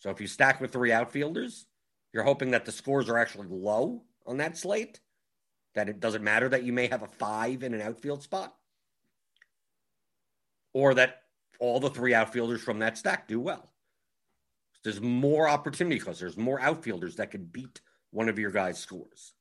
So 0.00 0.10
if 0.10 0.20
you 0.20 0.26
stack 0.26 0.60
with 0.60 0.72
three 0.72 0.92
outfielders, 0.92 1.66
you're 2.12 2.22
hoping 2.22 2.52
that 2.52 2.64
the 2.64 2.72
scores 2.72 3.08
are 3.08 3.18
actually 3.18 3.48
low 3.48 4.04
on 4.26 4.36
that 4.36 4.56
slate, 4.56 5.00
that 5.74 5.88
it 5.88 6.00
doesn't 6.00 6.22
matter 6.22 6.48
that 6.48 6.62
you 6.62 6.72
may 6.72 6.86
have 6.86 7.02
a 7.02 7.08
five 7.08 7.62
in 7.62 7.74
an 7.74 7.82
outfield 7.82 8.22
spot, 8.22 8.54
or 10.72 10.94
that 10.94 11.22
all 11.58 11.80
the 11.80 11.90
three 11.90 12.14
outfielders 12.14 12.62
from 12.62 12.78
that 12.78 12.98
stack 12.98 13.26
do 13.26 13.40
well. 13.40 13.72
There's 14.84 15.00
more 15.00 15.48
opportunity 15.48 15.98
because 15.98 16.20
there's 16.20 16.36
more 16.36 16.60
outfielders 16.60 17.16
that 17.16 17.32
could 17.32 17.52
beat 17.52 17.80
one 18.16 18.30
of 18.30 18.38
your 18.38 18.50
guys' 18.50 18.78
scores. 18.78 19.34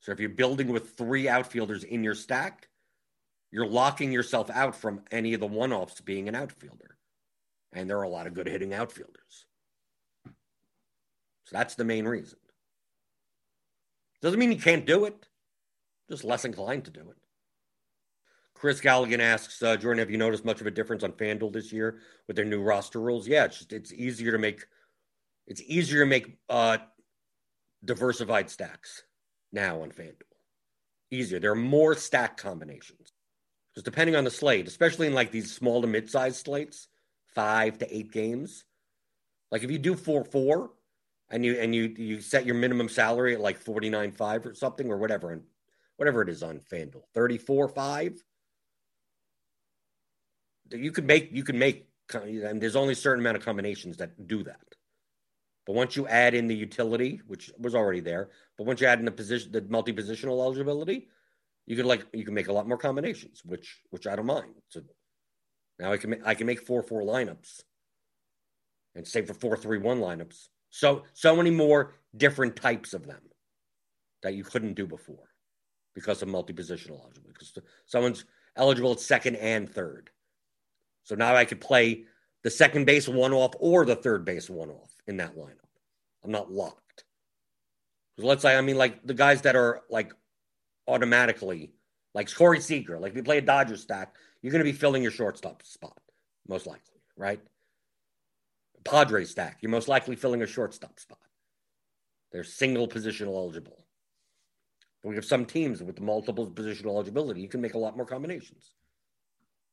So 0.00 0.12
if 0.12 0.20
you're 0.20 0.28
building 0.28 0.68
with 0.68 0.90
three 0.90 1.28
outfielders 1.28 1.82
in 1.82 2.04
your 2.04 2.14
stack, 2.14 2.68
you're 3.50 3.66
locking 3.66 4.12
yourself 4.12 4.48
out 4.48 4.76
from 4.76 5.02
any 5.10 5.34
of 5.34 5.40
the 5.40 5.46
one 5.48 5.72
offs 5.72 6.00
being 6.00 6.28
an 6.28 6.36
outfielder. 6.36 6.96
And 7.72 7.90
there 7.90 7.98
are 7.98 8.04
a 8.04 8.08
lot 8.08 8.28
of 8.28 8.34
good 8.34 8.46
hitting 8.46 8.72
outfielders. 8.72 9.46
So 10.24 10.30
that's 11.50 11.74
the 11.74 11.84
main 11.84 12.06
reason. 12.06 12.38
Doesn't 14.22 14.38
mean 14.38 14.52
you 14.52 14.58
can't 14.58 14.86
do 14.86 15.04
it, 15.04 15.26
just 16.08 16.22
less 16.22 16.44
inclined 16.44 16.84
to 16.84 16.92
do 16.92 17.10
it. 17.10 17.16
Chris 18.54 18.80
Galligan 18.80 19.18
asks, 19.18 19.62
uh, 19.64 19.76
Jordan, 19.76 19.98
have 19.98 20.10
you 20.10 20.16
noticed 20.16 20.44
much 20.44 20.60
of 20.60 20.68
a 20.68 20.70
difference 20.70 21.02
on 21.02 21.12
FanDuel 21.12 21.52
this 21.52 21.72
year 21.72 21.98
with 22.28 22.36
their 22.36 22.44
new 22.44 22.62
roster 22.62 23.00
rules? 23.00 23.26
Yeah, 23.26 23.46
it's 23.46 23.58
just, 23.58 23.72
it's 23.72 23.92
easier 23.92 24.30
to 24.30 24.38
make 24.38 24.64
it's 25.46 25.62
easier 25.62 26.00
to 26.00 26.06
make 26.06 26.38
uh, 26.48 26.78
diversified 27.86 28.50
stacks 28.50 29.02
now 29.52 29.82
on 29.82 29.90
FanDuel. 29.90 30.22
Easier. 31.10 31.38
There 31.38 31.52
are 31.52 31.56
more 31.56 31.94
stack 31.94 32.36
combinations. 32.36 33.12
Because 33.72 33.84
depending 33.84 34.16
on 34.16 34.24
the 34.24 34.30
slate, 34.30 34.66
especially 34.66 35.06
in 35.06 35.14
like 35.14 35.30
these 35.30 35.54
small 35.54 35.80
to 35.82 35.86
mid-sized 35.86 36.44
slates, 36.44 36.88
five 37.34 37.78
to 37.78 37.96
eight 37.96 38.10
games, 38.10 38.64
like 39.50 39.62
if 39.62 39.70
you 39.70 39.78
do 39.78 39.94
four 39.94 40.24
four, 40.24 40.70
and 41.30 41.44
you 41.44 41.54
and 41.54 41.74
you 41.74 41.94
you 41.96 42.20
set 42.20 42.46
your 42.46 42.54
minimum 42.54 42.88
salary 42.88 43.34
at 43.34 43.40
like 43.40 43.58
forty 43.58 43.90
nine 43.90 44.12
five 44.12 44.46
or 44.46 44.54
something 44.54 44.90
or 44.90 44.96
whatever, 44.96 45.32
and 45.32 45.42
whatever 45.96 46.22
it 46.22 46.28
is 46.28 46.42
on 46.42 46.60
FanDuel, 46.72 47.02
thirty 47.14 47.38
four 47.38 47.68
five. 47.68 48.12
You 50.70 50.90
could 50.90 51.06
make 51.06 51.30
you 51.32 51.44
can 51.44 51.58
make 51.58 51.88
and 52.14 52.60
there's 52.60 52.76
only 52.76 52.92
a 52.92 52.96
certain 52.96 53.20
amount 53.20 53.36
of 53.36 53.44
combinations 53.44 53.96
that 53.98 54.26
do 54.26 54.42
that. 54.44 54.75
But 55.66 55.74
once 55.74 55.96
you 55.96 56.06
add 56.06 56.34
in 56.34 56.46
the 56.46 56.54
utility, 56.54 57.20
which 57.26 57.50
was 57.58 57.74
already 57.74 58.00
there, 58.00 58.30
but 58.56 58.66
once 58.66 58.80
you 58.80 58.86
add 58.86 59.00
in 59.00 59.04
the 59.04 59.10
position, 59.10 59.50
the 59.50 59.62
multi-positional 59.62 60.40
eligibility, 60.40 61.08
you 61.66 61.74
can 61.74 61.86
like 61.86 62.06
you 62.12 62.24
can 62.24 62.34
make 62.34 62.46
a 62.46 62.52
lot 62.52 62.68
more 62.68 62.78
combinations, 62.78 63.42
which 63.44 63.82
which 63.90 64.06
I 64.06 64.14
don't 64.14 64.26
mind. 64.26 64.54
So 64.68 64.82
now 65.80 65.92
I 65.92 65.96
can 65.96 66.10
make, 66.10 66.20
I 66.24 66.34
can 66.34 66.46
make 66.46 66.60
four 66.60 66.82
four 66.84 67.02
lineups, 67.02 67.62
and 68.94 69.06
same 69.06 69.26
for 69.26 69.34
four 69.34 69.56
three 69.56 69.78
one 69.78 69.98
lineups. 69.98 70.48
So 70.70 71.02
so 71.14 71.34
many 71.34 71.50
more 71.50 71.94
different 72.16 72.54
types 72.54 72.94
of 72.94 73.04
them 73.06 73.22
that 74.22 74.34
you 74.34 74.44
couldn't 74.44 74.74
do 74.74 74.86
before 74.86 75.28
because 75.94 76.22
of 76.22 76.28
multi-positional 76.28 77.00
eligibility. 77.02 77.32
Because 77.32 77.58
someone's 77.86 78.24
eligible 78.54 78.92
at 78.92 79.00
second 79.00 79.36
and 79.36 79.68
third, 79.68 80.10
so 81.02 81.16
now 81.16 81.34
I 81.34 81.44
could 81.44 81.60
play 81.60 82.04
the 82.46 82.50
second 82.50 82.84
base 82.84 83.08
one 83.08 83.32
off 83.32 83.54
or 83.58 83.84
the 83.84 83.96
third 83.96 84.24
base 84.24 84.48
one 84.48 84.70
off 84.70 84.94
in 85.08 85.16
that 85.16 85.34
lineup. 85.34 85.66
I'm 86.24 86.30
not 86.30 86.48
locked. 86.48 87.02
Let's 88.18 88.42
say 88.42 88.56
I 88.56 88.60
mean 88.60 88.76
like 88.76 89.04
the 89.04 89.14
guys 89.14 89.42
that 89.42 89.56
are 89.56 89.82
like 89.90 90.12
automatically, 90.86 91.72
like 92.14 92.32
Corey 92.32 92.60
Seager, 92.60 93.00
like 93.00 93.10
if 93.10 93.16
you 93.16 93.24
play 93.24 93.38
a 93.38 93.42
Dodger 93.42 93.76
stack, 93.76 94.14
you're 94.40 94.52
going 94.52 94.64
to 94.64 94.72
be 94.72 94.78
filling 94.78 95.02
your 95.02 95.10
shortstop 95.10 95.64
spot, 95.64 95.98
most 96.46 96.68
likely, 96.68 97.00
right? 97.16 97.40
Padre 98.84 99.24
stack, 99.24 99.58
you're 99.60 99.72
most 99.72 99.88
likely 99.88 100.14
filling 100.14 100.42
a 100.42 100.46
shortstop 100.46 101.00
spot. 101.00 101.18
They're 102.30 102.44
single 102.44 102.86
positional 102.86 103.34
eligible. 103.34 103.84
But 105.02 105.08
we 105.08 105.16
have 105.16 105.24
some 105.24 105.46
teams 105.46 105.82
with 105.82 106.00
multiple 106.00 106.48
positional 106.48 106.90
eligibility. 106.90 107.40
You 107.40 107.48
can 107.48 107.60
make 107.60 107.74
a 107.74 107.78
lot 107.78 107.96
more 107.96 108.06
combinations. 108.06 108.70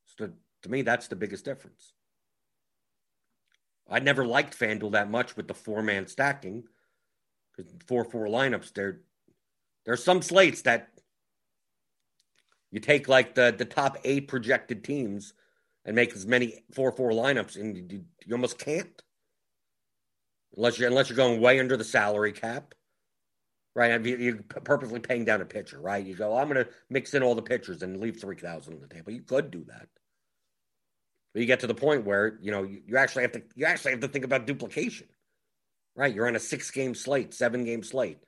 So 0.05 0.31
to 0.63 0.69
me, 0.71 0.81
that's 0.81 1.07
the 1.07 1.15
biggest 1.15 1.45
difference. 1.45 1.93
I 3.89 3.99
never 3.99 4.25
liked 4.25 4.57
FanDuel 4.57 4.93
that 4.93 5.11
much 5.11 5.35
with 5.35 5.47
the 5.47 5.53
four 5.53 5.81
man 5.81 6.07
stacking 6.07 6.63
because 7.55 7.71
four 7.87 8.05
four 8.05 8.27
lineups. 8.27 8.73
There, 8.73 9.01
there 9.85 9.93
are 9.93 9.97
some 9.97 10.21
slates 10.21 10.61
that 10.63 10.89
you 12.71 12.79
take 12.79 13.07
like 13.07 13.35
the 13.35 13.53
the 13.55 13.65
top 13.65 13.97
eight 14.03 14.27
projected 14.27 14.83
teams 14.83 15.33
and 15.85 15.95
make 15.95 16.13
as 16.13 16.25
many 16.25 16.63
four 16.73 16.91
four 16.91 17.11
lineups, 17.11 17.55
and 17.55 17.91
you, 17.91 18.05
you 18.25 18.33
almost 18.33 18.57
can't 18.57 19.01
unless 20.55 20.79
you're 20.79 20.89
unless 20.89 21.09
you're 21.09 21.17
going 21.17 21.41
way 21.41 21.59
under 21.59 21.77
the 21.77 21.83
salary 21.83 22.31
cap, 22.31 22.73
right? 23.75 24.03
You're 24.05 24.37
purposely 24.37 24.99
paying 24.99 25.25
down 25.25 25.41
a 25.41 25.45
pitcher, 25.45 25.79
right? 25.79 26.05
You 26.05 26.15
go, 26.15 26.37
I'm 26.37 26.49
going 26.49 26.65
to 26.65 26.71
mix 26.89 27.13
in 27.13 27.23
all 27.23 27.35
the 27.35 27.41
pitchers 27.41 27.83
and 27.83 27.99
leave 27.99 28.19
three 28.19 28.37
thousand 28.37 28.75
on 28.75 28.81
the 28.81 28.87
table. 28.87 29.11
You 29.11 29.21
could 29.21 29.51
do 29.51 29.63
that, 29.65 29.89
but 31.33 31.41
you 31.41 31.45
get 31.45 31.59
to 31.61 31.67
the 31.67 31.75
point 31.75 32.05
where 32.05 32.37
you 32.41 32.51
know 32.51 32.63
you, 32.63 32.81
you 32.85 32.97
actually 32.97 33.23
have 33.23 33.31
to 33.33 33.41
you 33.55 33.65
actually 33.65 33.91
have 33.91 34.01
to 34.01 34.07
think 34.07 34.25
about 34.25 34.45
duplication, 34.45 35.07
right? 35.95 36.13
You're 36.13 36.27
on 36.27 36.35
a 36.35 36.39
six 36.39 36.69
game 36.71 36.95
slate, 36.95 37.33
seven 37.33 37.63
game 37.65 37.83
slate. 37.83 38.19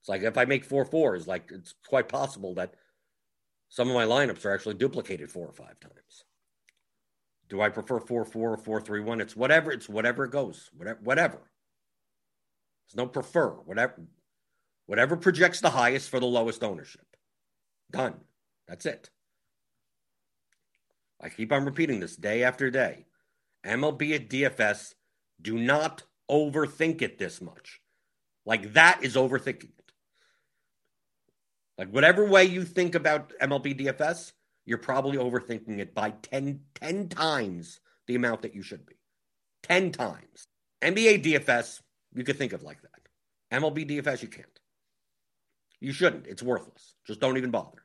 It's 0.00 0.08
like 0.08 0.22
if 0.22 0.36
I 0.36 0.44
make 0.44 0.64
four 0.64 0.84
fours, 0.84 1.26
like 1.26 1.50
it's 1.50 1.74
quite 1.86 2.08
possible 2.08 2.54
that 2.54 2.74
some 3.68 3.88
of 3.88 3.94
my 3.94 4.04
lineups 4.04 4.44
are 4.44 4.54
actually 4.54 4.74
duplicated 4.74 5.30
four 5.30 5.46
or 5.46 5.52
five 5.52 5.80
times. 5.80 6.24
Do 7.48 7.60
I 7.60 7.68
prefer 7.68 8.00
four 8.00 8.24
four 8.24 8.52
or 8.52 8.58
four 8.58 8.80
three 8.80 9.00
one? 9.00 9.20
It's 9.20 9.36
whatever. 9.36 9.72
It's 9.72 9.88
whatever 9.88 10.24
it 10.24 10.30
goes. 10.30 10.70
Whatever. 10.76 11.00
Whatever. 11.02 11.38
There's 12.86 12.96
no 12.96 13.06
prefer. 13.06 13.50
Whatever. 13.50 14.02
Whatever 14.86 15.16
projects 15.16 15.60
the 15.60 15.70
highest 15.70 16.10
for 16.10 16.20
the 16.20 16.26
lowest 16.26 16.62
ownership. 16.62 17.06
Done. 17.90 18.14
That's 18.68 18.86
it. 18.86 19.10
I 21.22 21.28
keep 21.28 21.52
on 21.52 21.64
repeating 21.64 22.00
this 22.00 22.16
day 22.16 22.42
after 22.42 22.70
day. 22.70 23.06
MLB 23.64 24.14
at 24.14 24.28
DFS, 24.28 24.94
do 25.40 25.56
not 25.58 26.02
overthink 26.30 27.00
it 27.02 27.18
this 27.18 27.40
much. 27.40 27.80
Like 28.44 28.72
that 28.72 29.04
is 29.04 29.14
overthinking 29.14 29.64
it. 29.78 29.92
Like 31.78 31.90
whatever 31.90 32.24
way 32.24 32.44
you 32.44 32.64
think 32.64 32.94
about 32.94 33.32
MLB 33.40 33.80
DFS, 33.80 34.32
you're 34.64 34.78
probably 34.78 35.16
overthinking 35.16 35.78
it 35.78 35.94
by 35.94 36.10
10, 36.10 36.60
10 36.74 37.08
times 37.08 37.80
the 38.06 38.14
amount 38.16 38.42
that 38.42 38.54
you 38.54 38.62
should 38.62 38.84
be. 38.86 38.94
10 39.64 39.92
times. 39.92 40.48
NBA 40.82 41.24
DFS, 41.24 41.80
you 42.14 42.24
could 42.24 42.36
think 42.36 42.52
of 42.52 42.62
like 42.62 42.82
that. 42.82 43.60
MLB 43.60 43.88
DFS, 43.88 44.22
you 44.22 44.28
can't. 44.28 44.60
You 45.80 45.92
shouldn't. 45.92 46.26
It's 46.26 46.42
worthless. 46.42 46.94
Just 47.06 47.20
don't 47.20 47.36
even 47.36 47.50
bother. 47.50 47.81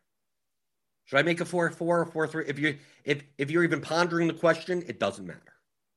Should 1.07 1.19
I 1.19 1.23
make 1.23 1.39
a 1.39 1.45
four 1.45 1.69
four 1.71 2.01
or 2.01 2.05
four 2.05 2.27
three? 2.27 2.45
If 2.47 2.59
you 2.59 2.77
if 3.05 3.23
if 3.37 3.49
you're 3.49 3.63
even 3.63 3.81
pondering 3.81 4.27
the 4.27 4.33
question, 4.33 4.83
it 4.87 4.99
doesn't 4.99 5.25
matter. 5.25 5.41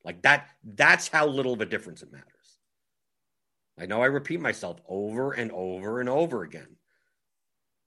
Like 0.05 0.23
that, 0.23 0.49
that's 0.65 1.09
how 1.09 1.27
little 1.27 1.53
of 1.53 1.61
a 1.61 1.67
difference 1.67 2.03
it 2.03 2.13
matters. 2.13 2.27
I 3.79 3.87
know 3.87 4.03
I 4.03 4.07
repeat 4.07 4.41
myself 4.41 4.79
over 4.89 5.33
and 5.33 5.51
over 5.53 6.01
and 6.01 6.09
over 6.09 6.43
again. 6.43 6.77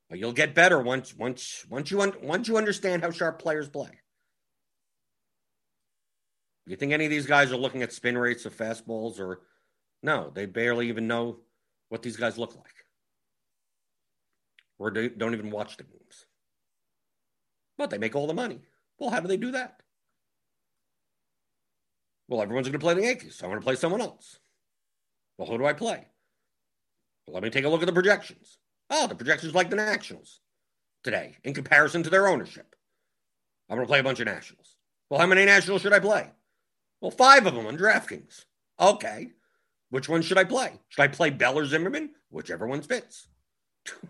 But 0.09 0.19
you'll 0.19 0.33
get 0.33 0.53
better 0.53 0.81
once 0.81 1.15
once 1.15 1.65
once 1.69 1.91
you 1.91 2.01
un, 2.01 2.13
once 2.21 2.49
you 2.49 2.57
understand 2.57 3.01
how 3.03 3.11
sharp 3.11 3.39
players 3.39 3.69
play. 3.69 3.89
You 6.65 6.75
think 6.75 6.91
any 6.91 7.05
of 7.05 7.11
these 7.11 7.25
guys 7.25 7.51
are 7.51 7.57
looking 7.57 7.83
at 7.83 7.93
spin 7.93 8.17
rates 8.17 8.45
of 8.45 8.55
fastballs 8.55 9.19
or 9.19 9.41
no, 10.01 10.29
they 10.29 10.45
barely 10.45 10.89
even 10.89 11.07
know 11.07 11.39
what 11.87 12.03
these 12.03 12.17
guys 12.17 12.37
look 12.37 12.55
like. 12.55 12.85
Or 14.77 14.91
they 14.91 15.07
don't 15.07 15.33
even 15.33 15.51
watch 15.51 15.77
the 15.77 15.83
games. 15.83 16.25
But 17.83 17.89
they 17.89 17.97
make 17.97 18.15
all 18.15 18.27
the 18.27 18.33
money. 18.33 18.61
Well, 18.97 19.09
how 19.09 19.19
do 19.19 19.27
they 19.27 19.35
do 19.35 19.51
that? 19.51 19.81
Well, 22.29 22.41
everyone's 22.41 22.69
going 22.69 22.79
to 22.79 22.83
play 22.83 22.93
the 22.93 23.01
Yankees, 23.01 23.35
so 23.35 23.45
I'm 23.45 23.51
going 23.51 23.59
to 23.59 23.65
play 23.65 23.75
someone 23.75 23.99
else. 23.99 24.39
Well, 25.37 25.49
who 25.49 25.57
do 25.57 25.65
I 25.65 25.73
play? 25.73 26.07
Well, 27.27 27.33
let 27.33 27.43
me 27.43 27.49
take 27.49 27.65
a 27.65 27.69
look 27.69 27.81
at 27.81 27.87
the 27.87 27.91
projections. 27.91 28.57
Oh, 28.89 29.07
the 29.07 29.15
projections 29.15 29.53
like 29.53 29.69
the 29.69 29.75
Nationals 29.75 30.39
today 31.03 31.35
in 31.43 31.53
comparison 31.53 32.03
to 32.03 32.09
their 32.09 32.29
ownership. 32.29 32.73
I'm 33.69 33.75
going 33.75 33.85
to 33.85 33.91
play 33.91 33.99
a 33.99 34.03
bunch 34.03 34.21
of 34.21 34.27
Nationals. 34.27 34.77
Well, 35.09 35.19
how 35.19 35.27
many 35.27 35.43
Nationals 35.43 35.81
should 35.81 35.91
I 35.91 35.99
play? 35.99 36.31
Well, 37.01 37.11
five 37.11 37.45
of 37.45 37.53
them 37.53 37.65
on 37.65 37.77
DraftKings. 37.77 38.45
Okay. 38.79 39.31
Which 39.89 40.07
one 40.07 40.21
should 40.21 40.37
I 40.37 40.45
play? 40.45 40.71
Should 40.87 41.01
I 41.01 41.09
play 41.09 41.31
Bell 41.31 41.59
or 41.59 41.65
Zimmerman? 41.65 42.11
Whichever 42.29 42.65
one 42.65 42.81
fits. 42.81 43.27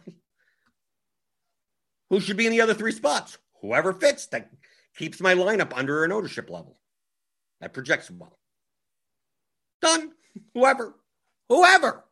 Who 2.12 2.20
should 2.20 2.38
be 2.38 2.46
in 2.46 2.52
the 2.52 2.62
other 2.62 2.76
three 2.76 2.92
spots? 2.92 3.40
Whoever 3.64 3.94
fits 3.94 4.28
that 4.28 4.52
keeps 4.96 5.20
my 5.20 5.34
lineup 5.34 5.76
under 5.76 6.04
an 6.04 6.12
ownership 6.12 6.52
level. 6.52 6.78
That 7.62 7.74
projects 7.74 8.12
well. 8.12 8.38
Done. 9.82 10.12
Whoever. 10.54 10.94
Whoever 11.50 12.04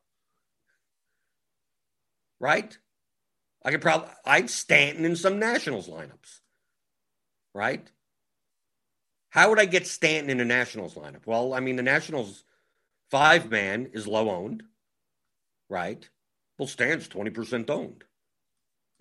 right? 2.41 2.77
I 3.63 3.71
could 3.71 3.81
probably 3.81 4.09
I'd 4.25 4.49
Stanton 4.49 5.05
in 5.05 5.15
some 5.15 5.39
Nationals 5.39 5.87
lineups, 5.87 6.39
right? 7.53 7.89
How 9.29 9.49
would 9.49 9.59
I 9.59 9.65
get 9.65 9.87
Stanton 9.87 10.31
in 10.31 10.41
a 10.41 10.45
Nationals 10.45 10.95
lineup? 10.95 11.25
Well, 11.25 11.53
I 11.53 11.61
mean, 11.61 11.77
the 11.77 11.83
Nationals 11.83 12.43
five 13.11 13.49
man 13.49 13.91
is 13.93 14.07
low 14.07 14.29
owned, 14.29 14.63
right? 15.69 16.09
Well, 16.57 16.67
Stanton's 16.67 17.07
twenty 17.07 17.29
percent 17.29 17.69
owned. 17.69 18.03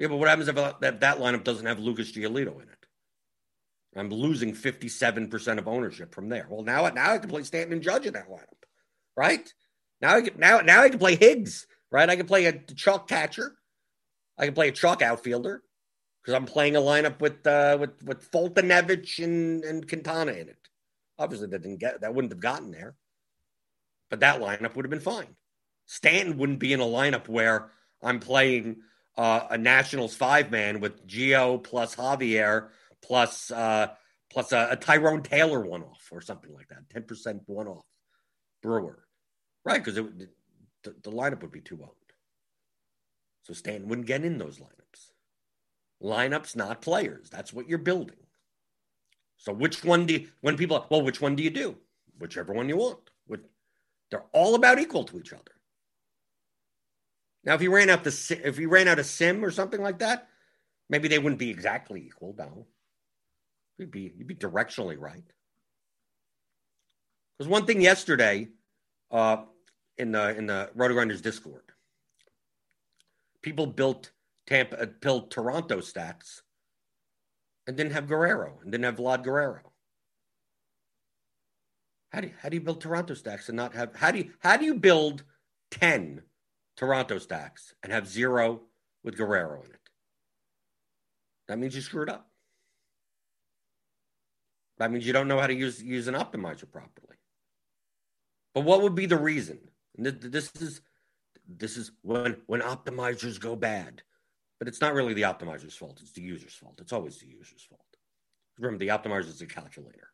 Yeah, 0.01 0.09
but 0.09 0.17
what 0.17 0.29
happens 0.29 0.49
if 0.49 0.55
that, 0.57 1.01
that 1.01 1.19
lineup 1.19 1.45
doesn't 1.45 1.67
have 1.67 1.79
Lucas 1.79 2.11
Giolito 2.11 2.57
in 2.57 2.69
it? 2.69 2.87
I'm 3.95 4.09
losing 4.09 4.55
fifty-seven 4.55 5.29
percent 5.29 5.59
of 5.59 5.69
ownership 5.69 6.15
from 6.15 6.31
there. 6.31 6.47
Well, 6.49 6.63
now 6.63 6.89
now 6.89 7.13
I 7.13 7.19
can 7.19 7.29
play 7.29 7.43
Stanton 7.43 7.75
and 7.75 7.83
Judge 7.83 8.07
in 8.07 8.15
that 8.15 8.31
lineup, 8.31 8.63
right? 9.15 9.53
Now 10.01 10.15
I 10.15 10.23
can, 10.23 10.39
now 10.39 10.61
now 10.61 10.81
I 10.81 10.89
can 10.89 10.99
play 10.99 11.17
Higgs 11.17 11.67
right? 11.91 12.09
I 12.09 12.17
can 12.17 12.27
play 12.27 12.47
a 12.47 12.53
chalk 12.53 13.09
catcher. 13.09 13.57
I 14.39 14.47
can 14.47 14.55
play 14.55 14.69
a 14.69 14.73
chalk 14.73 15.03
outfielder 15.03 15.63
because 16.23 16.35
I'm 16.35 16.47
playing 16.47 16.77
a 16.77 16.81
lineup 16.81 17.21
with 17.21 17.47
uh, 17.47 17.77
with 17.81 18.03
with 18.05 18.31
Foltynewicz 18.31 19.23
and 19.23 19.65
and 19.65 19.89
Quintana 19.89 20.33
in 20.33 20.49
it. 20.49 20.69
Obviously, 21.19 21.49
that 21.49 21.63
didn't 21.63 21.81
get 21.81 22.01
that 22.01 22.15
wouldn't 22.15 22.33
have 22.33 22.41
gotten 22.41 22.71
there, 22.71 22.95
but 24.09 24.21
that 24.21 24.41
lineup 24.41 24.75
would 24.77 24.85
have 24.85 24.91
been 24.91 25.01
fine. 25.01 25.37
Stanton 25.87 26.39
wouldn't 26.39 26.61
be 26.61 26.73
in 26.73 26.81
a 26.81 26.85
lineup 26.85 27.29
where 27.29 27.71
I'm 28.03 28.21
playing 28.21 28.77
uh, 29.17 29.47
a 29.51 29.59
Nationals 29.59 30.15
five 30.15 30.51
man 30.51 30.81
with 30.81 31.07
Gio 31.07 31.63
plus 31.63 31.97
Javier 31.97 32.69
plus 33.03 33.51
uh, 33.51 33.89
plus 34.31 34.53
a, 34.53 34.69
a 34.71 34.77
Tyrone 34.77 35.23
Taylor 35.23 35.61
one 35.61 35.83
off 35.83 36.09
or 36.11 36.21
something 36.21 36.53
like 36.55 36.69
that, 36.69 36.89
ten 36.91 37.03
percent 37.03 37.43
one 37.47 37.69
off 37.69 37.85
Brewer, 38.63 39.05
right? 39.65 39.83
Because 39.83 39.97
the, 39.97 40.29
the 40.85 41.11
lineup 41.11 41.43
would 41.43 41.53
be 41.53 41.61
too 41.61 41.79
owned. 41.81 41.91
So 43.43 43.53
Stanton 43.55 43.89
wouldn't 43.89 44.07
get 44.07 44.25
in 44.25 44.39
those 44.39 44.59
lineups. 44.59 45.11
Lineups, 46.03 46.57
not 46.57 46.83
players. 46.83 47.31
That's 47.31 47.53
what 47.53 47.69
you're 47.69 47.79
building. 47.79 48.17
So 49.37 49.53
which 49.53 49.85
one 49.85 50.07
do 50.07 50.15
you, 50.15 50.29
when 50.41 50.57
people, 50.57 50.87
well, 50.91 51.03
which 51.03 51.21
one 51.21 51.37
do 51.37 51.43
you 51.43 51.51
do? 51.51 51.77
Whichever 52.19 52.53
one 52.53 52.69
you 52.69 52.77
want. 52.77 52.99
They're 54.11 54.25
all 54.33 54.57
about 54.57 54.81
equal 54.81 55.05
to 55.05 55.19
each 55.19 55.33
other. 55.33 55.53
Now, 57.45 57.55
if 57.55 57.63
you 57.63 57.73
ran 57.75 57.91
out 57.91 58.05
the 58.05 58.41
if 58.45 58.59
you 58.59 58.69
ran 58.69 58.89
out 58.89 58.99
a 58.99 59.05
sim 59.05 59.45
or 59.45 59.51
something 59.51 59.81
like 59.81 59.99
that, 60.01 60.29
maybe 60.89 61.09
they 61.09 61.19
wouldn't 61.19 61.39
be 61.39 61.51
exactly 61.51 62.05
equal. 62.07 62.35
No, 62.39 62.67
you'd 63.79 63.91
be 63.91 64.13
you'd 64.17 64.27
be 64.27 64.35
directionally 64.35 64.99
right. 64.99 65.25
Because 67.39 67.49
one 67.49 67.65
thing 67.65 67.81
yesterday, 67.81 68.49
uh, 69.11 69.45
in 70.01 70.13
the 70.13 70.37
in 70.37 70.47
the 70.47 70.71
RotoGrinders 70.77 71.23
Discord. 71.23 71.63
People 73.43 73.67
built 73.67 74.11
Tampa, 74.47 74.83
uh, 74.83 74.87
built 75.01 75.31
Toronto 75.31 75.81
stacks, 75.81 76.43
and 77.67 77.77
didn't 77.77 77.93
have 77.93 78.09
Guerrero 78.09 78.59
and 78.63 78.73
didn't 78.73 78.85
have 78.85 78.97
Vlad 78.97 79.23
Guerrero. 79.23 79.73
How 82.13 82.23
do 82.23 82.29
you, 82.29 82.33
how 82.43 82.49
do 82.49 82.57
you 82.57 82.61
build 82.61 82.81
Toronto 82.81 83.15
stacks 83.15 83.49
and 83.49 83.57
not 83.57 83.75
have 83.75 83.95
how 83.95 84.11
do 84.11 84.19
you 84.19 84.33
how 84.41 84.57
do 84.57 84.65
you 84.65 84.75
build 84.75 85.23
ten 85.71 86.23
Toronto 86.81 87.19
stacks 87.19 87.75
and 87.83 87.93
have 87.93 88.09
zero 88.09 88.63
with 89.05 89.15
Guerrero 89.15 89.63
in 89.63 89.71
it? 89.71 89.81
That 91.47 91.59
means 91.59 91.77
you 91.77 91.83
screwed 91.83 92.09
up. 92.09 92.27
That 94.79 94.91
means 94.91 95.07
you 95.07 95.13
don't 95.13 95.29
know 95.29 95.39
how 95.39 95.47
to 95.47 95.55
use 95.55 95.83
use 95.83 96.09
an 96.09 96.15
optimizer 96.15 96.71
properly. 96.71 97.19
But 98.55 98.65
what 98.65 98.81
would 98.81 98.95
be 98.95 99.05
the 99.05 99.19
reason? 99.19 99.59
This 99.95 100.51
is 100.59 100.81
this 101.47 101.77
is 101.77 101.93
when 102.01 102.39
when 102.47 102.63
optimizers 102.63 103.39
go 103.39 103.57
bad. 103.57 104.03
But 104.59 104.69
it's 104.69 104.81
not 104.81 104.95
really 104.95 105.13
the 105.13 105.23
optimizer's 105.23 105.77
fault. 105.77 105.99
It's 106.01 106.13
the 106.13 106.23
user's 106.23 106.55
fault. 106.55 106.79
It's 106.81 106.95
always 106.95 107.19
the 107.19 107.27
user's 107.27 107.63
fault. 107.69 107.85
Remember, 108.59 108.79
the 108.79 108.89
optimizer 108.89 109.29
is 109.29 109.43
a 109.43 109.47
calculator. 109.47 110.09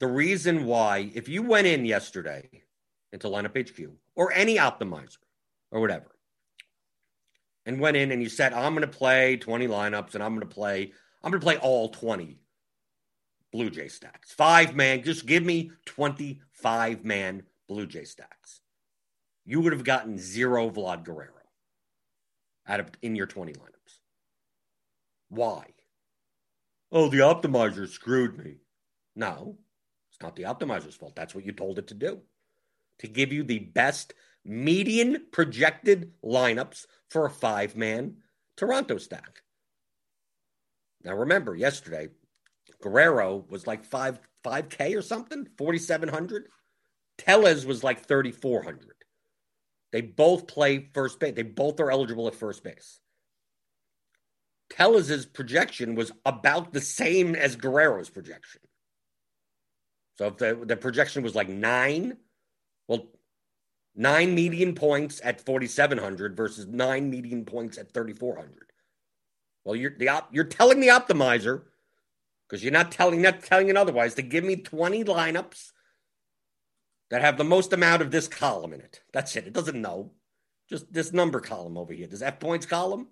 The 0.00 0.08
reason 0.08 0.64
why, 0.66 1.12
if 1.14 1.28
you 1.28 1.42
went 1.42 1.68
in 1.68 1.84
yesterday 1.84 2.61
into 3.12 3.28
lineup 3.28 3.56
HQ 3.56 3.90
or 4.14 4.32
any 4.32 4.56
optimizer 4.56 5.18
or 5.70 5.80
whatever, 5.80 6.16
and 7.66 7.80
went 7.80 7.96
in 7.96 8.10
and 8.12 8.22
you 8.22 8.28
said, 8.28 8.52
I'm 8.52 8.74
going 8.74 8.88
to 8.88 8.98
play 8.98 9.36
20 9.36 9.68
lineups 9.68 10.14
and 10.14 10.22
I'm 10.22 10.34
going 10.34 10.48
to 10.48 10.54
play, 10.54 10.92
I'm 11.22 11.30
going 11.30 11.40
to 11.40 11.44
play 11.44 11.58
all 11.58 11.90
20 11.90 12.38
Blue 13.52 13.70
Jay 13.70 13.88
stacks. 13.88 14.32
Five 14.32 14.74
man, 14.74 15.02
just 15.02 15.26
give 15.26 15.42
me 15.42 15.70
25 15.86 17.04
man 17.04 17.42
Blue 17.68 17.86
Jay 17.86 18.04
stacks, 18.04 18.60
you 19.44 19.60
would 19.60 19.72
have 19.72 19.84
gotten 19.84 20.18
zero 20.18 20.70
Vlad 20.70 21.04
Guerrero 21.04 21.30
out 22.66 22.80
of 22.80 22.90
in 23.02 23.14
your 23.14 23.26
20 23.26 23.52
lineups. 23.52 23.98
Why? 25.28 25.64
oh, 26.92 27.08
the 27.08 27.20
optimizer 27.20 27.88
screwed 27.88 28.38
me. 28.38 28.56
No, 29.16 29.56
it's 30.10 30.22
not 30.22 30.36
the 30.36 30.44
optimizer's 30.44 30.94
fault. 30.94 31.16
That's 31.16 31.34
what 31.34 31.44
you 31.44 31.52
told 31.52 31.78
it 31.78 31.88
to 31.88 31.94
do 31.94 32.20
to 33.02 33.08
give 33.08 33.32
you 33.32 33.44
the 33.44 33.58
best 33.58 34.14
median 34.44 35.26
projected 35.30 36.12
lineups 36.24 36.86
for 37.10 37.26
a 37.26 37.30
five 37.30 37.76
man 37.76 38.16
Toronto 38.56 38.98
stack. 38.98 39.42
Now, 41.04 41.14
remember, 41.14 41.54
yesterday, 41.54 42.08
Guerrero 42.80 43.44
was 43.48 43.66
like 43.66 43.84
5 43.84 44.20
5K 44.44 44.96
or 44.96 45.02
something, 45.02 45.46
4,700. 45.56 46.46
Tellez 47.18 47.64
was 47.64 47.84
like 47.84 48.06
3,400. 48.06 48.94
They 49.92 50.00
both 50.00 50.46
play 50.46 50.90
first 50.94 51.20
base. 51.20 51.34
They 51.34 51.42
both 51.42 51.78
are 51.78 51.90
eligible 51.90 52.26
at 52.26 52.34
first 52.34 52.64
base. 52.64 52.98
Tellez's 54.70 55.26
projection 55.26 55.94
was 55.94 56.10
about 56.24 56.72
the 56.72 56.80
same 56.80 57.34
as 57.34 57.56
Guerrero's 57.56 58.10
projection. 58.10 58.62
So 60.18 60.28
if 60.28 60.38
the, 60.38 60.64
the 60.64 60.76
projection 60.76 61.22
was 61.22 61.34
like 61.34 61.48
nine, 61.48 62.16
well, 62.88 63.06
nine 63.94 64.34
median 64.34 64.74
points 64.74 65.20
at 65.24 65.44
4,700 65.44 66.36
versus 66.36 66.66
nine 66.66 67.10
median 67.10 67.44
points 67.44 67.78
at 67.78 67.92
3,400. 67.92 68.72
Well, 69.64 69.76
you're 69.76 69.96
the 69.96 70.08
op, 70.08 70.28
you're 70.32 70.44
telling 70.44 70.80
the 70.80 70.88
optimizer 70.88 71.62
because 72.48 72.62
you're 72.62 72.72
not 72.72 72.92
telling 72.92 73.22
not 73.22 73.42
telling 73.42 73.68
it 73.68 73.76
otherwise 73.76 74.14
to 74.14 74.22
give 74.22 74.44
me 74.44 74.56
20 74.56 75.04
lineups 75.04 75.72
that 77.10 77.20
have 77.20 77.36
the 77.36 77.44
most 77.44 77.72
amount 77.72 78.02
of 78.02 78.10
this 78.10 78.26
column 78.26 78.72
in 78.72 78.80
it. 78.80 79.02
That's 79.12 79.36
it. 79.36 79.46
It 79.46 79.52
doesn't 79.52 79.80
know. 79.80 80.12
Just 80.68 80.92
this 80.92 81.12
number 81.12 81.40
column 81.40 81.76
over 81.76 81.92
here. 81.92 82.06
This 82.06 82.22
F 82.22 82.40
points 82.40 82.66
column. 82.66 83.08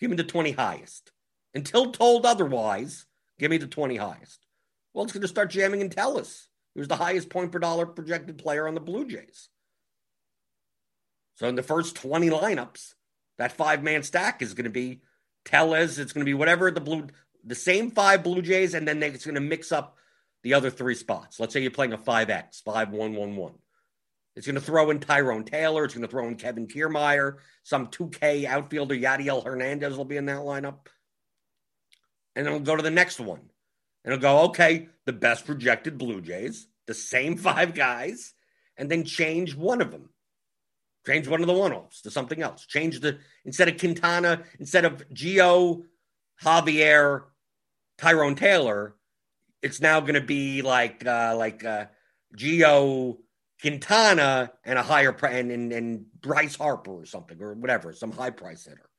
Give 0.00 0.10
me 0.10 0.16
the 0.16 0.24
20 0.24 0.52
highest. 0.52 1.12
Until 1.54 1.92
told 1.92 2.26
otherwise, 2.26 3.06
give 3.38 3.50
me 3.50 3.56
the 3.56 3.66
20 3.66 3.96
highest. 3.96 4.46
Well, 4.92 5.04
it's 5.04 5.12
going 5.12 5.22
to 5.22 5.28
start 5.28 5.50
jamming 5.50 5.80
and 5.80 5.92
Tellez. 5.92 6.48
Was 6.80 6.88
the 6.88 6.96
highest 6.96 7.28
point 7.28 7.52
per 7.52 7.58
dollar 7.58 7.84
projected 7.84 8.38
player 8.38 8.66
on 8.66 8.72
the 8.72 8.80
Blue 8.80 9.06
Jays. 9.06 9.50
So 11.34 11.46
in 11.46 11.54
the 11.54 11.62
first 11.62 11.94
20 11.96 12.30
lineups, 12.30 12.94
that 13.36 13.52
five 13.52 13.82
man 13.82 14.02
stack 14.02 14.40
is 14.40 14.54
going 14.54 14.64
to 14.64 14.70
be 14.70 15.02
Tellez. 15.44 15.98
It's 15.98 16.14
going 16.14 16.24
to 16.24 16.30
be 16.30 16.32
whatever 16.32 16.70
the 16.70 16.80
blue, 16.80 17.08
the 17.44 17.54
same 17.54 17.90
five 17.90 18.22
Blue 18.22 18.40
Jays, 18.40 18.72
and 18.72 18.88
then 18.88 19.02
it's 19.02 19.26
going 19.26 19.34
to 19.34 19.42
mix 19.42 19.72
up 19.72 19.98
the 20.42 20.54
other 20.54 20.70
three 20.70 20.94
spots. 20.94 21.38
Let's 21.38 21.52
say 21.52 21.60
you're 21.60 21.70
playing 21.70 21.92
a 21.92 21.98
5X, 21.98 22.62
5 22.62 22.90
1 22.92 23.14
1 23.14 23.36
1. 23.36 23.52
It's 24.36 24.46
going 24.46 24.54
to 24.54 24.62
throw 24.62 24.88
in 24.88 25.00
Tyrone 25.00 25.44
Taylor. 25.44 25.84
It's 25.84 25.92
going 25.92 26.06
to 26.06 26.10
throw 26.10 26.28
in 26.28 26.36
Kevin 26.36 26.66
Kiermaier. 26.66 27.36
Some 27.62 27.88
2K 27.88 28.46
outfielder, 28.46 28.94
Yadiel 28.94 29.44
Hernandez, 29.44 29.98
will 29.98 30.06
be 30.06 30.16
in 30.16 30.24
that 30.26 30.38
lineup. 30.38 30.86
And 32.34 32.46
then 32.46 32.54
we'll 32.54 32.62
go 32.62 32.76
to 32.76 32.82
the 32.82 32.90
next 32.90 33.20
one. 33.20 33.50
And 34.02 34.14
it'll 34.14 34.22
go, 34.22 34.38
okay, 34.44 34.88
the 35.04 35.12
best 35.12 35.44
projected 35.44 35.98
Blue 35.98 36.20
Jays, 36.20 36.66
the 36.90 36.94
same 36.94 37.36
five 37.48 37.74
guys, 37.74 38.34
and 38.76 38.90
then 38.90 39.04
change 39.04 39.54
one 39.54 39.80
of 39.80 39.92
them. 39.92 40.10
Change 41.06 41.28
one 41.28 41.40
of 41.40 41.46
the 41.46 41.54
one 41.54 41.72
offs 41.72 42.02
to 42.02 42.10
something 42.10 42.42
else. 42.42 42.66
Change 42.66 43.00
the 43.00 43.18
instead 43.46 43.68
of 43.68 43.78
Quintana, 43.78 44.42
instead 44.58 44.84
of 44.84 45.02
Gio, 45.14 45.84
Javier, 46.42 47.22
Tyrone 47.96 48.34
Taylor, 48.34 48.96
it's 49.62 49.80
now 49.80 50.00
going 50.00 50.14
to 50.14 50.20
be 50.20 50.60
like 50.60 51.06
uh, 51.06 51.34
like 51.36 51.64
uh, 51.64 51.86
Gio, 52.36 53.18
Quintana, 53.62 54.52
and 54.64 54.78
a 54.78 54.82
higher 54.82 55.12
price, 55.12 55.36
and, 55.36 55.50
and, 55.50 55.72
and 55.72 56.04
Bryce 56.20 56.56
Harper 56.56 56.90
or 56.90 57.06
something 57.06 57.40
or 57.40 57.54
whatever, 57.54 57.94
some 57.94 58.12
high 58.12 58.30
price 58.30 58.64
hitter, 58.64 58.90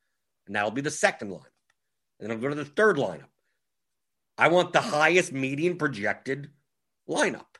and 0.47 0.55
that'll 0.55 0.71
be 0.71 0.81
the 0.81 0.89
second 0.89 1.29
lineup. 1.29 1.45
And 2.19 2.29
then 2.29 2.31
I'll 2.31 2.41
go 2.41 2.49
to 2.49 2.55
the 2.55 2.65
third 2.65 2.97
lineup. 2.97 3.29
I 4.39 4.47
want 4.47 4.73
the 4.73 4.81
highest 4.81 5.31
median 5.33 5.77
projected 5.77 6.49
lineup. 7.07 7.50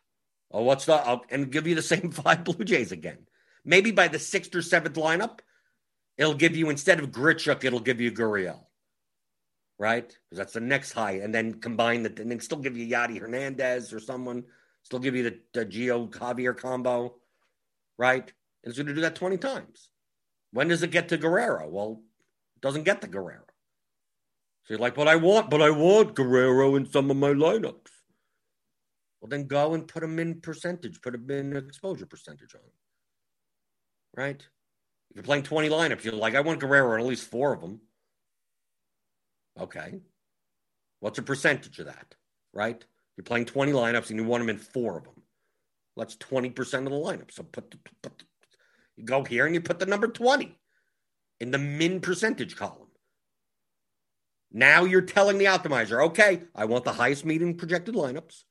Oh, 0.52 0.64
what's 0.64 0.86
the? 0.86 0.94
I'll, 0.94 1.24
and 1.30 1.52
give 1.52 1.68
you 1.68 1.76
the 1.76 1.82
same 1.94 2.12
five 2.12 2.44
Blue 2.44 2.64
Jays 2.66 2.92
again. 2.92 3.20
Maybe 3.64 3.92
by 3.92 4.08
the 4.08 4.20
sixth 4.20 4.54
or 4.56 4.62
seventh 4.62 4.96
lineup, 4.96 5.40
it'll 6.18 6.34
give 6.34 6.56
you 6.56 6.70
instead 6.70 7.00
of 7.00 7.12
Grichuk, 7.12 7.64
it'll 7.64 7.80
give 7.80 8.02
you 8.02 8.12
Gurriel, 8.12 8.66
right? 9.78 10.08
Because 10.08 10.38
that's 10.38 10.54
the 10.54 10.60
next 10.60 10.92
high, 10.94 11.20
and 11.20 11.34
then 11.34 11.56
combine 11.60 12.04
the 12.04 12.14
and 12.22 12.30
then 12.30 12.40
still 12.40 12.58
give 12.58 12.78
you 12.78 12.88
Yadi 12.88 13.20
Hernandez 13.20 13.94
or 13.94 14.00
someone, 14.00 14.44
still 14.84 15.00
give 15.00 15.16
you 15.16 15.24
the, 15.24 15.40
the 15.54 15.66
Gio 15.66 16.10
Javier 16.10 16.58
combo, 16.58 17.16
right? 17.98 18.32
And 18.64 18.70
it's 18.70 18.78
going 18.78 18.88
to 18.88 18.96
do 18.96 19.02
that 19.02 19.16
twenty 19.16 19.38
times. 19.38 19.90
When 20.52 20.68
does 20.68 20.84
it 20.84 20.92
get 20.92 21.10
to 21.10 21.18
Guerrero? 21.18 21.70
Well, 21.70 22.02
it 22.58 22.62
doesn't 22.62 22.84
get 22.84 23.02
to 23.02 23.08
Guerrero. 23.08 23.46
So 24.64 24.74
you're 24.74 24.80
like, 24.80 24.96
but 24.96 25.08
I 25.08 25.16
want, 25.16 25.50
but 25.50 25.62
I 25.62 25.70
want 25.70 26.16
Guerrero 26.16 26.76
in 26.76 26.86
some 26.86 27.10
of 27.10 27.18
my 27.18 27.30
lineups. 27.30 27.88
Well, 29.22 29.30
then 29.30 29.46
go 29.46 29.76
and 29.76 29.88
put 29.88 30.04
him 30.04 30.20
in 30.20 30.42
percentage, 30.42 31.02
put 31.02 31.16
him 31.16 31.30
in 31.30 31.56
exposure 31.56 32.08
percentage 32.08 32.56
on 32.56 32.62
him 32.62 32.72
right? 34.16 34.42
If 35.10 35.16
you're 35.16 35.24
playing 35.24 35.44
20 35.44 35.70
lineups, 35.70 36.04
you're 36.04 36.14
like, 36.14 36.36
I 36.36 36.42
want 36.42 36.60
Guerrero 36.60 36.96
in 36.96 37.02
at 37.02 37.08
least 37.08 37.30
four 37.30 37.54
of 37.54 37.62
them. 37.62 37.82
Okay. 39.60 40.00
What's 41.00 41.20
a 41.20 41.24
percentage 41.24 41.80
of 41.80 41.88
that, 41.88 42.16
right? 42.54 42.84
You're 43.18 43.24
playing 43.24 43.46
20 43.46 43.72
lineups 43.72 44.10
and 44.10 44.20
you 44.20 44.26
want 44.26 44.42
them 44.42 44.50
in 44.50 44.58
four 44.58 44.98
of 44.98 45.04
them. 45.04 45.14
That's 45.98 46.16
20% 46.16 46.58
of 46.60 46.86
the 46.86 46.92
lineup. 46.92 47.32
So 47.32 47.44
put 47.44 47.72
the, 47.72 47.78
put 48.02 48.18
the, 48.18 48.26
you 48.96 49.04
go 49.04 49.24
here 49.24 49.46
and 49.46 49.54
you 49.54 49.62
put 49.62 49.80
the 49.80 49.86
number 49.86 50.08
20 50.08 50.58
in 51.42 51.52
the 51.52 51.58
min 51.58 52.00
percentage 52.00 52.56
column. 52.56 52.88
Now 54.54 54.86
you're 54.86 55.02
telling 55.02 55.38
the 55.38 55.46
optimizer, 55.46 56.06
okay, 56.08 56.44
I 56.56 56.66
want 56.66 56.84
the 56.84 56.94
highest 56.94 57.26
median 57.26 57.56
projected 57.56 57.96
lineups 57.96 58.44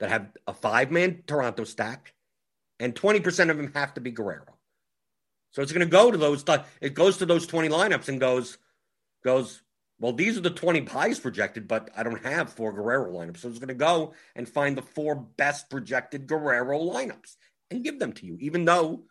that 0.00 0.10
have 0.10 0.28
a 0.46 0.54
five 0.54 0.90
man 0.90 1.22
Toronto 1.26 1.64
stack 1.64 2.14
and 2.78 2.94
20% 2.94 3.50
of 3.50 3.56
them 3.56 3.72
have 3.74 3.94
to 3.94 4.00
be 4.00 4.10
Guerrero. 4.10 4.56
So 5.52 5.62
it's 5.62 5.72
going 5.72 5.86
to 5.86 5.90
go 5.90 6.10
to 6.10 6.18
those. 6.18 6.44
It 6.80 6.94
goes 6.94 7.18
to 7.18 7.26
those 7.26 7.46
20 7.46 7.68
lineups 7.68 8.08
and 8.08 8.20
goes, 8.20 8.58
goes. 9.24 9.62
Well, 9.98 10.12
these 10.12 10.36
are 10.36 10.42
the 10.42 10.50
20 10.50 10.84
highest 10.84 11.22
projected, 11.22 11.66
but 11.66 11.88
I 11.96 12.02
don't 12.02 12.22
have 12.22 12.52
four 12.52 12.70
Guerrero 12.74 13.10
lineups. 13.10 13.38
So 13.38 13.48
it's 13.48 13.58
going 13.58 13.68
to 13.68 13.74
go 13.74 14.12
and 14.34 14.46
find 14.46 14.76
the 14.76 14.82
four 14.82 15.14
best 15.14 15.70
projected 15.70 16.26
Guerrero 16.26 16.78
lineups 16.78 17.36
and 17.70 17.82
give 17.82 17.98
them 17.98 18.12
to 18.12 18.26
you, 18.26 18.36
even 18.40 18.66
though 18.66 19.04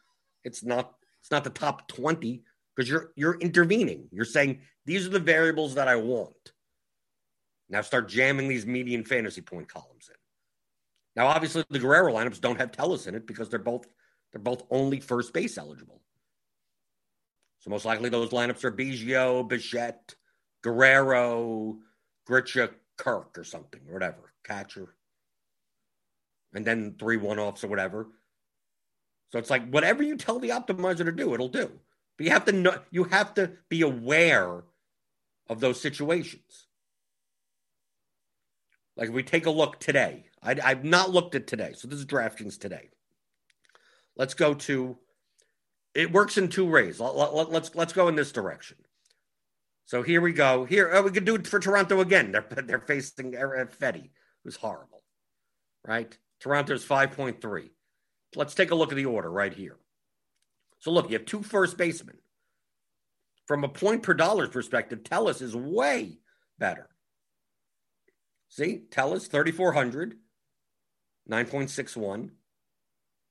it's 0.44 0.64
not 0.64 0.94
it's 1.22 1.32
not 1.32 1.44
the 1.44 1.50
top 1.50 1.88
20 1.88 2.44
because 2.76 2.88
you're 2.88 3.12
you're 3.16 3.40
intervening. 3.40 4.08
You're 4.12 4.26
saying 4.26 4.60
these 4.86 5.08
are 5.08 5.10
the 5.10 5.20
variables 5.20 5.74
that 5.74 5.88
I 5.88 5.96
want. 5.96 6.54
Now 7.68 7.82
start 7.82 8.08
jamming 8.08 8.48
these 8.48 8.68
median 8.68 9.04
fantasy 9.04 9.42
point 9.42 9.68
columns 9.68 10.10
in. 10.10 10.16
Now, 11.16 11.28
obviously, 11.28 11.64
the 11.70 11.80
Guerrero 11.80 12.14
lineups 12.14 12.42
don't 12.42 12.60
have 12.60 12.72
Tellez 12.72 13.08
in 13.08 13.16
it 13.16 13.26
because 13.26 13.50
they're 13.50 13.60
both 13.60 13.86
they're 14.32 14.42
both 14.42 14.64
only 14.70 15.00
first 15.00 15.34
base 15.34 15.58
eligible. 15.58 16.02
So 17.60 17.70
most 17.70 17.86
likely 17.86 18.10
those 18.10 18.30
lineups 18.30 18.64
are 18.66 18.72
Biggio, 18.72 19.48
Bichette, 19.48 20.16
Guerrero, 20.62 21.78
Grichuk, 22.30 22.72
Kirk, 22.98 23.38
or 23.38 23.44
something, 23.44 23.82
whatever, 23.90 24.34
catcher, 24.44 24.96
and 26.54 26.66
then 26.66 26.96
three 27.00 27.18
one 27.18 27.40
offs 27.40 27.64
or 27.64 27.68
whatever. 27.68 28.08
So 29.32 29.40
it's 29.40 29.50
like 29.50 29.70
whatever 29.70 30.04
you 30.04 30.18
tell 30.18 30.40
the 30.40 30.50
optimizer 30.50 31.06
to 31.06 31.12
do, 31.12 31.34
it'll 31.34 31.48
do. 31.48 31.72
But 32.18 32.26
you 32.26 32.32
have 32.32 32.46
to 32.46 32.52
know 32.52 32.80
you 32.92 33.06
have 33.06 33.34
to 33.36 33.52
be 33.70 33.82
aware 33.82 34.64
of 35.50 35.60
those 35.60 35.80
situations. 35.80 36.68
Like 38.96 39.10
if 39.10 39.16
we 39.16 39.24
take 39.24 39.46
a 39.46 39.52
look 39.52 39.80
today, 39.80 40.26
I, 40.46 40.70
have 40.70 40.84
not 40.84 41.10
looked 41.10 41.36
at 41.36 41.48
today. 41.48 41.74
So 41.76 41.88
this 41.88 42.00
is 42.00 42.06
DraftKings 42.06 42.60
today. 42.60 42.90
Let's 44.16 44.34
go 44.34 44.54
to. 44.54 44.98
It 45.94 46.12
works 46.12 46.38
in 46.38 46.50
two 46.50 46.70
ways. 46.70 47.00
Let, 47.00 47.16
us 47.16 47.34
let, 47.34 47.52
let's, 47.52 47.76
let's 47.76 47.94
go 47.94 48.08
in 48.08 48.16
this 48.16 48.32
direction. 48.32 48.78
So 49.86 50.04
here 50.04 50.22
we 50.22 50.34
go. 50.34 50.66
Here 50.66 50.90
oh, 50.94 51.04
we 51.04 51.12
could 51.12 51.26
do 51.26 51.36
it 51.36 51.48
for 51.48 51.60
Toronto 51.60 52.02
again. 52.02 52.32
They're 52.32 52.46
they're 52.66 52.80
facing 52.80 53.34
Fedde, 53.34 54.10
who's 54.44 54.56
horrible, 54.56 55.04
right? 55.86 56.18
Toronto's 56.40 56.84
five 56.84 57.12
point 57.12 57.42
three. 57.42 57.72
Let's 58.36 58.56
take 58.56 58.72
a 58.72 58.76
look 58.76 58.92
at 58.92 58.96
the 58.96 59.06
order 59.06 59.32
right 59.32 59.54
here. 59.54 59.78
So 60.80 60.92
look, 60.92 61.10
you 61.10 61.18
have 61.18 61.26
two 61.26 61.42
first 61.42 61.78
basemen. 61.78 62.18
From 63.48 63.64
a 63.64 63.70
point 63.70 64.04
per 64.04 64.14
dollars 64.14 64.50
perspective, 64.50 65.04
Tellez 65.04 65.42
is 65.42 65.56
way 65.56 66.18
better. 66.58 66.90
See, 68.50 68.84
Tellez 68.90 69.28
3,400, 69.28 70.16
9.61. 71.30 72.30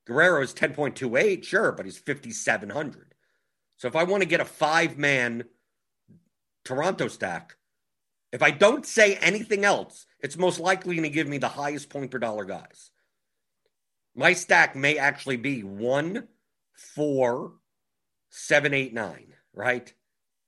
Guerrero 0.06 0.42
is 0.42 0.52
10.28, 0.52 1.44
sure, 1.44 1.72
but 1.72 1.86
he's 1.86 1.98
5,700. 1.98 3.14
So 3.76 3.88
if 3.88 3.96
I 3.96 4.04
want 4.04 4.22
to 4.22 4.28
get 4.28 4.40
a 4.40 4.44
five 4.44 4.98
man 4.98 5.44
Toronto 6.64 7.08
stack, 7.08 7.56
if 8.32 8.42
I 8.42 8.50
don't 8.50 8.84
say 8.84 9.16
anything 9.16 9.64
else, 9.64 10.06
it's 10.20 10.36
most 10.36 10.58
likely 10.58 10.96
going 10.96 11.08
to 11.08 11.14
give 11.14 11.28
me 11.28 11.38
the 11.38 11.48
highest 11.48 11.88
point 11.88 12.10
per 12.10 12.18
dollar 12.18 12.44
guys. 12.44 12.90
My 14.14 14.32
stack 14.32 14.76
may 14.76 14.98
actually 14.98 15.36
be 15.36 15.62
one, 15.62 16.28
four, 16.72 17.52
seven, 18.30 18.74
eight, 18.74 18.92
nine, 18.92 19.32
right? 19.52 19.92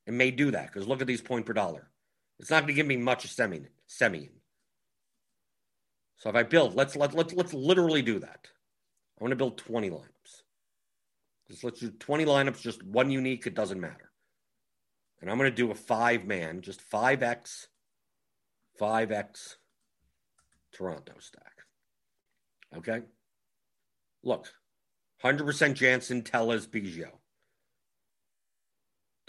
It 0.07 0.15
may 0.15 0.31
do 0.31 0.51
that 0.53 0.67
because 0.67 0.87
look 0.87 1.01
at 1.01 1.07
these 1.07 1.21
point 1.21 1.47
per 1.47 1.53
dollar 1.53 1.91
It's 2.39 2.51
not 2.51 2.61
going 2.63 2.69
to 2.69 2.75
give 2.75 2.87
me 2.87 2.97
much 2.97 3.27
Semien. 3.29 3.67
Semien. 3.89 4.31
So 6.19 6.31
if 6.31 6.37
I 6.37 6.43
build, 6.43 6.75
let's 6.75 6.97
let 6.97 7.15
let's 7.15 7.35
let's 7.35 7.53
literally 7.53 8.03
do 8.03 8.19
that. 8.21 8.49
I 9.19 9.25
want 9.25 9.33
to 9.33 9.37
build 9.37 9.59
20 9.59 9.91
lineups. 9.91 10.43
Just 11.49 11.65
let's 11.65 11.81
do 11.81 11.91
20 11.91 12.25
lineups, 12.25 12.61
just 12.61 12.83
one 12.83 13.11
unique, 13.11 13.47
it 13.47 13.55
doesn't 13.55 13.81
matter. 13.81 14.11
And 15.21 15.31
I'm 15.31 15.39
going 15.39 15.51
to 15.51 15.57
do 15.57 15.71
a 15.71 15.75
five 15.75 16.25
man, 16.25 16.61
just 16.61 16.81
5x, 16.91 17.67
5x 18.81 19.57
Toronto 20.73 21.15
stack. 21.19 21.53
Okay? 22.77 23.03
Look, 24.23 24.53
100% 25.25 25.75
Jansen, 25.75 26.23
Tellez, 26.23 26.67
Biggio. 26.67 27.11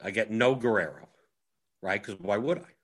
I 0.03 0.11
get 0.11 0.29
no 0.29 0.55
Guerrero, 0.55 1.07
right? 1.81 2.01
Because 2.01 2.19
why 2.19 2.37
would 2.37 2.59
I? 2.59 2.76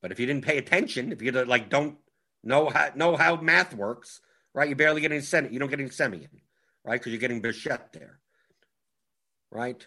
But 0.00 0.12
if 0.12 0.20
you 0.20 0.26
didn't 0.26 0.44
pay 0.44 0.58
attention, 0.58 1.12
if 1.12 1.22
you 1.22 1.32
like 1.32 1.68
don't 1.68 1.96
know 2.42 2.68
how 2.68 2.90
know 2.94 3.16
how 3.16 3.36
math 3.36 3.74
works, 3.74 4.20
right? 4.54 4.68
You 4.68 4.76
barely 4.76 5.00
get 5.00 5.12
any 5.12 5.20
Semien. 5.20 5.52
You 5.52 5.58
don't 5.58 5.70
get 5.70 5.80
any 5.80 5.88
Semien, 5.88 6.28
right? 6.84 7.00
Because 7.00 7.12
you're 7.12 7.20
getting 7.20 7.40
Bichette 7.40 7.92
there, 7.92 8.20
right? 9.50 9.86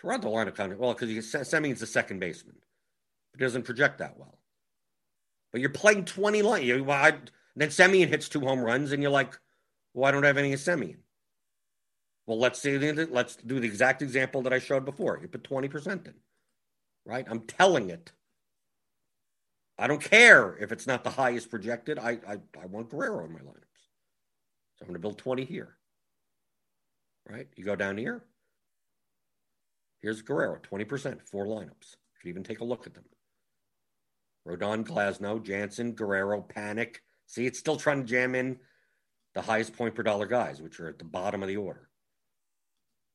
Toronto 0.00 0.30
line 0.30 0.48
of 0.48 0.58
of 0.58 0.78
well 0.78 0.94
because 0.94 1.10
Semien's 1.10 1.80
the 1.80 1.86
second 1.86 2.20
baseman, 2.20 2.56
but 3.32 3.40
doesn't 3.40 3.64
project 3.64 3.98
that 3.98 4.18
well. 4.18 4.38
But 5.52 5.60
you're 5.60 5.70
playing 5.70 6.04
20 6.04 6.42
line. 6.42 6.62
You, 6.62 6.84
well, 6.84 7.04
I, 7.04 7.18
then 7.56 7.68
Semien 7.70 8.08
hits 8.08 8.28
two 8.28 8.40
home 8.40 8.60
runs, 8.60 8.92
and 8.92 9.02
you're 9.02 9.12
like, 9.12 9.38
well, 9.94 10.06
I 10.06 10.10
don't 10.10 10.24
have 10.24 10.36
any 10.36 10.52
Semien. 10.52 10.98
Well, 12.26 12.38
let's 12.38 12.60
see. 12.60 12.76
Let's 12.76 13.36
do 13.36 13.58
the 13.58 13.66
exact 13.66 14.02
example 14.02 14.42
that 14.42 14.52
I 14.52 14.58
showed 14.58 14.84
before. 14.84 15.18
You 15.20 15.28
put 15.28 15.48
20% 15.48 16.06
in, 16.06 16.14
right? 17.06 17.26
I'm 17.28 17.40
telling 17.40 17.88
it. 17.88 18.12
I 19.78 19.86
don't 19.86 20.02
care 20.02 20.56
if 20.56 20.72
it's 20.72 20.86
not 20.86 21.04
the 21.04 21.10
highest 21.10 21.50
projected. 21.50 21.98
I, 21.98 22.18
I, 22.28 22.38
I 22.60 22.66
want 22.66 22.90
Guerrero 22.90 23.24
in 23.24 23.32
my 23.32 23.38
lineups. 23.38 23.84
So 24.76 24.82
I'm 24.82 24.88
going 24.88 24.94
to 24.94 25.00
build 25.00 25.18
20 25.18 25.44
here. 25.44 25.76
Right? 27.28 27.46
You 27.56 27.64
go 27.64 27.76
down 27.76 27.96
here. 27.96 28.24
Here's 30.00 30.22
Guerrero, 30.22 30.58
20%, 30.70 31.22
four 31.22 31.46
lineups. 31.46 31.66
You 31.92 32.20
can 32.20 32.30
even 32.30 32.42
take 32.42 32.60
a 32.60 32.64
look 32.64 32.86
at 32.86 32.94
them. 32.94 33.04
Rodon, 34.46 34.84
Glasnow, 34.84 35.42
Jansen, 35.42 35.92
Guerrero, 35.92 36.42
Panik. 36.42 36.96
See, 37.26 37.46
it's 37.46 37.58
still 37.58 37.76
trying 37.76 38.02
to 38.02 38.08
jam 38.08 38.34
in 38.34 38.58
the 39.34 39.42
highest 39.42 39.76
point 39.76 39.94
per 39.94 40.02
dollar 40.02 40.26
guys, 40.26 40.62
which 40.62 40.80
are 40.80 40.88
at 40.88 40.98
the 40.98 41.04
bottom 41.04 41.42
of 41.42 41.48
the 41.48 41.56
order. 41.56 41.88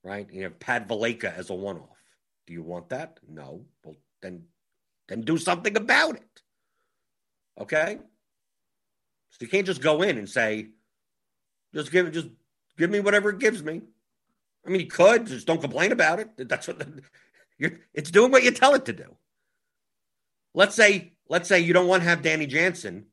Right? 0.04 0.28
You 0.32 0.44
have 0.44 0.60
Pat 0.60 0.88
Valaika 0.88 1.36
as 1.36 1.50
a 1.50 1.54
one 1.54 1.78
off. 1.78 1.98
Do 2.46 2.54
you 2.54 2.62
want 2.62 2.90
that? 2.90 3.20
No. 3.28 3.66
Well, 3.84 3.96
then 4.22 4.44
then 5.08 5.22
do 5.22 5.38
something 5.38 5.76
about 5.76 6.16
it. 6.18 6.33
Okay? 7.60 7.98
So 9.30 9.38
you 9.42 9.48
can't 9.48 9.66
just 9.66 9.82
go 9.82 10.02
in 10.02 10.18
and 10.18 10.30
say, 10.30 10.68
just 11.74 11.92
give 11.92 12.12
just 12.12 12.28
give 12.78 12.90
me 12.90 13.00
whatever 13.00 13.30
it 13.30 13.40
gives 13.40 13.64
me. 13.64 13.82
I 14.66 14.70
mean, 14.70 14.82
you 14.82 14.88
could 14.88 15.28
just 15.28 15.48
don't 15.48 15.62
complain 15.62 15.92
about 15.92 16.20
it. 16.20 16.30
That's 16.38 16.68
what 16.68 16.80
the. 16.80 17.02
It's 17.94 18.12
doing 18.12 18.32
what 18.32 18.44
you 18.44 18.52
tell 18.52 18.74
it 18.74 18.86
to 18.86 18.94
do. 18.94 19.16
Let's 20.54 20.76
say, 20.76 21.14
let's 21.30 21.48
say 21.48 21.62
you 21.62 21.72
don't 21.72 21.88
want 21.88 22.04
to 22.04 22.10
have 22.10 22.22
Danny 22.22 22.46
Jansen 22.46 23.06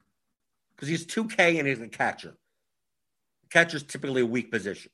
because 0.75 0.89
he's 0.89 1.07
two 1.07 1.27
K 1.29 1.59
and 1.59 1.69
he's 1.69 1.81
a 1.81 1.87
catcher. 1.87 2.35
Catcher's 3.51 3.85
typically 3.85 4.23
a 4.23 4.27
weak 4.27 4.51
position, 4.51 4.91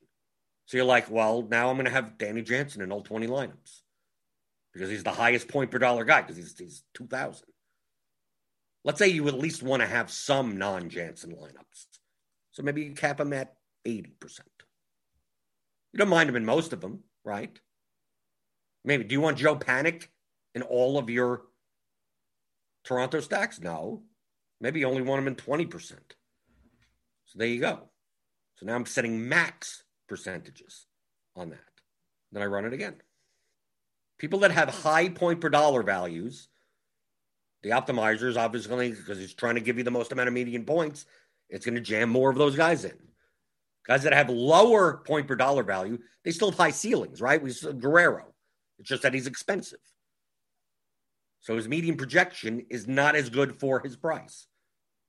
so 0.66 0.76
you're 0.76 0.84
like, 0.84 1.10
well, 1.10 1.46
now 1.48 1.70
I'm 1.70 1.76
going 1.76 1.86
to 1.86 1.90
have 1.90 2.18
Danny 2.18 2.42
Jansen 2.42 2.82
in 2.82 2.92
all 2.92 3.02
twenty 3.02 3.28
lineups 3.28 3.80
because 4.72 4.90
he's 4.90 5.04
the 5.04 5.12
highest 5.12 5.48
point 5.48 5.70
per 5.70 5.78
dollar 5.78 6.04
guy 6.04 6.20
because 6.20 6.36
he's 6.36 6.58
he's 6.58 6.82
two 6.92 7.06
thousand. 7.06 7.48
Let's 8.86 9.00
say 9.00 9.08
you 9.08 9.26
at 9.26 9.34
least 9.34 9.64
want 9.64 9.82
to 9.82 9.88
have 9.88 10.12
some 10.12 10.58
non 10.58 10.88
Jansen 10.88 11.32
lineups. 11.32 11.86
So 12.52 12.62
maybe 12.62 12.84
you 12.84 12.92
cap 12.92 13.18
him 13.18 13.32
at 13.32 13.56
80%. 13.84 14.12
You 15.92 15.98
don't 15.98 16.08
mind 16.08 16.30
him 16.30 16.36
in 16.36 16.44
most 16.44 16.72
of 16.72 16.80
them, 16.80 17.00
right? 17.24 17.58
Maybe. 18.84 19.02
Do 19.02 19.12
you 19.12 19.20
want 19.20 19.38
Joe 19.38 19.56
Panik 19.56 20.06
in 20.54 20.62
all 20.62 20.98
of 20.98 21.10
your 21.10 21.42
Toronto 22.84 23.18
stacks? 23.18 23.60
No. 23.60 24.04
Maybe 24.60 24.80
you 24.80 24.86
only 24.86 25.02
want 25.02 25.20
him 25.20 25.28
in 25.28 25.34
20%. 25.34 25.90
So 27.24 27.38
there 27.38 27.48
you 27.48 27.60
go. 27.60 27.88
So 28.54 28.66
now 28.66 28.76
I'm 28.76 28.86
setting 28.86 29.28
max 29.28 29.82
percentages 30.08 30.86
on 31.34 31.50
that. 31.50 31.58
Then 32.30 32.42
I 32.42 32.46
run 32.46 32.64
it 32.64 32.72
again. 32.72 32.94
People 34.18 34.38
that 34.40 34.52
have 34.52 34.68
high 34.68 35.08
point 35.08 35.40
per 35.40 35.48
dollar 35.48 35.82
values 35.82 36.48
the 37.66 37.72
optimizer 37.72 38.28
is 38.28 38.36
obviously, 38.36 38.92
because 38.92 39.18
he's 39.18 39.34
trying 39.34 39.56
to 39.56 39.60
give 39.60 39.76
you 39.76 39.82
the 39.82 39.90
most 39.90 40.12
amount 40.12 40.28
of 40.28 40.34
median 40.34 40.64
points, 40.64 41.04
it's 41.50 41.66
going 41.66 41.74
to 41.74 41.80
jam 41.80 42.08
more 42.08 42.30
of 42.30 42.38
those 42.38 42.54
guys 42.54 42.84
in. 42.84 42.96
Guys 43.88 44.04
that 44.04 44.12
have 44.12 44.30
lower 44.30 44.98
point 44.98 45.26
per 45.26 45.34
dollar 45.34 45.64
value, 45.64 45.98
they 46.24 46.30
still 46.30 46.50
have 46.50 46.58
high 46.58 46.70
ceilings, 46.70 47.20
right? 47.20 47.42
We 47.42 47.50
saw 47.50 47.72
Guerrero. 47.72 48.26
It's 48.78 48.88
just 48.88 49.02
that 49.02 49.14
he's 49.14 49.26
expensive. 49.26 49.80
So 51.40 51.56
his 51.56 51.66
median 51.66 51.96
projection 51.96 52.66
is 52.70 52.86
not 52.86 53.16
as 53.16 53.30
good 53.30 53.58
for 53.58 53.80
his 53.80 53.96
price. 53.96 54.46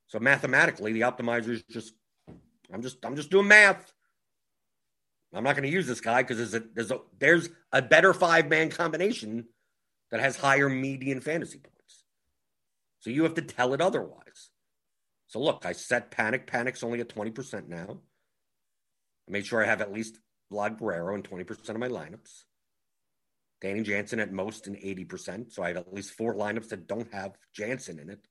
So 0.08 0.18
mathematically, 0.20 0.94
the 0.94 1.02
optimizer 1.02 1.50
is 1.50 1.64
just 1.70 1.94
I'm 2.74 2.82
just 2.82 3.06
I'm 3.06 3.16
just 3.16 3.30
doing 3.30 3.48
math. 3.48 3.94
I'm 5.32 5.44
not 5.44 5.56
going 5.56 5.70
to 5.70 5.76
use 5.76 5.86
this 5.86 6.02
guy 6.02 6.24
because 6.24 6.38
there's 6.38 6.56
a, 6.56 6.68
there's 6.74 6.92
a 6.92 7.00
there's 7.20 7.50
a 7.72 7.84
better 7.84 8.16
five 8.16 8.50
man 8.50 8.72
combination 8.72 9.46
that 10.10 10.22
has 10.22 10.38
higher 10.38 10.70
median 10.70 11.22
fantasy 11.22 11.60
points. 11.60 11.77
So 13.08 13.12
you 13.12 13.24
have 13.24 13.36
to 13.36 13.42
tell 13.42 13.74
it 13.74 13.80
otherwise. 13.80 14.50
So 15.28 15.40
look, 15.40 15.66
I 15.66 15.72
set 15.72 16.12
Panik. 16.12 16.46
Panik's 16.46 16.84
only 16.84 17.00
at 17.00 17.08
20% 17.08 17.70
now. 17.70 18.02
I 19.26 19.32
made 19.32 19.46
sure 19.46 19.64
I 19.64 19.66
have 19.66 19.80
at 19.80 19.94
least 19.94 20.20
Vlad 20.52 20.78
Guerrero 20.78 21.16
in 21.16 21.24
20% 21.24 21.70
of 21.70 21.78
my 21.78 21.88
lineups. 21.88 22.44
Danny 23.62 23.82
Jansen 23.84 24.20
at 24.20 24.34
most 24.34 24.68
in 24.68 24.76
80%. 24.76 25.54
So 25.54 25.64
I 25.64 25.70
have 25.70 25.78
at 25.78 25.94
least 25.94 26.16
four 26.16 26.36
lineups 26.36 26.68
that 26.68 26.86
don't 26.86 27.10
have 27.14 27.38
Jansen 27.54 27.98
in 27.98 28.10
it. 28.10 28.28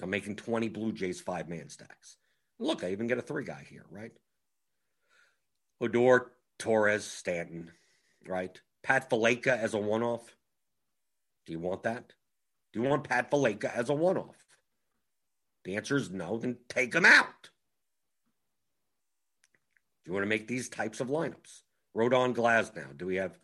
So 0.00 0.02
I'm 0.02 0.10
making 0.10 0.34
20 0.34 0.68
Blue 0.70 0.90
Jays 0.90 1.20
five 1.20 1.48
man 1.48 1.68
stacks. 1.68 2.16
Look, 2.58 2.82
I 2.82 2.90
even 2.90 3.06
get 3.06 3.18
a 3.18 3.22
three 3.22 3.44
guy 3.44 3.64
here, 3.70 3.86
right? 3.88 4.10
Odor, 5.80 6.32
Torres, 6.58 7.04
Stanton, 7.04 7.70
right? 8.26 8.60
Pat 8.82 9.08
Valaika 9.08 9.56
as 9.56 9.74
a 9.74 9.78
one 9.78 10.02
off. 10.02 10.34
Do 11.46 11.52
you 11.52 11.60
want 11.60 11.84
that? 11.84 12.14
Do 12.74 12.82
you 12.82 12.88
want 12.88 13.04
Pat 13.04 13.30
Valaika 13.30 13.72
as 13.72 13.88
a 13.88 13.94
one 13.94 14.18
off? 14.18 14.34
The 15.64 15.76
answer 15.76 15.96
is 15.96 16.10
no, 16.10 16.38
then 16.38 16.56
take 16.68 16.92
him 16.92 17.06
out. 17.06 17.50
Do 20.04 20.10
you 20.10 20.12
want 20.12 20.24
to 20.24 20.28
make 20.28 20.48
these 20.48 20.68
types 20.68 20.98
of 20.98 21.06
lineups? 21.06 21.62
Rodon 21.96 22.34
Glasnow. 22.34 22.98
Do 22.98 23.06
we 23.06 23.14
have 23.16 23.38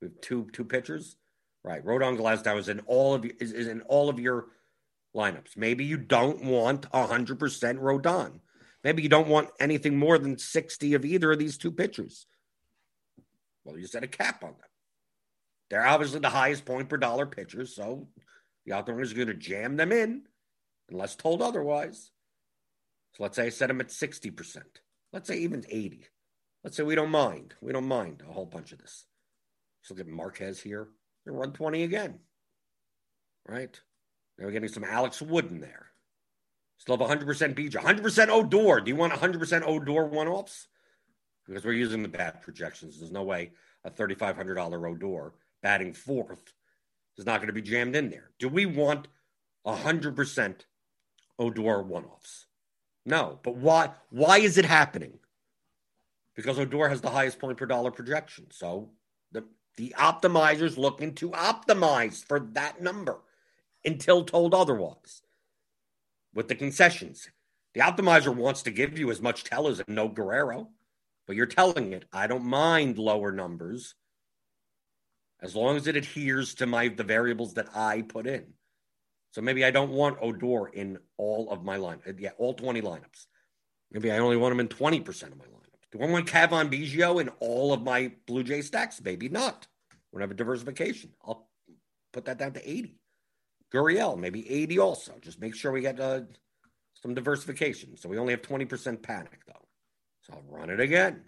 we 0.00 0.06
have 0.06 0.20
two 0.20 0.48
two 0.52 0.64
pitchers? 0.64 1.16
Right. 1.64 1.84
Rodon 1.84 2.16
Glasnow 2.16 2.58
is 2.58 2.68
in 2.68 2.78
all 2.86 3.14
of 3.14 3.26
is, 3.40 3.52
is 3.52 3.66
in 3.66 3.80
all 3.82 4.08
of 4.08 4.20
your 4.20 4.46
lineups. 5.16 5.56
Maybe 5.56 5.84
you 5.84 5.96
don't 5.96 6.44
want 6.44 6.86
hundred 6.94 7.40
percent 7.40 7.80
Rodon. 7.80 8.38
Maybe 8.84 9.02
you 9.02 9.08
don't 9.08 9.26
want 9.26 9.50
anything 9.58 9.98
more 9.98 10.16
than 10.16 10.38
60 10.38 10.94
of 10.94 11.04
either 11.04 11.32
of 11.32 11.40
these 11.40 11.58
two 11.58 11.72
pitchers. 11.72 12.26
Well, 13.64 13.76
you 13.76 13.88
set 13.88 14.04
a 14.04 14.06
cap 14.06 14.44
on 14.44 14.50
them. 14.50 14.68
They're 15.70 15.84
obviously 15.84 16.20
the 16.20 16.28
highest 16.28 16.64
point 16.64 16.88
per 16.88 16.96
dollar 16.96 17.26
pitchers, 17.26 17.74
so 17.74 18.06
the 18.66 18.72
optimer 18.72 19.00
is 19.00 19.12
going 19.12 19.28
to 19.28 19.34
jam 19.34 19.76
them 19.76 19.92
in 19.92 20.22
unless 20.90 21.14
told 21.14 21.40
otherwise. 21.40 22.10
So 23.14 23.22
let's 23.22 23.36
say 23.36 23.46
I 23.46 23.48
set 23.48 23.68
them 23.68 23.80
at 23.80 23.88
60%. 23.88 24.62
Let's 25.12 25.28
say 25.28 25.38
even 25.38 25.64
80. 25.68 26.06
Let's 26.62 26.76
say 26.76 26.82
we 26.82 26.96
don't 26.96 27.10
mind. 27.10 27.54
We 27.60 27.72
don't 27.72 27.88
mind 27.88 28.22
a 28.28 28.32
whole 28.32 28.44
bunch 28.44 28.72
of 28.72 28.78
this. 28.78 29.06
Let's 29.80 29.90
look 29.90 30.00
at 30.00 30.12
Marquez 30.12 30.60
here. 30.60 30.88
They 31.24 31.32
run 31.32 31.52
20 31.52 31.84
again. 31.84 32.18
Right? 33.48 33.80
Now 34.36 34.46
we're 34.46 34.52
getting 34.52 34.68
some 34.68 34.84
Alex 34.84 35.22
Wood 35.22 35.50
in 35.50 35.60
there. 35.60 35.86
Still 36.78 36.98
have 36.98 37.18
100% 37.18 37.54
Beach, 37.54 37.72
100% 37.72 38.28
Odor. 38.28 38.80
Do 38.80 38.90
you 38.90 38.96
want 38.96 39.12
100% 39.12 39.62
Odor 39.64 40.04
one 40.06 40.28
offs? 40.28 40.68
Because 41.46 41.64
we're 41.64 41.72
using 41.72 42.02
the 42.02 42.08
bat 42.08 42.42
projections. 42.42 42.98
There's 42.98 43.12
no 43.12 43.22
way 43.22 43.52
a 43.84 43.90
$3,500 43.90 44.90
Odor 44.90 45.32
batting 45.62 45.94
fourth 45.94 46.52
is 47.18 47.26
not 47.26 47.38
going 47.38 47.48
to 47.48 47.52
be 47.52 47.62
jammed 47.62 47.96
in 47.96 48.10
there. 48.10 48.30
Do 48.38 48.48
we 48.48 48.66
want 48.66 49.08
100% 49.66 50.54
Odor 51.38 51.82
one 51.82 52.04
offs? 52.04 52.46
No. 53.04 53.38
But 53.42 53.56
why, 53.56 53.90
why 54.10 54.38
is 54.38 54.58
it 54.58 54.64
happening? 54.64 55.18
Because 56.34 56.58
Odor 56.58 56.88
has 56.88 57.00
the 57.00 57.10
highest 57.10 57.38
point 57.38 57.56
per 57.56 57.66
dollar 57.66 57.90
projection. 57.90 58.46
So 58.50 58.90
the, 59.32 59.44
the 59.76 59.94
optimizer's 59.98 60.76
looking 60.76 61.14
to 61.14 61.30
optimize 61.30 62.24
for 62.24 62.40
that 62.52 62.82
number 62.82 63.20
until 63.84 64.24
told 64.24 64.54
otherwise 64.54 65.22
with 66.34 66.48
the 66.48 66.54
concessions. 66.54 67.30
The 67.74 67.80
optimizer 67.80 68.34
wants 68.34 68.62
to 68.62 68.70
give 68.70 68.98
you 68.98 69.10
as 69.10 69.20
much 69.20 69.44
Tellez 69.44 69.80
a 69.80 69.84
no 69.86 70.08
Guerrero, 70.08 70.68
but 71.26 71.36
you're 71.36 71.46
telling 71.46 71.92
it, 71.92 72.04
I 72.12 72.26
don't 72.26 72.44
mind 72.44 72.98
lower 72.98 73.32
numbers 73.32 73.94
as 75.42 75.54
long 75.54 75.76
as 75.76 75.86
it 75.86 75.96
adheres 75.96 76.54
to 76.56 76.66
my 76.66 76.88
the 76.88 77.04
variables 77.04 77.54
that 77.54 77.68
I 77.74 78.02
put 78.02 78.26
in. 78.26 78.54
So 79.32 79.42
maybe 79.42 79.64
I 79.64 79.70
don't 79.70 79.90
want 79.90 80.18
Odor 80.22 80.68
in 80.68 80.98
all 81.18 81.50
of 81.50 81.62
my 81.62 81.76
line, 81.76 82.00
yeah, 82.18 82.30
all 82.38 82.54
20 82.54 82.80
lineups. 82.80 83.26
Maybe 83.92 84.10
I 84.10 84.18
only 84.18 84.36
want 84.36 84.52
him 84.52 84.60
in 84.60 84.68
20% 84.68 85.22
of 85.24 85.36
my 85.36 85.44
lineups. 85.44 85.90
Do 85.92 86.00
I 86.00 86.06
want 86.06 86.26
Cavan 86.26 86.70
Biggio 86.70 87.20
in 87.20 87.28
all 87.40 87.72
of 87.72 87.82
my 87.82 88.12
Blue 88.26 88.42
Jay 88.42 88.62
stacks? 88.62 89.00
Maybe 89.02 89.28
not. 89.28 89.66
We're 90.10 90.18
gonna 90.18 90.28
have 90.28 90.30
a 90.32 90.34
diversification. 90.34 91.10
I'll 91.24 91.48
put 92.12 92.24
that 92.24 92.38
down 92.38 92.52
to 92.52 92.70
80. 92.70 92.98
Gurriel, 93.72 94.18
maybe 94.18 94.50
80 94.50 94.78
also. 94.78 95.12
Just 95.20 95.40
make 95.40 95.54
sure 95.54 95.72
we 95.72 95.82
get 95.82 96.00
uh, 96.00 96.20
some 96.94 97.14
diversification. 97.14 97.96
So 97.96 98.08
we 98.08 98.18
only 98.18 98.32
have 98.32 98.42
20% 98.42 98.68
Panik, 98.98 99.44
though. 99.46 99.66
So 100.22 100.32
I'll 100.32 100.42
run 100.48 100.70
it 100.70 100.80
again. 100.80 101.22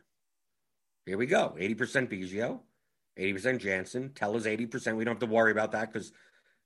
Here 1.06 1.16
we 1.16 1.26
go 1.26 1.54
80% 1.59 2.11
Biggio, 2.11 2.61
80% 3.18 3.58
Jansen. 3.58 4.12
Tellez 4.14 4.44
80%. 4.44 4.96
We 4.96 5.04
don't 5.04 5.14
have 5.14 5.28
to 5.28 5.34
worry 5.34 5.52
about 5.52 5.72
that 5.72 5.92
because 5.92 6.12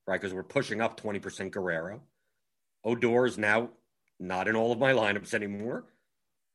right, 0.07 0.21
because 0.21 0.35
we're 0.35 0.43
pushing 0.43 0.81
up 0.81 1.01
20% 1.01 1.51
Guerrero. 1.51 2.03
Odor 2.85 3.27
is 3.27 3.39
now 3.39 3.71
not 4.19 4.49
in 4.49 4.57
all 4.57 4.73
of 4.73 4.79
my 4.79 4.93
lineups 4.93 5.35
anymore. 5.35 5.85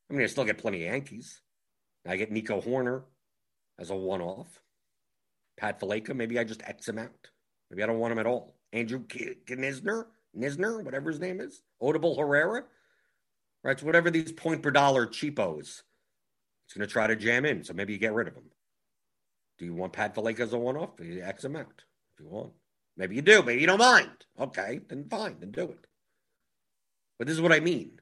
I 0.10 0.14
mean, 0.14 0.24
I 0.24 0.28
still 0.28 0.46
get 0.46 0.58
plenty 0.58 0.86
of 0.86 0.92
Yankees. 0.92 1.42
I 2.08 2.16
get 2.16 2.32
Nico 2.32 2.62
Hoerner 2.62 3.04
as 3.80 3.90
a 3.90 3.96
one 3.96 4.22
off. 4.22 4.62
Pat 5.58 5.80
Valaika, 5.80 6.16
maybe 6.16 6.40
I 6.40 6.44
just 6.44 6.64
X 6.64 6.88
him 6.88 7.00
out. 7.00 7.30
Maybe 7.70 7.84
I 7.84 7.88
don't 7.88 8.00
want 8.00 8.14
him 8.14 8.20
at 8.20 8.26
all. 8.26 8.56
Andrew 8.72 9.00
Knizner, 9.00 10.06
Nisner, 10.38 10.84
whatever 10.84 11.10
his 11.10 11.20
name 11.20 11.42
is, 11.42 11.62
Odubel 11.82 12.18
Herrera, 12.18 12.64
right? 13.64 13.80
So 13.80 13.86
whatever 13.86 14.10
these 14.10 14.32
point 14.32 14.62
per 14.62 14.72
dollar 14.72 15.08
cheapos, 15.08 15.84
it's 16.66 16.74
going 16.74 16.88
to 16.88 16.92
try 16.92 17.08
to 17.08 17.16
jam 17.16 17.46
in. 17.46 17.64
So 17.64 17.74
maybe 17.74 17.94
you 17.94 18.00
get 18.00 18.14
rid 18.14 18.28
of 18.28 18.36
him. 18.36 18.44
Do 19.58 19.66
you 19.66 19.74
want 19.74 19.94
Pat 19.94 20.16
Valaika 20.16 20.42
as 20.42 20.54
a 20.54 20.58
one 20.58 20.78
off? 20.78 21.00
X 21.00 21.44
him 21.44 21.56
out 21.56 21.84
if 22.14 22.20
you 22.20 22.28
want. 22.28 22.54
Maybe 22.96 23.16
you 23.16 23.22
do. 23.22 23.44
Maybe 23.44 23.62
you 23.62 23.68
don't 23.68 23.80
mind. 23.80 24.26
Okay, 24.40 24.82
then 24.88 25.08
fine, 25.10 25.38
then 25.40 25.52
do 25.52 25.64
it. 25.64 25.88
But 27.18 27.28
this 27.28 27.36
is 27.36 27.42
what 27.42 27.54
I 27.54 27.60
mean. 27.60 28.00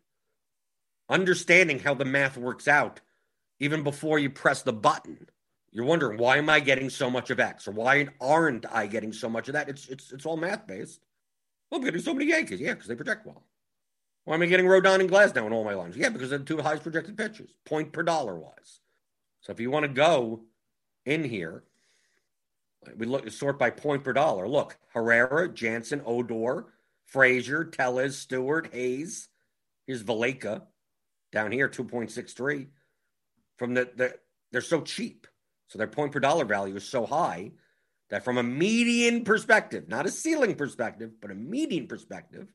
Understanding 1.10 1.80
how 1.80 1.94
the 1.94 2.06
math 2.06 2.38
works 2.38 2.68
out 2.68 3.02
even 3.60 3.84
before 3.84 4.20
you 4.20 4.30
press 4.30 4.64
the 4.64 4.74
button 4.74 5.28
you're 5.76 5.84
wondering 5.84 6.18
why 6.18 6.38
am 6.38 6.50
I 6.50 6.62
getting 6.62 6.90
so 6.90 7.10
much 7.10 7.30
of 7.32 7.40
X 7.42 7.68
or 7.68 7.72
why 7.72 8.08
aren't 8.22 8.66
I 8.72 8.88
getting 8.88 9.12
so 9.12 9.28
much 9.28 9.50
of 9.50 9.56
that? 9.56 9.68
It's 9.68 9.90
it's 9.90 10.14
it's 10.14 10.26
all 10.26 10.38
math 10.38 10.66
based. 10.66 11.02
Well, 11.70 11.80
I'm 11.80 11.86
getting 11.86 12.00
so 12.00 12.14
many 12.14 12.30
Yankees, 12.30 12.62
yeah, 12.62 12.76
because 12.76 12.88
they 12.88 12.96
project 12.96 13.26
well. 13.26 13.44
Why 14.24 14.36
am 14.36 14.42
I 14.42 14.46
getting 14.46 14.68
Rodon 14.68 15.02
and 15.02 15.10
Glasnow 15.10 15.46
in 15.46 15.52
all 15.52 15.66
my 15.66 15.74
lines? 15.74 15.98
Yeah, 15.98 16.10
because 16.10 16.30
they're 16.30 16.40
the 16.40 16.46
two 16.46 16.62
highest 16.62 16.84
projected 16.84 17.18
pitchers, 17.18 17.50
point 17.66 17.92
per 17.92 18.04
dollar 18.04 18.40
wise. 18.40 18.80
So 19.42 19.52
if 19.52 19.60
you 19.60 19.70
want 19.70 19.84
to 19.84 19.90
go 19.90 20.44
in 21.06 21.24
here, 21.24 21.64
we 22.98 23.06
look 23.06 23.30
sort 23.32 23.58
by 23.58 23.70
point 23.70 24.04
per 24.04 24.14
dollar. 24.14 24.48
Look, 24.48 24.78
Herrera, 24.94 25.48
Jansen, 25.50 26.02
Odor, 26.06 26.66
Frazier, 27.06 27.64
Tellez, 27.64 28.18
Stewart, 28.18 28.70
Hayes. 28.74 29.30
Here's 29.88 30.04
Valaika 30.04 30.64
down 31.32 31.52
here, 31.52 31.70
2.63. 31.70 32.68
From 33.58 33.74
the, 33.74 33.90
the 33.96 34.16
they're 34.52 34.62
so 34.62 34.82
cheap. 34.82 35.28
So 35.68 35.78
their 35.78 35.88
point 35.88 36.12
per 36.12 36.20
dollar 36.20 36.46
value 36.46 36.76
is 36.76 36.88
so 36.88 37.06
high 37.06 37.52
that 38.10 38.24
from 38.24 38.38
a 38.38 38.44
median 38.44 39.24
perspective, 39.24 39.88
not 39.88 40.06
a 40.06 40.12
ceiling 40.12 40.56
perspective, 40.56 41.12
but 41.22 41.32
a 41.32 41.36
median 41.36 41.88
perspective, 41.88 42.48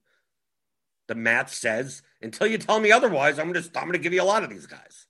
the 1.08 1.14
math 1.14 1.52
says 1.52 2.02
until 2.22 2.46
you 2.46 2.56
tell 2.56 2.78
me 2.78 2.92
otherwise, 2.92 3.38
I'm 3.38 3.52
gonna 3.52 3.66
I'm 3.74 3.86
gonna 3.86 3.98
give 3.98 4.12
you 4.12 4.22
a 4.22 4.24
lot 4.24 4.44
of 4.44 4.50
these 4.50 4.66
guys. 4.66 5.06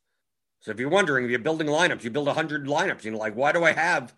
So 0.60 0.70
if 0.70 0.78
you're 0.78 0.90
wondering, 0.90 1.24
if 1.24 1.30
you're 1.30 1.40
building 1.40 1.68
lineups, 1.68 2.04
you 2.04 2.10
build 2.10 2.26
100 2.26 2.66
lineups, 2.66 3.04
you 3.04 3.10
know, 3.10 3.18
like 3.18 3.34
why 3.34 3.52
do 3.52 3.64
I 3.64 3.72
have 3.72 4.14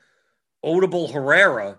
Odubel 0.64 1.12
Herrera 1.12 1.78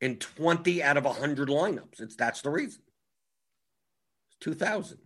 in 0.00 0.16
20 0.18 0.82
out 0.82 0.96
of 0.96 1.04
100 1.04 1.48
lineups? 1.48 2.00
It's 2.00 2.14
that's 2.14 2.42
the 2.42 2.50
reason. 2.50 2.82
It's 4.28 4.36
2,000. 4.40 4.98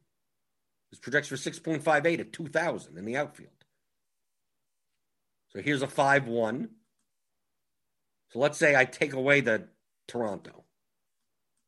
This 0.90 1.00
projects 1.00 1.28
for 1.28 1.36
6.58 1.36 2.20
at 2.20 2.32
2,000 2.32 2.98
in 2.98 3.04
the 3.04 3.16
outfield. 3.16 3.50
So 5.48 5.60
here's 5.60 5.82
a 5.82 5.88
5 5.88 6.26
1. 6.26 6.68
So 8.30 8.38
let's 8.38 8.58
say 8.58 8.76
I 8.76 8.84
take 8.84 9.14
away 9.14 9.40
the 9.40 9.68
Toronto. 10.06 10.64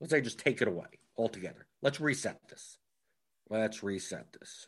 Let's 0.00 0.10
say 0.10 0.18
I 0.18 0.22
just 0.22 0.38
take 0.38 0.60
it 0.60 0.68
away 0.68 0.86
altogether. 1.16 1.66
Let's 1.80 2.00
reset 2.00 2.40
this. 2.48 2.76
Let's 3.48 3.82
reset 3.82 4.32
this. 4.38 4.66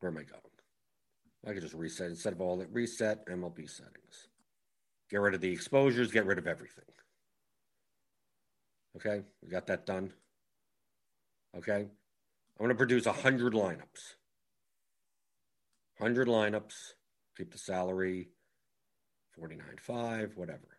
Where 0.00 0.10
am 0.10 0.18
I 0.18 0.22
going? 0.22 0.51
I 1.46 1.52
could 1.52 1.62
just 1.62 1.74
reset 1.74 2.10
instead 2.10 2.32
of 2.32 2.40
all 2.40 2.56
that. 2.58 2.72
Reset 2.72 3.26
MLB 3.26 3.68
settings. 3.68 4.28
Get 5.10 5.20
rid 5.20 5.34
of 5.34 5.40
the 5.40 5.52
exposures, 5.52 6.12
get 6.12 6.24
rid 6.24 6.38
of 6.38 6.46
everything. 6.46 6.84
Okay, 8.96 9.22
we 9.42 9.48
got 9.48 9.66
that 9.66 9.86
done. 9.86 10.12
Okay, 11.56 11.80
I'm 11.80 12.58
going 12.58 12.68
to 12.70 12.74
produce 12.74 13.06
100 13.06 13.52
lineups. 13.52 14.14
100 15.98 16.28
lineups 16.28 16.94
keep 17.36 17.52
the 17.52 17.58
salary 17.58 18.28
49.5, 19.38 20.36
whatever. 20.36 20.78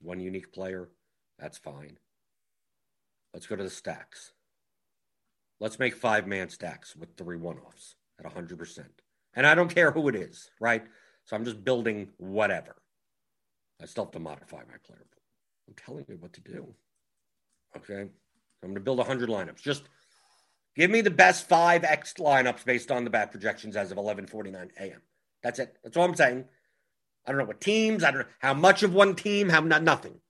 One 0.00 0.20
unique 0.20 0.52
player, 0.52 0.88
that's 1.38 1.58
fine. 1.58 1.98
Let's 3.32 3.46
go 3.46 3.56
to 3.56 3.62
the 3.62 3.70
stacks. 3.70 4.32
Let's 5.60 5.78
make 5.78 5.94
five 5.94 6.26
man 6.26 6.48
stacks 6.48 6.94
with 6.94 7.16
three 7.16 7.36
one 7.36 7.58
offs 7.58 7.94
at 8.18 8.32
100%. 8.32 8.84
And 9.34 9.46
I 9.46 9.54
don't 9.54 9.74
care 9.74 9.90
who 9.90 10.08
it 10.08 10.14
is, 10.14 10.50
right? 10.60 10.84
So 11.24 11.36
I'm 11.36 11.44
just 11.44 11.64
building 11.64 12.10
whatever. 12.18 12.76
I 13.82 13.86
still 13.86 14.04
have 14.04 14.12
to 14.12 14.20
modify 14.20 14.58
my 14.58 14.78
player. 14.86 15.06
I'm 15.68 15.74
telling 15.74 16.04
you 16.08 16.16
what 16.20 16.32
to 16.34 16.40
do. 16.40 16.74
Okay. 17.76 18.00
I'm 18.02 18.10
going 18.62 18.74
to 18.74 18.80
build 18.80 18.98
100 18.98 19.28
lineups. 19.28 19.60
Just 19.62 19.84
give 20.76 20.90
me 20.90 21.00
the 21.00 21.10
best 21.10 21.48
five 21.48 21.84
X 21.84 22.14
lineups 22.18 22.64
based 22.64 22.90
on 22.90 23.04
the 23.04 23.10
bat 23.10 23.30
projections 23.30 23.76
as 23.76 23.90
of 23.90 23.98
11:49 23.98 24.70
a.m. 24.78 25.02
That's 25.42 25.58
it. 25.58 25.76
That's 25.82 25.96
all 25.96 26.04
I'm 26.04 26.14
saying. 26.14 26.44
I 27.26 27.30
don't 27.30 27.38
know 27.38 27.46
what 27.46 27.60
teams. 27.60 28.04
I 28.04 28.10
don't 28.10 28.20
know 28.20 28.32
how 28.38 28.54
much 28.54 28.82
of 28.82 28.94
one 28.94 29.14
team. 29.14 29.48
How 29.48 29.60
not 29.60 29.82
nothing. 29.82 30.20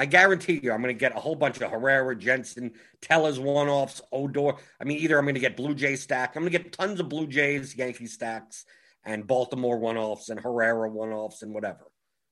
I 0.00 0.06
guarantee 0.06 0.58
you, 0.62 0.72
I'm 0.72 0.80
going 0.80 0.94
to 0.94 0.98
get 0.98 1.14
a 1.14 1.20
whole 1.20 1.34
bunch 1.34 1.60
of 1.60 1.70
Herrera, 1.70 2.16
Jansen, 2.16 2.72
Tellez 3.02 3.38
one-offs, 3.38 4.00
Odor. 4.10 4.52
I 4.80 4.84
mean, 4.84 4.96
either 4.96 5.18
I'm 5.18 5.26
going 5.26 5.34
to 5.34 5.40
get 5.40 5.58
Blue 5.58 5.74
Jay 5.74 5.94
stack. 5.94 6.34
I'm 6.34 6.42
going 6.42 6.52
to 6.52 6.58
get 6.58 6.72
tons 6.72 7.00
of 7.00 7.10
Blue 7.10 7.26
Jays, 7.26 7.76
Yankee 7.76 8.06
stacks, 8.06 8.64
and 9.04 9.26
Baltimore 9.26 9.78
one-offs, 9.78 10.30
and 10.30 10.40
Herrera 10.40 10.88
one-offs, 10.88 11.42
and 11.42 11.52
whatever. 11.52 11.84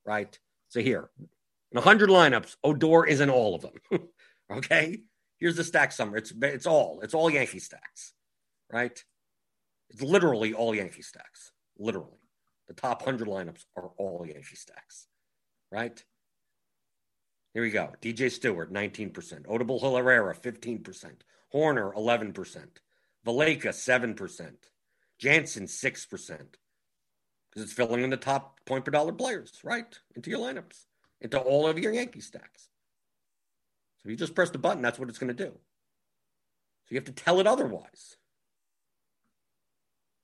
Right. 0.06 0.38
So 0.70 0.80
here, 0.80 1.10
in 1.18 1.26
100 1.72 2.08
lineups, 2.08 2.56
Odor 2.64 3.04
is 3.04 3.20
in 3.20 3.28
all 3.28 3.54
of 3.54 3.60
them. 3.60 4.08
okay. 4.50 5.02
Here's 5.36 5.56
the 5.56 5.64
stack 5.64 5.92
summary. 5.92 6.20
It's 6.20 6.32
it's 6.40 6.66
all 6.66 7.00
it's 7.02 7.12
all 7.12 7.28
Yankee 7.28 7.58
stacks. 7.58 8.14
Right. 8.72 9.04
It's 9.90 10.00
literally 10.00 10.54
all 10.54 10.74
Yankee 10.74 11.02
stacks 11.02 11.52
literally. 11.78 12.18
The 12.66 12.72
top 12.74 13.04
100 13.04 13.28
lineups 13.28 13.66
are 13.76 13.90
all 13.98 14.26
Yankee 14.26 14.56
stacks, 14.56 15.06
right? 15.70 16.02
Here 17.58 17.64
we 17.64 17.70
go. 17.70 17.92
DJ 18.00 18.30
Stewart, 18.30 18.72
19%. 18.72 19.12
Odubel 19.46 19.80
Herrera, 19.82 20.32
15%. 20.32 21.10
Hoerner, 21.52 21.92
11%. 21.92 22.66
Valaika, 23.26 23.70
7%. 23.70 24.52
Jansen, 25.18 25.64
6%. 25.64 26.28
Because 26.30 27.62
it's 27.64 27.72
filling 27.72 28.04
in 28.04 28.10
the 28.10 28.16
top 28.16 28.64
point 28.64 28.84
per 28.84 28.92
dollar 28.92 29.10
players, 29.10 29.58
right? 29.64 29.98
Into 30.14 30.30
your 30.30 30.38
lineups, 30.38 30.84
into 31.20 31.36
all 31.36 31.66
of 31.66 31.80
your 31.80 31.92
Yankee 31.92 32.20
stacks. 32.20 32.68
So 34.04 34.08
you 34.08 34.14
just 34.14 34.36
press 34.36 34.50
the 34.50 34.58
button, 34.58 34.80
that's 34.80 35.00
what 35.00 35.08
it's 35.08 35.18
going 35.18 35.36
to 35.36 35.44
do. 35.44 35.50
So 35.50 36.90
you 36.90 36.96
have 36.98 37.06
to 37.06 37.12
tell 37.12 37.40
it 37.40 37.48
otherwise. 37.48 38.18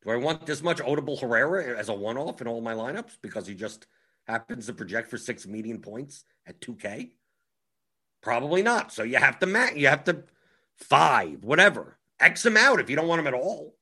Do 0.05 0.11
I 0.11 0.17
want 0.19 0.47
this 0.47 0.63
much 0.63 0.79
Odubel 0.79 1.21
Herrera 1.21 1.77
as 1.77 1.89
a 1.89 1.95
one 1.95 2.17
off 2.17 2.41
in 2.41 2.47
all 2.47 2.61
my 2.61 2.75
lineups 2.75 3.19
because 3.21 3.49
he 3.49 3.57
just 3.57 3.89
happens 4.29 4.67
to 4.67 4.73
project 4.73 5.11
for 5.11 5.19
six 5.19 5.49
median 5.49 5.81
points 5.81 6.23
at 6.47 6.61
2K? 6.61 7.11
Probably 8.25 8.63
not. 8.63 8.91
So 8.91 9.03
you 9.03 9.19
have 9.19 9.39
to 9.41 9.47
match, 9.47 9.77
you 9.77 9.87
have 9.89 10.05
to 10.05 10.25
five, 10.79 11.45
whatever. 11.45 11.99
X 12.19 12.45
him 12.45 12.57
out 12.57 12.81
if 12.81 12.89
you 12.89 12.97
don't 12.97 13.07
want 13.07 13.21
him 13.21 13.27
at 13.27 13.35
all. 13.35 13.77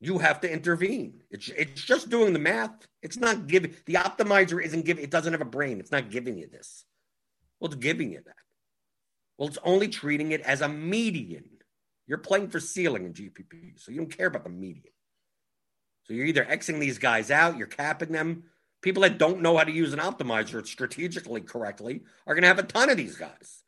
You 0.00 0.18
have 0.18 0.40
to 0.42 0.50
intervene. 0.50 1.22
It's, 1.28 1.48
it's 1.48 1.82
just 1.82 2.10
doing 2.10 2.32
the 2.32 2.38
math. 2.38 2.86
It's 3.02 3.16
not 3.16 3.48
giving 3.48 3.74
the 3.86 3.94
optimizer 3.94 4.62
isn't 4.62 4.84
giving 4.84 5.02
it 5.02 5.10
doesn't 5.10 5.32
have 5.32 5.42
a 5.42 5.44
brain. 5.44 5.80
It's 5.80 5.90
not 5.90 6.10
giving 6.10 6.38
you 6.38 6.46
this. 6.46 6.84
Well, 7.58 7.72
it's 7.72 7.80
giving 7.80 8.12
you 8.12 8.20
that. 8.24 8.36
Well, 9.36 9.48
it's 9.48 9.58
only 9.64 9.88
treating 9.88 10.30
it 10.30 10.40
as 10.42 10.60
a 10.60 10.68
median. 10.68 11.44
You're 12.06 12.18
playing 12.18 12.50
for 12.50 12.60
ceiling 12.60 13.04
in 13.04 13.14
GPP, 13.14 13.80
so 13.80 13.90
you 13.90 13.98
don't 13.98 14.16
care 14.16 14.26
about 14.28 14.44
the 14.44 14.50
median. 14.50 14.92
So 16.04 16.14
you're 16.14 16.26
either 16.26 16.44
Xing 16.44 16.78
these 16.78 16.98
guys 16.98 17.30
out, 17.30 17.56
you're 17.56 17.66
capping 17.66 18.12
them. 18.12 18.44
People 18.82 19.02
that 19.02 19.16
don't 19.16 19.40
know 19.40 19.56
how 19.56 19.64
to 19.64 19.72
use 19.72 19.92
an 19.92 20.00
optimizer 20.00 20.66
strategically 20.66 21.40
correctly 21.40 22.02
are 22.26 22.34
going 22.34 22.42
to 22.42 22.48
have 22.48 22.58
a 22.58 22.64
ton 22.64 22.90
of 22.90 22.96
these 22.96 23.16
guys. 23.16 23.62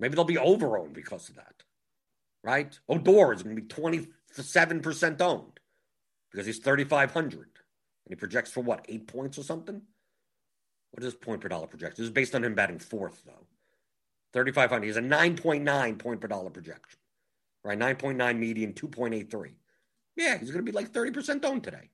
Maybe 0.00 0.16
they'll 0.16 0.24
be 0.24 0.38
over 0.38 0.76
owned 0.76 0.92
because 0.92 1.28
of 1.28 1.36
that, 1.36 1.62
right? 2.42 2.76
Oh, 2.88 2.96
Odor 2.96 3.32
is 3.32 3.44
going 3.44 3.54
to 3.54 3.62
be 3.62 3.68
27% 3.68 5.20
owned 5.20 5.60
because 6.32 6.46
he's 6.46 6.58
3,500 6.58 7.32
and 7.32 7.48
he 8.08 8.16
projects 8.16 8.50
for 8.50 8.60
what, 8.60 8.84
eight 8.88 9.06
points 9.06 9.38
or 9.38 9.44
something? 9.44 9.80
What 10.90 11.04
is 11.04 11.14
point 11.14 11.40
per 11.40 11.48
dollar 11.48 11.68
projection? 11.68 11.94
This 11.96 12.08
is 12.08 12.14
based 12.14 12.34
on 12.34 12.44
him 12.44 12.54
batting 12.54 12.80
fourth, 12.80 13.22
though. 13.24 13.46
3,500. 14.32 14.84
He's 14.84 14.96
a 14.96 15.00
9.9 15.00 15.98
point 15.98 16.20
per 16.20 16.26
dollar 16.26 16.50
projection, 16.50 16.98
right? 17.62 17.78
9.9 17.78 18.38
median, 18.38 18.72
2.83. 18.72 19.52
Yeah, 20.16 20.38
he's 20.38 20.50
going 20.50 20.64
to 20.64 20.70
be 20.70 20.76
like 20.76 20.92
30% 20.92 21.44
owned 21.44 21.62
today 21.62 21.90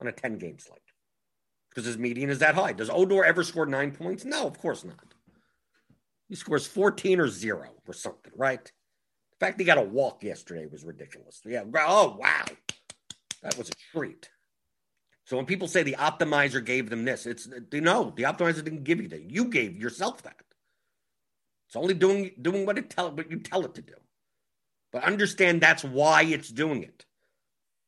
on 0.00 0.08
a 0.08 0.12
10 0.12 0.38
game 0.38 0.58
slate 0.58 0.83
because 1.74 1.86
his 1.86 1.98
median 1.98 2.30
is 2.30 2.38
that 2.38 2.54
high. 2.54 2.72
Does 2.72 2.90
Odor 2.90 3.24
ever 3.24 3.42
score 3.42 3.66
nine 3.66 3.90
points? 3.90 4.24
No, 4.24 4.46
of 4.46 4.58
course 4.58 4.84
not. 4.84 5.14
He 6.28 6.36
scores 6.36 6.66
14 6.66 7.20
or 7.20 7.28
zero 7.28 7.70
or 7.86 7.94
something, 7.94 8.32
right? 8.36 8.64
The 8.64 9.46
fact 9.46 9.58
he 9.58 9.66
got 9.66 9.78
a 9.78 9.82
walk 9.82 10.22
yesterday 10.22 10.66
was 10.70 10.84
ridiculous. 10.84 11.40
Yeah. 11.44 11.64
Oh, 11.76 12.16
wow. 12.18 12.44
That 13.42 13.58
was 13.58 13.70
a 13.70 13.72
treat. 13.92 14.30
So 15.24 15.36
when 15.36 15.46
people 15.46 15.68
say 15.68 15.82
the 15.82 15.96
optimizer 15.98 16.64
gave 16.64 16.90
them 16.90 17.04
this, 17.04 17.26
it's 17.26 17.48
no, 17.72 18.12
the 18.16 18.24
optimizer 18.24 18.62
didn't 18.62 18.84
give 18.84 19.00
you 19.00 19.08
that. 19.08 19.30
You 19.30 19.46
gave 19.46 19.76
yourself 19.76 20.22
that. 20.22 20.36
It's 21.66 21.76
only 21.76 21.94
doing 21.94 22.32
doing 22.40 22.66
what 22.66 22.78
it 22.78 22.90
tell 22.90 23.10
what 23.10 23.30
you 23.30 23.40
tell 23.40 23.64
it 23.64 23.74
to 23.74 23.82
do. 23.82 23.94
But 24.92 25.04
understand 25.04 25.60
that's 25.60 25.82
why 25.82 26.22
it's 26.22 26.50
doing 26.50 26.82
it. 26.82 27.04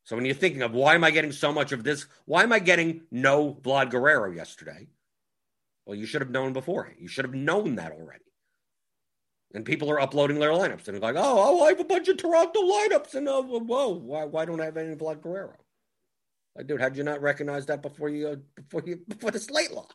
So 0.07 0.15
when 0.15 0.23
you're 0.23 0.35
thinking 0.35 0.61
of 0.61 0.71
why 0.73 0.95
am 0.95 1.03
I 1.03 1.11
getting 1.11 1.33
so 1.33 1.51
much 1.51 1.73
of 1.73 1.83
this? 1.83 2.05
Why 2.23 2.41
am 2.41 2.53
I 2.53 2.59
getting 2.59 3.01
no 3.11 3.55
Vlad 3.55 3.89
Guerrero 3.89 4.31
yesterday? 4.31 4.87
Well, 5.85 5.97
you 5.97 6.05
should 6.05 6.21
have 6.21 6.31
known 6.31 6.53
before. 6.53 6.93
You 6.97 7.09
should 7.09 7.25
have 7.25 7.33
known 7.33 7.75
that 7.75 7.91
already. 7.91 8.23
And 9.53 9.65
people 9.65 9.91
are 9.91 9.99
uploading 9.99 10.39
their 10.39 10.51
lineups 10.51 10.87
and 10.87 10.95
they're 10.95 11.01
like, 11.01 11.17
oh, 11.17 11.59
oh 11.59 11.65
I 11.65 11.71
have 11.71 11.81
a 11.81 11.83
bunch 11.83 12.07
of 12.07 12.15
Toronto 12.15 12.57
lineups. 12.57 13.15
And 13.15 13.27
uh, 13.27 13.41
whoa, 13.41 13.89
why, 13.89 14.23
why 14.23 14.45
don't 14.45 14.61
I 14.61 14.65
have 14.65 14.77
any 14.77 14.95
Vlad 14.95 15.21
Guerrero? 15.21 15.57
Like, 16.55 16.67
dude, 16.67 16.79
how 16.79 16.87
did 16.87 16.97
you 16.97 17.03
not 17.03 17.21
recognize 17.21 17.65
that 17.65 17.81
before 17.81 18.07
you 18.07 18.29
uh, 18.29 18.35
before 18.55 18.83
you 18.85 19.01
before 19.09 19.31
the 19.31 19.39
slate 19.39 19.73
lock? 19.73 19.93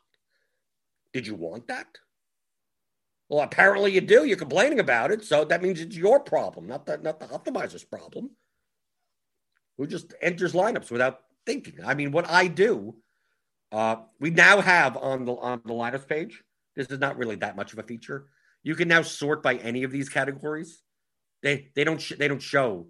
Did 1.14 1.26
you 1.26 1.36
want 1.36 1.68
that? 1.68 1.86
Well, 3.30 3.40
apparently 3.40 3.92
you 3.92 4.02
do. 4.02 4.26
You're 4.26 4.36
complaining 4.36 4.78
about 4.78 5.10
it, 5.10 5.24
so 5.24 5.46
that 5.46 5.62
means 5.62 5.80
it's 5.80 5.96
your 5.96 6.20
problem, 6.20 6.66
not 6.66 6.84
the 6.84 6.98
not 6.98 7.18
the 7.18 7.28
optimizer's 7.28 7.84
problem 7.84 8.32
who 9.82 9.88
just 9.88 10.14
enters 10.22 10.52
lineups 10.52 10.92
without 10.92 11.22
thinking. 11.44 11.74
I 11.84 11.94
mean, 11.94 12.12
what 12.12 12.30
I 12.30 12.46
do, 12.46 12.94
uh, 13.72 13.96
we 14.20 14.30
now 14.30 14.60
have 14.60 14.96
on 14.96 15.24
the 15.24 15.32
on 15.32 15.60
the 15.64 15.72
lineups 15.72 16.06
page. 16.06 16.40
This 16.76 16.86
is 16.86 17.00
not 17.00 17.18
really 17.18 17.34
that 17.36 17.56
much 17.56 17.72
of 17.72 17.80
a 17.80 17.82
feature. 17.82 18.28
You 18.62 18.76
can 18.76 18.86
now 18.86 19.02
sort 19.02 19.42
by 19.42 19.56
any 19.56 19.82
of 19.82 19.90
these 19.90 20.08
categories. 20.08 20.80
They 21.42 21.72
they 21.74 21.82
don't 21.82 22.00
sh- 22.00 22.12
they 22.16 22.28
don't 22.28 22.40
show 22.40 22.86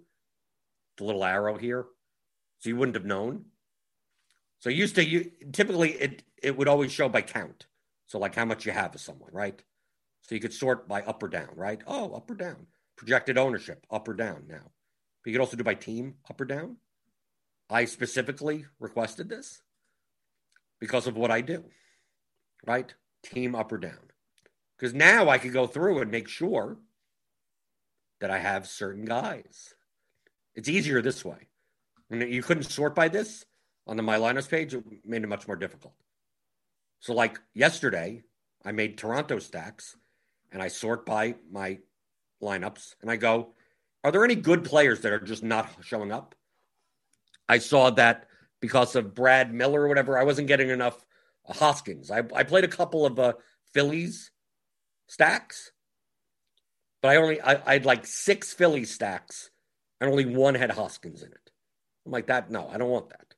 the 0.97 1.03
little 1.03 1.23
arrow 1.23 1.57
here, 1.57 1.85
so 2.59 2.69
you 2.69 2.75
wouldn't 2.75 2.95
have 2.95 3.05
known. 3.05 3.45
So 4.59 4.69
used 4.69 4.93
to 4.95 5.03
you 5.03 5.31
typically 5.51 5.93
it 5.93 6.21
it 6.43 6.55
would 6.55 6.67
always 6.67 6.91
show 6.91 7.09
by 7.09 7.23
count. 7.23 7.65
So 8.05 8.19
like 8.19 8.35
how 8.35 8.45
much 8.45 8.67
you 8.67 8.71
have 8.71 8.93
of 8.93 9.01
someone, 9.01 9.31
right? 9.33 9.59
So 10.21 10.35
you 10.35 10.41
could 10.41 10.53
sort 10.53 10.87
by 10.87 11.01
up 11.01 11.23
or 11.23 11.27
down, 11.27 11.55
right? 11.55 11.81
Oh, 11.87 12.13
up 12.13 12.29
or 12.29 12.35
down. 12.35 12.67
Projected 12.97 13.39
ownership, 13.39 13.83
up 13.89 14.07
or 14.07 14.13
down 14.13 14.43
now. 14.47 14.69
But 15.23 15.29
you 15.29 15.37
could 15.37 15.43
also 15.43 15.57
do 15.57 15.63
by 15.63 15.75
team, 15.75 16.15
up 16.29 16.39
or 16.41 16.45
down. 16.45 16.77
I 17.69 17.85
specifically 17.85 18.65
requested 18.79 19.29
this 19.29 19.61
because 20.79 21.07
of 21.07 21.15
what 21.15 21.31
I 21.31 21.41
do, 21.41 21.63
right? 22.65 22.93
Team 23.23 23.55
up 23.55 23.71
or 23.71 23.77
down. 23.77 24.11
Because 24.77 24.93
now 24.93 25.29
I 25.29 25.37
could 25.37 25.53
go 25.53 25.65
through 25.65 26.01
and 26.01 26.11
make 26.11 26.27
sure 26.27 26.77
that 28.19 28.29
I 28.29 28.39
have 28.39 28.67
certain 28.67 29.05
guys. 29.05 29.73
It's 30.55 30.69
easier 30.69 31.01
this 31.01 31.23
way. 31.23 31.47
You 32.09 32.43
couldn't 32.43 32.63
sort 32.63 32.93
by 32.93 33.07
this 33.07 33.45
on 33.87 33.97
the 33.97 34.03
My 34.03 34.17
Lineups 34.17 34.49
page, 34.49 34.73
it 34.73 34.83
made 35.05 35.23
it 35.23 35.27
much 35.27 35.47
more 35.47 35.55
difficult. 35.55 35.93
So, 36.99 37.13
like 37.13 37.39
yesterday, 37.53 38.23
I 38.63 38.71
made 38.71 38.97
Toronto 38.97 39.39
stacks 39.39 39.97
and 40.51 40.61
I 40.61 40.69
sort 40.69 41.05
by 41.05 41.35
my 41.51 41.79
lineups 42.41 42.95
and 43.01 43.11
I 43.11 43.17
go, 43.17 43.49
are 44.03 44.11
there 44.11 44.23
any 44.23 44.35
good 44.35 44.63
players 44.63 45.01
that 45.01 45.13
are 45.13 45.19
just 45.19 45.43
not 45.43 45.69
showing 45.81 46.11
up? 46.11 46.35
I 47.47 47.57
saw 47.59 47.89
that 47.91 48.27
because 48.59 48.95
of 48.95 49.13
Brad 49.13 49.53
Miller 49.53 49.81
or 49.81 49.87
whatever, 49.87 50.17
I 50.17 50.23
wasn't 50.23 50.47
getting 50.47 50.69
enough 50.69 51.05
uh, 51.47 51.53
Hoskins. 51.53 52.09
I, 52.11 52.23
I 52.35 52.43
played 52.43 52.63
a 52.63 52.69
couple 52.69 53.05
of 53.05 53.19
uh, 53.19 53.33
Phillies 53.73 54.31
stacks, 55.07 55.71
but 57.01 57.09
I 57.09 57.17
only 57.17 57.41
I, 57.41 57.61
I 57.65 57.73
had 57.73 57.85
like 57.85 58.05
six 58.05 58.53
Phillies 58.53 58.91
stacks, 58.91 59.49
and 59.99 60.09
only 60.09 60.25
one 60.25 60.55
had 60.55 60.71
Hoskins 60.71 61.21
in 61.23 61.31
it. 61.31 61.51
I'm 62.05 62.11
like 62.11 62.27
that. 62.27 62.49
No, 62.49 62.69
I 62.69 62.77
don't 62.77 62.89
want 62.89 63.09
that. 63.09 63.35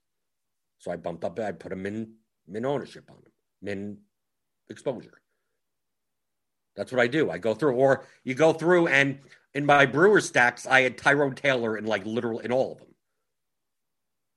So 0.80 0.92
I 0.92 0.98
bumped 0.98 1.24
up. 1.24 1.40
I 1.40 1.52
put 1.52 1.74
a 1.74 1.76
min 1.76 2.14
min 2.48 2.66
ownership 2.66 3.10
on 3.10 3.18
him, 3.18 3.32
min 3.62 3.98
exposure. 4.70 5.22
That's 6.76 6.92
what 6.92 7.02
I 7.02 7.08
do. 7.08 7.32
I 7.32 7.38
go 7.38 7.54
through, 7.54 7.76
or 7.76 8.06
you 8.24 8.36
go 8.36 8.54
through 8.54 8.88
and 8.88 9.20
in 9.56 9.66
my 9.66 9.86
Brewer 9.86 10.20
stacks, 10.20 10.68
I 10.68 10.82
had 10.82 10.98
Tyrone 10.98 11.34
Taylor 11.34 11.78
in 11.78 11.86
like 11.86 12.06
literal 12.06 12.40
in 12.40 12.52
all 12.52 12.74
of 12.74 12.80
them. 12.80 12.90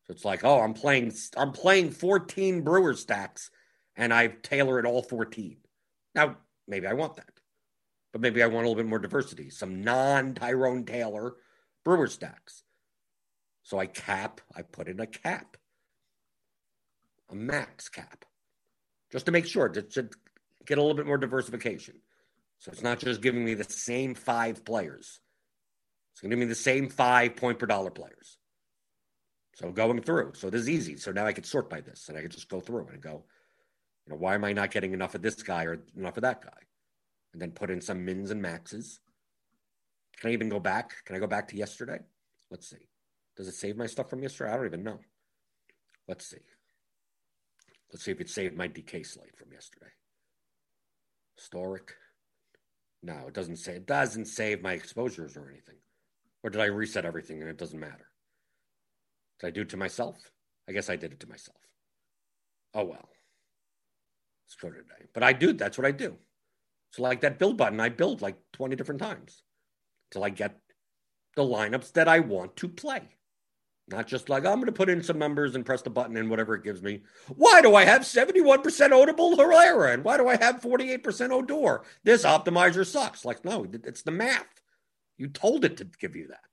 So 0.07 0.13
it's 0.13 0.25
like, 0.25 0.45
oh, 0.45 0.61
I'm 0.61 0.73
playing 0.73 1.13
I'm 1.37 1.53
playing 1.53 1.91
14 1.91 2.63
Brewer 2.63 2.95
stacks, 2.95 3.51
and 3.97 4.15
I've 4.15 4.41
Taylor 4.43 4.79
at 4.79 4.87
all 4.87 5.03
14. 5.03 5.59
Now, 6.15 6.37
maybe 6.69 6.87
I 6.87 6.95
want 6.95 7.17
that. 7.17 7.29
But 8.13 8.23
maybe 8.23 8.43
I 8.43 8.47
want 8.47 8.65
a 8.65 8.69
little 8.69 8.83
bit 8.83 8.89
more 8.89 9.01
diversity, 9.01 9.51
some 9.51 9.83
non-Tyrone 9.83 10.87
Taylor 10.87 11.35
Brewer 11.85 12.07
stacks. 12.07 12.63
So 13.65 13.79
I 13.79 13.87
cap, 13.87 14.41
I 14.57 14.63
put 14.63 14.89
in 14.89 15.01
a 15.01 15.07
cap. 15.07 15.57
A 17.31 17.35
max 17.35 17.91
cap. 17.91 18.25
Just 19.13 19.27
to 19.27 19.33
make 19.33 19.47
sure 19.47 19.69
to, 19.69 19.83
to 19.83 20.09
get 20.65 20.79
a 20.79 20.81
little 20.81 20.97
bit 20.97 21.07
more 21.07 21.19
diversification. 21.19 21.97
So 22.59 22.71
it's 22.73 22.83
not 22.83 22.99
just 22.99 23.23
giving 23.23 23.45
me 23.45 23.55
the 23.55 23.65
same 23.65 24.15
five 24.15 24.65
players. 24.65 25.21
It's 26.13 26.21
going 26.21 26.31
to 26.31 26.37
give 26.37 26.41
me 26.41 26.49
the 26.49 26.55
same 26.55 26.89
five 26.89 27.37
point 27.37 27.59
per 27.59 27.67
dollar 27.67 27.91
players. 27.91 28.39
So 29.55 29.71
going 29.71 30.01
through. 30.03 30.33
So 30.35 30.51
this 30.51 30.63
is 30.63 30.69
easy. 30.69 30.97
So 30.97 31.13
now 31.13 31.27
I 31.27 31.33
can 31.33 31.45
sort 31.45 31.71
by 31.71 31.81
this 31.81 32.09
and 32.09 32.19
I 32.19 32.23
can 32.23 32.31
just 32.31 32.49
go 32.49 32.61
through 32.61 32.89
and 32.89 33.01
go, 33.01 33.25
you 34.07 34.13
know, 34.13 34.19
why 34.19 34.35
am 34.35 34.45
I 34.45 34.53
not 34.53 34.71
getting 34.71 34.93
enough 34.93 35.15
of 35.15 35.23
this 35.23 35.43
guy 35.43 35.65
or 35.65 35.83
enough 35.97 36.17
of 36.17 36.23
that 36.23 36.43
guy? 36.43 36.61
And 37.33 37.43
then 37.43 37.53
put 37.53 37.71
in 37.71 37.81
some 37.81 38.05
mins 38.05 38.31
and 38.31 38.41
maxes. 38.41 39.01
Can 40.19 40.31
I 40.31 40.33
even 40.33 40.49
go 40.49 40.59
back? 40.59 40.93
Can 41.05 41.15
I 41.15 41.19
go 41.19 41.27
back 41.27 41.49
to 41.49 41.57
yesterday? 41.57 41.99
Let's 42.51 42.69
see. 42.69 42.89
Does 43.37 43.47
it 43.47 43.55
save 43.55 43.77
my 43.77 43.87
stuff 43.87 44.11
from 44.11 44.23
yesterday? 44.23 44.51
I 44.51 44.57
don't 44.57 44.67
even 44.67 44.83
know. 44.83 44.99
Let's 46.09 46.27
see. 46.27 46.39
Let's 47.93 48.05
see 48.05 48.11
if 48.11 48.21
it 48.21 48.29
saved 48.29 48.57
my 48.57 48.67
DK 48.67 49.07
slate 49.07 49.37
from 49.37 49.53
yesterday. 49.53 49.93
Historic. 51.37 51.95
No, 53.03 53.27
it 53.27 53.35
doesn't 53.35 53.57
say. 53.57 53.77
It 53.77 53.87
doesn't 53.87 54.27
save 54.27 54.63
my 54.63 54.73
exposures 54.73 55.37
or 55.37 55.49
anything. 55.49 55.77
Or 56.43 56.51
did 56.51 56.61
I 56.61 56.67
reset 56.67 57.05
everything 57.05 57.41
and 57.41 57.51
it 57.51 57.59
doesn't 57.59 57.79
matter? 57.79 58.09
Did 59.41 59.47
I 59.47 59.51
do 59.51 59.63
it 59.63 59.69
to 59.71 59.77
myself? 59.77 60.17
I 60.69 60.73
guess 60.73 60.91
I 60.91 60.97
did 60.97 61.13
it 61.13 61.21
to 61.21 61.29
myself. 61.29 61.59
Oh 62.75 62.85
well. 62.85 63.09
Screw 64.47 64.71
today. 64.71 65.07
But 65.15 65.23
I 65.23 65.33
do. 65.33 65.53
That's 65.53 65.79
what 65.79 65.87
I 65.87 65.91
do. 65.91 66.17
So 66.93 67.03
like 67.03 67.21
that 67.21 67.39
build 67.39 67.57
button, 67.57 67.81
I 67.81 67.89
build 67.89 68.23
like 68.23 68.37
20 68.53 68.77
different 68.77 69.01
times 69.01 69.43
till 70.11 70.25
I 70.25 70.31
get 70.31 70.59
the 71.37 71.43
lineups 71.43 71.93
that 71.93 72.09
I 72.09 72.21
want 72.21 72.57
to 72.57 72.69
play. 72.69 73.03
Not 73.91 74.07
just 74.07 74.29
like, 74.29 74.45
I'm 74.45 74.57
going 74.57 74.67
to 74.67 74.73
put 74.73 74.91
in 74.91 75.03
some 75.03 75.19
numbers 75.19 75.55
and 75.55 75.65
press 75.65 75.81
the 75.81 75.89
button 75.89 76.17
and 76.17 76.29
whatever 76.29 76.55
it 76.55 76.63
gives 76.63 76.83
me. 76.83 77.01
Why 77.37 77.63
do 77.63 77.75
I 77.75 77.85
have 77.85 78.03
71% 78.03 78.63
Odubel 78.63 79.39
Herrera? 79.39 79.93
And 79.93 80.05
why 80.05 80.19
do 80.19 80.29
I 80.29 80.37
have 80.37 80.61
48% 80.61 81.31
Odor? 81.31 81.83
This 82.05 82.25
optimizer 82.25 82.85
sucks. 82.85 83.25
Like, 83.25 83.45
no, 83.45 83.67
it's 83.85 84.03
the 84.03 84.11
math. 84.11 84.61
You 85.17 85.29
told 85.29 85.65
it 85.65 85.79
to 85.79 85.87
give 85.99 86.17
you 86.17 86.29
that. 86.29 86.45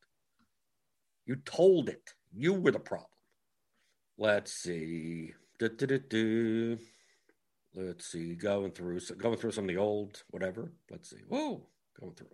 You 1.25 1.35
told 1.35 1.89
it. 1.89 2.13
You 2.33 2.53
were 2.53 2.71
the 2.71 2.79
problem. 2.79 3.09
Let's 4.17 4.53
see. 4.53 5.33
Du-du-du-du. 5.59 6.77
Let's 7.75 8.05
see. 8.05 8.35
Going 8.35 8.71
through 8.71 9.01
going 9.17 9.37
through 9.37 9.51
some 9.51 9.65
of 9.65 9.69
the 9.69 9.77
old 9.77 10.23
whatever. 10.29 10.71
Let's 10.89 11.09
see. 11.09 11.21
Whoa, 11.27 11.67
going 11.99 12.13
through. 12.13 12.27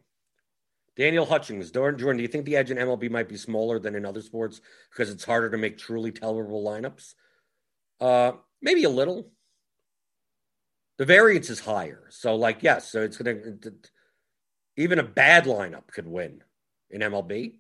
Daniel 0.98 1.26
Hutchings, 1.26 1.72
Jordan, 1.72 2.00
Jordan, 2.00 2.18
do 2.18 2.24
you 2.24 2.28
think 2.28 2.46
the 2.46 2.58
edge 2.58 2.70
in 2.70 2.78
MLB 2.78 3.10
might 3.10 3.30
be 3.30 3.38
smaller 3.38 3.80
than 3.80 3.96
in 3.96 4.06
other 4.06 4.22
sports 4.22 4.62
because 4.92 5.10
it's 5.10 5.24
harder 5.24 5.50
to 5.50 5.58
make 5.58 5.78
truly 5.78 6.12
tolerable 6.12 6.64
lineups? 6.64 7.14
Uh, 8.00 8.34
maybe 8.62 8.84
a 8.84 8.90
little. 8.90 9.32
The 10.98 11.06
variance 11.06 11.50
is 11.50 11.60
higher. 11.60 12.04
So, 12.10 12.36
like, 12.36 12.62
yes, 12.62 12.92
so 12.92 13.02
it's 13.02 13.18
going 13.18 13.60
to, 13.62 13.74
even 14.76 15.00
a 15.00 15.04
bad 15.04 15.46
lineup 15.46 15.88
could 15.88 16.08
win 16.08 16.44
in 16.90 17.02
MLB. 17.02 17.56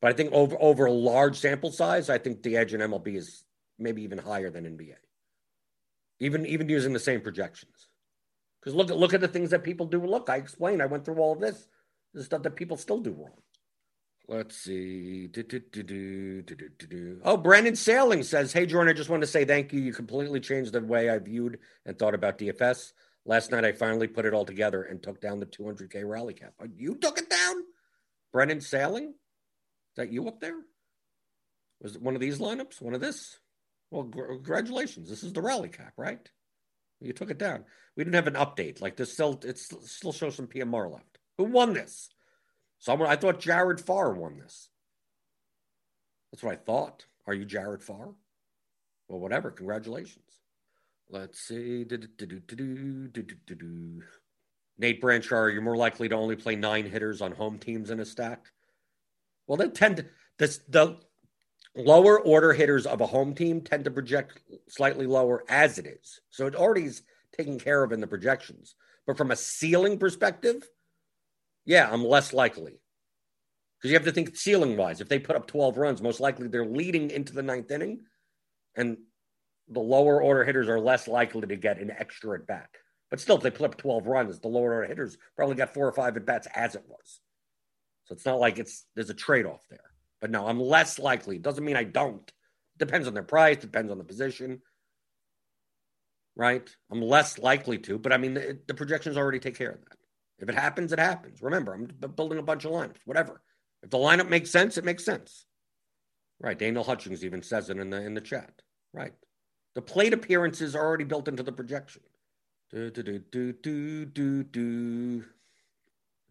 But 0.00 0.12
I 0.12 0.14
think 0.14 0.32
over, 0.32 0.56
over 0.60 0.86
a 0.86 0.92
large 0.92 1.38
sample 1.38 1.72
size, 1.72 2.08
I 2.08 2.18
think 2.18 2.42
the 2.42 2.56
edge 2.56 2.74
in 2.74 2.80
MLB 2.80 3.16
is 3.16 3.42
maybe 3.78 4.02
even 4.02 4.18
higher 4.18 4.50
than 4.50 4.64
NBA. 4.64 4.94
Even, 6.20 6.46
even 6.46 6.68
using 6.68 6.92
the 6.92 7.00
same 7.00 7.20
projections. 7.20 7.88
Because 8.60 8.74
look, 8.74 8.88
look 8.88 9.14
at 9.14 9.20
the 9.20 9.28
things 9.28 9.50
that 9.50 9.64
people 9.64 9.86
do. 9.86 10.06
Look, 10.06 10.30
I 10.30 10.36
explained, 10.36 10.80
I 10.80 10.86
went 10.86 11.04
through 11.04 11.16
all 11.16 11.32
of 11.32 11.40
this 11.40 11.66
the 12.14 12.24
stuff 12.24 12.42
that 12.42 12.56
people 12.56 12.76
still 12.76 13.00
do 13.00 13.12
wrong. 13.12 13.32
Let's 14.26 14.56
see. 14.56 15.28
Oh, 17.22 17.36
Brandon 17.36 17.76
Sailing 17.76 18.22
says, 18.22 18.52
Hey, 18.52 18.64
Jordan, 18.64 18.90
I 18.90 18.96
just 18.96 19.10
want 19.10 19.22
to 19.22 19.26
say 19.26 19.44
thank 19.44 19.72
you. 19.72 19.80
You 19.80 19.92
completely 19.92 20.40
changed 20.40 20.72
the 20.72 20.80
way 20.80 21.10
I 21.10 21.18
viewed 21.18 21.58
and 21.84 21.98
thought 21.98 22.14
about 22.14 22.38
DFS. 22.38 22.92
Last 23.26 23.50
night, 23.50 23.64
I 23.64 23.72
finally 23.72 24.06
put 24.06 24.24
it 24.24 24.32
all 24.32 24.44
together 24.46 24.82
and 24.82 25.02
took 25.02 25.20
down 25.20 25.40
the 25.40 25.46
200K 25.46 26.06
rally 26.06 26.34
cap. 26.34 26.54
Oh, 26.60 26.66
you 26.74 26.94
took 26.94 27.18
it 27.18 27.28
down? 27.28 27.56
Brennan 28.32 28.60
Sailing? 28.60 29.08
Is 29.08 29.96
that 29.96 30.12
you 30.12 30.26
up 30.26 30.40
there? 30.40 30.56
Was 31.82 31.96
it 31.96 32.02
one 32.02 32.14
of 32.14 32.20
these 32.20 32.38
lineups? 32.38 32.80
One 32.80 32.94
of 32.94 33.00
this? 33.00 33.38
Well, 33.90 34.04
gr- 34.04 34.26
congratulations. 34.26 35.08
This 35.08 35.22
is 35.22 35.32
the 35.32 35.42
rally 35.42 35.68
cap, 35.68 35.92
right? 35.96 36.26
You 37.00 37.12
took 37.12 37.30
it 37.30 37.38
down. 37.38 37.64
We 37.96 38.04
didn't 38.04 38.14
have 38.14 38.26
an 38.26 38.34
update. 38.34 38.80
Like 38.80 38.96
this 38.96 39.12
still 39.12 39.38
it 39.44 39.58
still 39.58 40.12
shows 40.12 40.34
some 40.34 40.46
PMR 40.46 40.90
left. 40.90 41.13
Who 41.38 41.44
won 41.44 41.72
this? 41.72 42.08
Someone 42.78 43.08
I 43.08 43.16
thought 43.16 43.40
Jared 43.40 43.80
Farr 43.80 44.12
won 44.12 44.38
this. 44.38 44.68
That's 46.30 46.42
what 46.42 46.52
I 46.52 46.56
thought. 46.56 47.06
Are 47.26 47.34
you 47.34 47.44
Jared 47.44 47.82
Farr? 47.82 48.14
Well, 49.08 49.20
whatever. 49.20 49.50
Congratulations. 49.50 50.40
Let's 51.10 51.40
see. 51.40 51.86
Nate 54.78 55.00
Branchard, 55.00 55.52
you're 55.52 55.62
more 55.62 55.76
likely 55.76 56.08
to 56.08 56.14
only 56.14 56.36
play 56.36 56.56
nine 56.56 56.86
hitters 56.86 57.22
on 57.22 57.32
home 57.32 57.58
teams 57.58 57.90
in 57.90 58.00
a 58.00 58.04
stack. 58.04 58.46
Well, 59.46 59.56
they 59.56 59.68
tend 59.68 59.98
to 59.98 60.06
this 60.38 60.60
the 60.68 60.96
lower 61.76 62.20
order 62.20 62.52
hitters 62.52 62.86
of 62.86 63.00
a 63.00 63.06
home 63.06 63.34
team 63.34 63.60
tend 63.60 63.84
to 63.84 63.90
project 63.90 64.40
slightly 64.68 65.06
lower 65.06 65.44
as 65.48 65.78
it 65.78 65.86
is. 65.86 66.20
So 66.30 66.46
it 66.46 66.54
already 66.54 66.84
is 66.84 67.02
taken 67.36 67.58
care 67.58 67.82
of 67.82 67.92
in 67.92 68.00
the 68.00 68.06
projections. 68.06 68.74
But 69.06 69.16
from 69.16 69.30
a 69.30 69.36
ceiling 69.36 69.98
perspective, 69.98 70.68
yeah, 71.64 71.88
I'm 71.90 72.04
less 72.04 72.32
likely. 72.32 72.80
Because 73.78 73.90
you 73.90 73.96
have 73.96 74.04
to 74.04 74.12
think 74.12 74.36
ceiling 74.36 74.76
wise. 74.76 75.00
If 75.00 75.08
they 75.08 75.18
put 75.18 75.36
up 75.36 75.46
12 75.46 75.76
runs, 75.76 76.02
most 76.02 76.20
likely 76.20 76.48
they're 76.48 76.64
leading 76.64 77.10
into 77.10 77.34
the 77.34 77.42
ninth 77.42 77.70
inning, 77.70 78.00
and 78.76 78.96
the 79.68 79.80
lower 79.80 80.22
order 80.22 80.44
hitters 80.44 80.68
are 80.68 80.80
less 80.80 81.08
likely 81.08 81.46
to 81.46 81.56
get 81.56 81.80
an 81.80 81.90
extra 81.90 82.38
at 82.38 82.46
bat. 82.46 82.68
But 83.10 83.20
still, 83.20 83.36
if 83.36 83.42
they 83.42 83.50
put 83.50 83.66
up 83.66 83.76
12 83.76 84.06
runs, 84.06 84.38
the 84.40 84.48
lower 84.48 84.74
order 84.74 84.88
hitters 84.88 85.16
probably 85.36 85.56
got 85.56 85.74
four 85.74 85.86
or 85.86 85.92
five 85.92 86.16
at 86.16 86.26
bats 86.26 86.48
as 86.54 86.74
it 86.74 86.84
was. 86.88 87.20
So 88.04 88.14
it's 88.14 88.26
not 88.26 88.40
like 88.40 88.58
it's 88.58 88.84
there's 88.94 89.10
a 89.10 89.14
trade 89.14 89.46
off 89.46 89.62
there. 89.70 89.90
But 90.20 90.30
no, 90.30 90.46
I'm 90.46 90.60
less 90.60 90.98
likely. 90.98 91.36
It 91.36 91.42
Doesn't 91.42 91.64
mean 91.64 91.76
I 91.76 91.84
don't. 91.84 92.30
Depends 92.78 93.06
on 93.06 93.14
their 93.14 93.22
price, 93.22 93.58
depends 93.58 93.92
on 93.92 93.98
the 93.98 94.04
position. 94.04 94.62
Right? 96.36 96.68
I'm 96.90 97.02
less 97.02 97.38
likely 97.38 97.78
to, 97.78 97.98
but 97.98 98.12
I 98.12 98.16
mean, 98.16 98.34
the, 98.34 98.58
the 98.66 98.74
projections 98.74 99.16
already 99.16 99.38
take 99.38 99.56
care 99.56 99.70
of 99.70 99.80
that. 99.80 99.96
If 100.38 100.48
it 100.48 100.54
happens, 100.54 100.92
it 100.92 100.98
happens. 100.98 101.42
Remember, 101.42 101.72
I'm 101.74 101.86
building 102.14 102.38
a 102.38 102.42
bunch 102.42 102.64
of 102.64 102.72
lineups, 102.72 102.96
whatever. 103.04 103.40
If 103.82 103.90
the 103.90 103.98
lineup 103.98 104.28
makes 104.28 104.50
sense, 104.50 104.76
it 104.78 104.84
makes 104.84 105.04
sense. 105.04 105.46
Right. 106.40 106.58
Daniel 106.58 106.84
Hutchings 106.84 107.24
even 107.24 107.42
says 107.42 107.70
it 107.70 107.78
in 107.78 107.90
the 107.90 108.02
in 108.02 108.14
the 108.14 108.20
chat. 108.20 108.62
Right. 108.92 109.12
The 109.74 109.82
plate 109.82 110.12
appearances 110.12 110.74
are 110.74 110.84
already 110.84 111.04
built 111.04 111.28
into 111.28 111.42
the 111.42 111.52
projection. 111.52 112.02
Do 112.70 112.90
do 112.90 113.02
do 113.02 113.18
do 113.30 113.52
do 113.52 114.04
do 114.04 114.42
do 114.44 115.24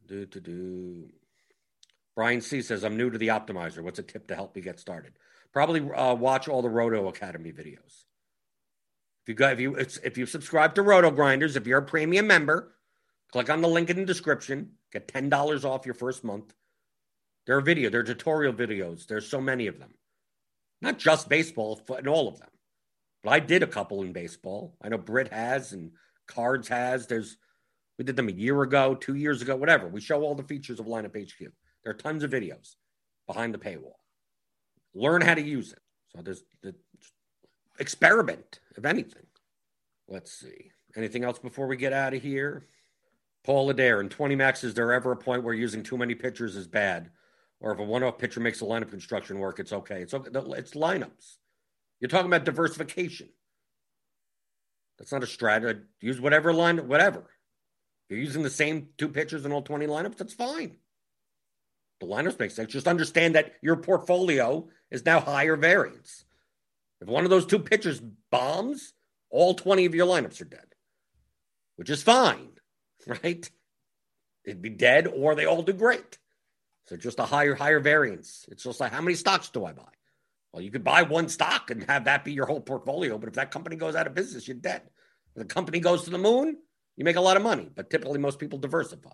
do 0.07 0.25
do 0.25 0.39
do. 0.39 1.09
Brian 2.15 2.41
C 2.41 2.61
says, 2.61 2.83
"I'm 2.83 2.97
new 2.97 3.09
to 3.09 3.17
the 3.17 3.29
optimizer. 3.29 3.81
What's 3.81 3.99
a 3.99 4.03
tip 4.03 4.27
to 4.27 4.35
help 4.35 4.55
me 4.55 4.61
get 4.61 4.79
started? 4.79 5.13
Probably 5.53 5.81
uh, 5.91 6.15
watch 6.15 6.47
all 6.47 6.61
the 6.61 6.69
Roto 6.69 7.07
Academy 7.07 7.51
videos. 7.51 8.05
If 9.23 9.29
you 9.29 9.35
got 9.35 9.53
if 9.53 9.59
you 9.61 9.75
if 9.75 10.17
you 10.17 10.25
subscribe 10.25 10.75
to 10.75 10.83
RotoGrinders, 10.83 11.55
if 11.55 11.65
you're 11.65 11.79
a 11.79 11.85
premium 11.85 12.27
member, 12.27 12.72
Click 13.34 13.49
on 13.49 13.61
the 13.61 13.67
link 13.67 13.89
in 13.89 13.97
the 13.97 14.05
description. 14.05 14.73
Get 14.91 15.07
$10 15.07 15.65
off 15.65 15.88
your 15.88 15.95
first 15.95 16.23
month. 16.23 16.53
There 17.47 17.57
are 17.57 17.61
video, 17.61 17.89
there 17.89 18.01
are 18.01 18.03
tutorial 18.03 18.53
videos. 18.53 19.07
There's 19.07 19.27
so 19.27 19.41
many 19.41 19.65
of 19.65 19.79
them. 19.79 19.95
Not 20.84 20.99
just 20.99 21.29
baseball, 21.29 21.81
but 21.88 22.05
all 22.05 22.27
of 22.27 22.38
them. 22.38 22.51
But 23.23 23.31
I 23.31 23.39
did 23.39 23.63
a 23.63 23.67
couple 23.67 24.03
in 24.03 24.13
baseball. 24.13 24.77
I 24.84 24.89
know 24.89 24.99
Brit 24.99 25.34
has 25.34 25.73
and 25.73 25.93
Cards 26.27 26.67
has. 26.67 27.07
There's 27.07 27.38
we 27.97 28.05
did 28.05 28.15
them 28.15 28.29
a 28.29 28.34
year 28.34 28.61
ago, 28.61 28.93
two 28.93 29.15
years 29.15 29.41
ago, 29.41 29.55
whatever. 29.55 29.88
We 29.88 29.99
show 29.99 30.21
all 30.21 30.36
the 30.36 30.43
features 30.43 30.79
of 30.79 30.86
Lineup 30.86 31.19
HQ. 31.19 31.39
There 31.39 31.91
are 31.91 31.97
tons 31.97 32.23
of 32.23 32.29
videos 32.29 32.75
behind 33.25 33.51
the 33.51 33.57
paywall. 33.57 33.97
Learn 34.93 35.21
how 35.21 35.34
to 35.34 35.41
use 35.41 35.73
it. 35.73 35.79
So 36.15 36.21
there's 36.21 36.43
the 36.61 36.75
experiment, 37.79 38.59
if 38.77 38.86
anything. 38.86 39.25
Let's 40.07 40.31
see. 40.31 40.69
Anything 40.95 41.23
else 41.23 41.39
before 41.39 41.65
we 41.65 41.77
get 41.77 41.93
out 41.93 42.13
of 42.13 42.21
here? 42.21 42.67
Paul 43.43 43.69
Adair, 43.69 43.99
in 43.99 44.09
20 44.09 44.35
max, 44.35 44.63
is 44.63 44.73
there 44.73 44.93
ever 44.93 45.11
a 45.11 45.17
point 45.17 45.43
where 45.43 45.53
using 45.53 45.83
too 45.83 45.97
many 45.97 46.15
pitchers 46.15 46.55
is 46.55 46.67
bad? 46.67 47.09
Or 47.59 47.71
if 47.71 47.79
a 47.79 47.83
one 47.83 48.03
off 48.03 48.17
pitcher 48.17 48.39
makes 48.39 48.59
the 48.59 48.65
lineup 48.65 48.89
construction 48.89 49.39
work, 49.39 49.59
it's 49.59 49.73
okay. 49.73 50.01
It's 50.01 50.13
okay. 50.13 50.29
It's 50.33 50.73
lineups. 50.73 51.37
You're 51.99 52.09
talking 52.09 52.27
about 52.27 52.45
diversification. 52.45 53.29
That's 54.97 55.11
not 55.11 55.23
a 55.23 55.27
strategy. 55.27 55.79
Uh, 55.79 55.83
use 56.01 56.19
whatever 56.19 56.53
line, 56.53 56.87
whatever. 56.87 57.19
If 57.19 58.11
you're 58.11 58.19
using 58.19 58.43
the 58.43 58.49
same 58.49 58.89
two 58.97 59.09
pitchers 59.09 59.45
in 59.45 59.51
all 59.51 59.61
20 59.61 59.87
lineups, 59.87 60.17
that's 60.17 60.33
fine. 60.33 60.77
The 61.99 62.05
lineups 62.07 62.39
make 62.39 62.51
sense. 62.51 62.71
Just 62.71 62.87
understand 62.87 63.35
that 63.35 63.53
your 63.61 63.77
portfolio 63.77 64.67
is 64.91 65.05
now 65.05 65.19
higher 65.19 65.55
variance. 65.55 66.25
If 67.01 67.07
one 67.07 67.23
of 67.23 67.29
those 67.29 67.45
two 67.45 67.59
pitchers 67.59 68.01
bombs, 68.29 68.93
all 69.29 69.53
20 69.53 69.85
of 69.85 69.95
your 69.95 70.07
lineups 70.07 70.41
are 70.41 70.45
dead, 70.45 70.75
which 71.77 71.89
is 71.89 72.03
fine. 72.03 72.51
Right? 73.07 73.49
It'd 74.45 74.61
be 74.61 74.69
dead 74.69 75.07
or 75.07 75.35
they 75.35 75.45
all 75.45 75.63
do 75.63 75.73
great. 75.73 76.17
So 76.87 76.97
just 76.97 77.19
a 77.19 77.25
higher, 77.25 77.55
higher 77.55 77.79
variance. 77.79 78.45
It's 78.49 78.63
just 78.63 78.79
like 78.79 78.91
how 78.91 79.01
many 79.01 79.15
stocks 79.15 79.49
do 79.49 79.65
I 79.65 79.73
buy? 79.73 79.83
Well, 80.51 80.61
you 80.61 80.69
could 80.69 80.83
buy 80.83 81.03
one 81.03 81.29
stock 81.29 81.71
and 81.71 81.83
have 81.85 82.05
that 82.05 82.23
be 82.23 82.33
your 82.33 82.45
whole 82.45 82.61
portfolio, 82.61 83.17
but 83.17 83.29
if 83.29 83.35
that 83.35 83.51
company 83.51 83.75
goes 83.75 83.95
out 83.95 84.05
of 84.05 84.13
business, 84.13 84.47
you're 84.47 84.55
dead. 84.55 84.83
If 85.35 85.41
the 85.41 85.45
company 85.45 85.79
goes 85.79 86.03
to 86.03 86.11
the 86.11 86.19
moon, 86.19 86.57
you 86.95 87.03
make 87.03 87.15
a 87.15 87.21
lot 87.21 87.37
of 87.37 87.43
money. 87.43 87.69
But 87.73 87.89
typically, 87.89 88.19
most 88.19 88.37
people 88.37 88.59
diversify 88.59 89.09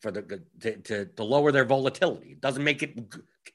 for 0.00 0.10
the 0.10 0.42
to, 0.60 0.76
to, 0.76 1.04
to 1.06 1.24
lower 1.24 1.50
their 1.50 1.64
volatility. 1.64 2.32
It 2.32 2.40
doesn't 2.40 2.64
make 2.64 2.82
it 2.82 2.98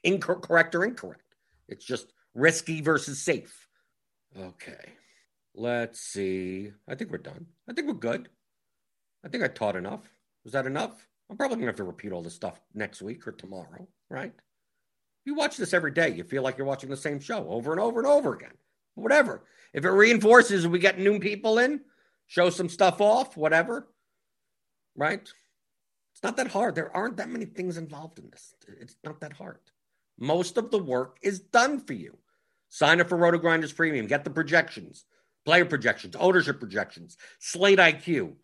incorrect 0.02 0.74
or 0.74 0.84
incorrect. 0.84 1.22
It's 1.68 1.84
just 1.84 2.12
risky 2.34 2.80
versus 2.80 3.22
safe. 3.22 3.68
Okay, 4.36 4.92
let's 5.54 6.00
see. 6.00 6.72
I 6.88 6.96
think 6.96 7.12
we're 7.12 7.18
done. 7.18 7.46
I 7.68 7.72
think 7.72 7.86
we're 7.86 7.94
good. 7.94 8.28
I 9.26 9.28
think 9.28 9.42
I 9.42 9.48
taught 9.48 9.74
enough. 9.74 10.08
Was 10.44 10.52
that 10.52 10.66
enough? 10.66 11.08
I'm 11.28 11.36
probably 11.36 11.56
going 11.56 11.66
to 11.66 11.70
have 11.70 11.76
to 11.76 11.84
repeat 11.84 12.12
all 12.12 12.22
this 12.22 12.36
stuff 12.36 12.60
next 12.74 13.02
week 13.02 13.26
or 13.26 13.32
tomorrow, 13.32 13.88
right? 14.08 14.32
You 15.24 15.34
watch 15.34 15.56
this 15.56 15.74
every 15.74 15.90
day. 15.90 16.10
You 16.10 16.22
feel 16.22 16.44
like 16.44 16.56
you're 16.56 16.66
watching 16.66 16.88
the 16.88 16.96
same 16.96 17.18
show 17.18 17.48
over 17.48 17.72
and 17.72 17.80
over 17.80 17.98
and 17.98 18.06
over 18.06 18.34
again. 18.34 18.52
Whatever. 18.94 19.42
If 19.72 19.84
it 19.84 19.90
reinforces 19.90 20.68
we 20.68 20.78
get 20.78 21.00
new 21.00 21.18
people 21.18 21.58
in, 21.58 21.80
show 22.28 22.50
some 22.50 22.68
stuff 22.68 23.00
off, 23.00 23.36
whatever, 23.36 23.88
right? 24.94 25.28
It's 26.12 26.22
not 26.22 26.36
that 26.36 26.46
hard. 26.46 26.76
There 26.76 26.96
aren't 26.96 27.16
that 27.16 27.28
many 27.28 27.46
things 27.46 27.76
involved 27.76 28.20
in 28.20 28.30
this. 28.30 28.54
It's 28.80 28.96
not 29.02 29.20
that 29.20 29.32
hard. 29.32 29.58
Most 30.20 30.56
of 30.56 30.70
the 30.70 30.78
work 30.78 31.18
is 31.20 31.40
done 31.40 31.80
for 31.80 31.94
you. 31.94 32.16
Sign 32.68 33.00
up 33.00 33.08
for 33.08 33.18
RotoGrinders 33.18 33.74
Premium. 33.74 34.06
Get 34.06 34.22
the 34.22 34.30
projections, 34.30 35.04
player 35.44 35.64
projections, 35.64 36.14
ownership 36.14 36.60
projections, 36.60 37.16
Slate 37.40 37.80
IQ 37.80 38.36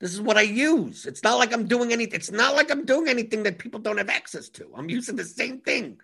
this 0.00 0.14
is 0.14 0.20
what 0.20 0.38
I 0.38 0.42
use. 0.42 1.04
It's 1.04 1.22
not 1.22 1.38
like 1.38 1.52
I'm 1.52 1.66
doing 1.66 1.92
anything. 1.92 2.14
It's 2.14 2.30
not 2.30 2.56
like 2.56 2.70
I'm 2.70 2.86
doing 2.86 3.08
anything 3.08 3.42
that 3.42 3.58
people 3.58 3.80
don't 3.80 3.98
have 3.98 4.08
access 4.08 4.48
to. 4.50 4.70
I'm 4.74 4.88
using 4.88 5.16
the 5.16 5.24
same 5.24 5.60
thing. 5.60 6.00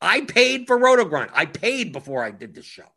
I 0.00 0.20
paid 0.20 0.66
for 0.66 0.78
RotoGrind. 0.78 1.30
I 1.32 1.46
paid 1.46 1.92
before 1.92 2.22
I 2.22 2.30
did 2.30 2.54
this 2.54 2.66
show. 2.66 2.92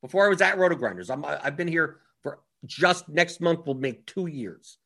Before 0.00 0.24
I 0.24 0.30
was 0.30 0.40
at 0.40 0.56
RotoGrinders. 0.56 1.10
I'm 1.10 1.24
I've 1.24 1.58
been 1.58 1.68
here 1.68 1.98
for 2.22 2.40
just 2.64 3.08
next 3.08 3.40
month 3.40 3.66
will 3.66 3.74
make 3.74 4.06
two 4.06 4.26
years. 4.26 4.78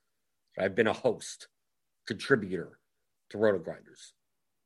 I've 0.59 0.75
been 0.75 0.89
a 0.89 0.93
host, 0.93 1.47
contributor 2.07 2.79
to 3.31 3.39
RotoGrinders. 3.39 4.13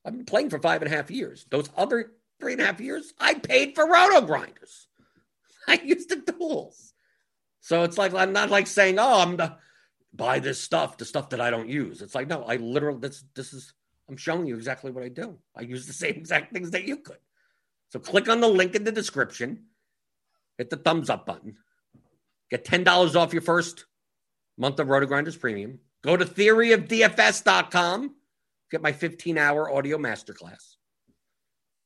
I've 0.06 0.14
been 0.14 0.24
playing 0.24 0.48
for 0.48 0.58
five 0.58 0.80
and 0.80 0.90
a 0.90 0.96
half 0.96 1.10
years. 1.10 1.46
Those 1.50 1.68
other 1.76 2.12
three 2.40 2.54
and 2.54 2.62
a 2.62 2.66
half 2.66 2.80
years, 2.80 3.12
I 3.20 3.34
paid 3.34 3.74
for 3.74 3.86
RotoGrinders. 3.86 4.86
I 5.68 5.80
used 5.84 6.08
the 6.08 6.32
tools. 6.32 6.94
So 7.60 7.82
it's 7.82 7.98
like 7.98 8.14
I'm 8.14 8.32
not 8.32 8.48
like 8.48 8.66
saying, 8.66 8.98
oh, 8.98 9.20
I'm 9.20 9.36
the 9.36 9.56
buy 10.14 10.38
this 10.38 10.60
stuff, 10.60 10.96
the 10.96 11.04
stuff 11.04 11.30
that 11.30 11.40
I 11.40 11.50
don't 11.50 11.68
use. 11.68 12.02
It's 12.02 12.14
like, 12.14 12.28
no, 12.28 12.44
I 12.44 12.56
literally 12.56 13.00
this 13.00 13.24
this 13.34 13.52
is 13.52 13.74
I'm 14.08 14.16
showing 14.16 14.46
you 14.46 14.56
exactly 14.56 14.90
what 14.90 15.04
I 15.04 15.08
do. 15.08 15.38
I 15.54 15.62
use 15.62 15.86
the 15.86 15.92
same 16.04 16.14
exact 16.14 16.52
things 16.52 16.70
that 16.70 16.84
you 16.84 16.98
could. 16.98 17.18
So 17.90 17.98
click 17.98 18.28
on 18.28 18.40
the 18.40 18.48
link 18.48 18.74
in 18.74 18.84
the 18.84 18.92
description, 18.92 19.64
hit 20.58 20.70
the 20.70 20.76
thumbs 20.76 21.08
up 21.08 21.24
button, 21.24 21.56
get 22.50 22.64
$10 22.64 23.16
off 23.16 23.32
your 23.32 23.42
first 23.42 23.86
month 24.58 24.78
of 24.78 24.88
RotoGrinders 24.88 25.40
Premium. 25.40 25.78
Go 26.02 26.16
to 26.16 26.24
theoryofdfs.com, 26.24 28.14
get 28.70 28.82
my 28.82 28.92
15 28.92 29.38
hour 29.38 29.72
audio 29.72 29.96
masterclass. 29.98 30.76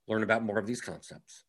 Learn 0.09 0.23
about 0.23 0.43
more 0.43 0.59
of 0.59 0.67
these 0.67 0.81
concepts. 0.81 1.45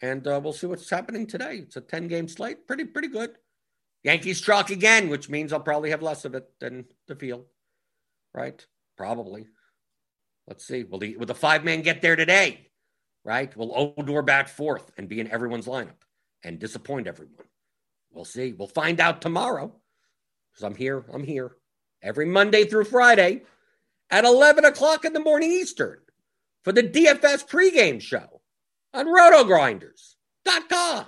And 0.00 0.26
uh, 0.26 0.40
we'll 0.42 0.52
see 0.52 0.66
what's 0.66 0.88
happening 0.88 1.26
today. 1.26 1.56
It's 1.56 1.76
a 1.76 1.80
10 1.80 2.08
game 2.08 2.28
slate. 2.28 2.66
Pretty, 2.66 2.84
pretty 2.84 3.08
good. 3.08 3.36
Yankees 4.04 4.40
chalk 4.40 4.70
again, 4.70 5.08
which 5.08 5.28
means 5.28 5.52
I'll 5.52 5.60
probably 5.60 5.90
have 5.90 6.02
less 6.02 6.24
of 6.24 6.34
it 6.34 6.48
than 6.60 6.86
the 7.06 7.16
field, 7.16 7.46
right? 8.32 8.64
Probably. 8.96 9.46
Let's 10.46 10.66
see. 10.66 10.84
Will 10.84 10.98
the 10.98 11.16
will 11.16 11.26
the 11.26 11.34
five 11.34 11.64
man 11.64 11.82
get 11.82 12.00
there 12.00 12.16
today? 12.16 12.70
Right? 13.24 13.54
Will 13.56 13.94
Odor 13.98 14.22
bat 14.22 14.48
fourth 14.48 14.90
and 14.96 15.08
be 15.08 15.20
in 15.20 15.30
everyone's 15.30 15.66
lineup 15.66 16.02
and 16.42 16.58
disappoint 16.58 17.06
everyone? 17.06 17.44
We'll 18.10 18.24
see. 18.24 18.52
We'll 18.52 18.68
find 18.68 19.00
out 19.00 19.20
tomorrow. 19.20 19.74
Because 20.50 20.64
I'm 20.64 20.74
here. 20.74 21.04
I'm 21.12 21.24
here 21.24 21.56
every 22.02 22.26
Monday 22.26 22.64
through 22.64 22.84
Friday 22.84 23.42
at 24.10 24.24
11 24.24 24.64
o'clock 24.64 25.04
in 25.04 25.12
the 25.12 25.20
morning 25.20 25.52
Eastern 25.52 25.98
for 26.64 26.72
the 26.72 26.82
DFS 26.82 27.46
pregame 27.46 28.00
show 28.00 28.40
on 28.94 29.06
rotogrinders.com. 29.06 31.06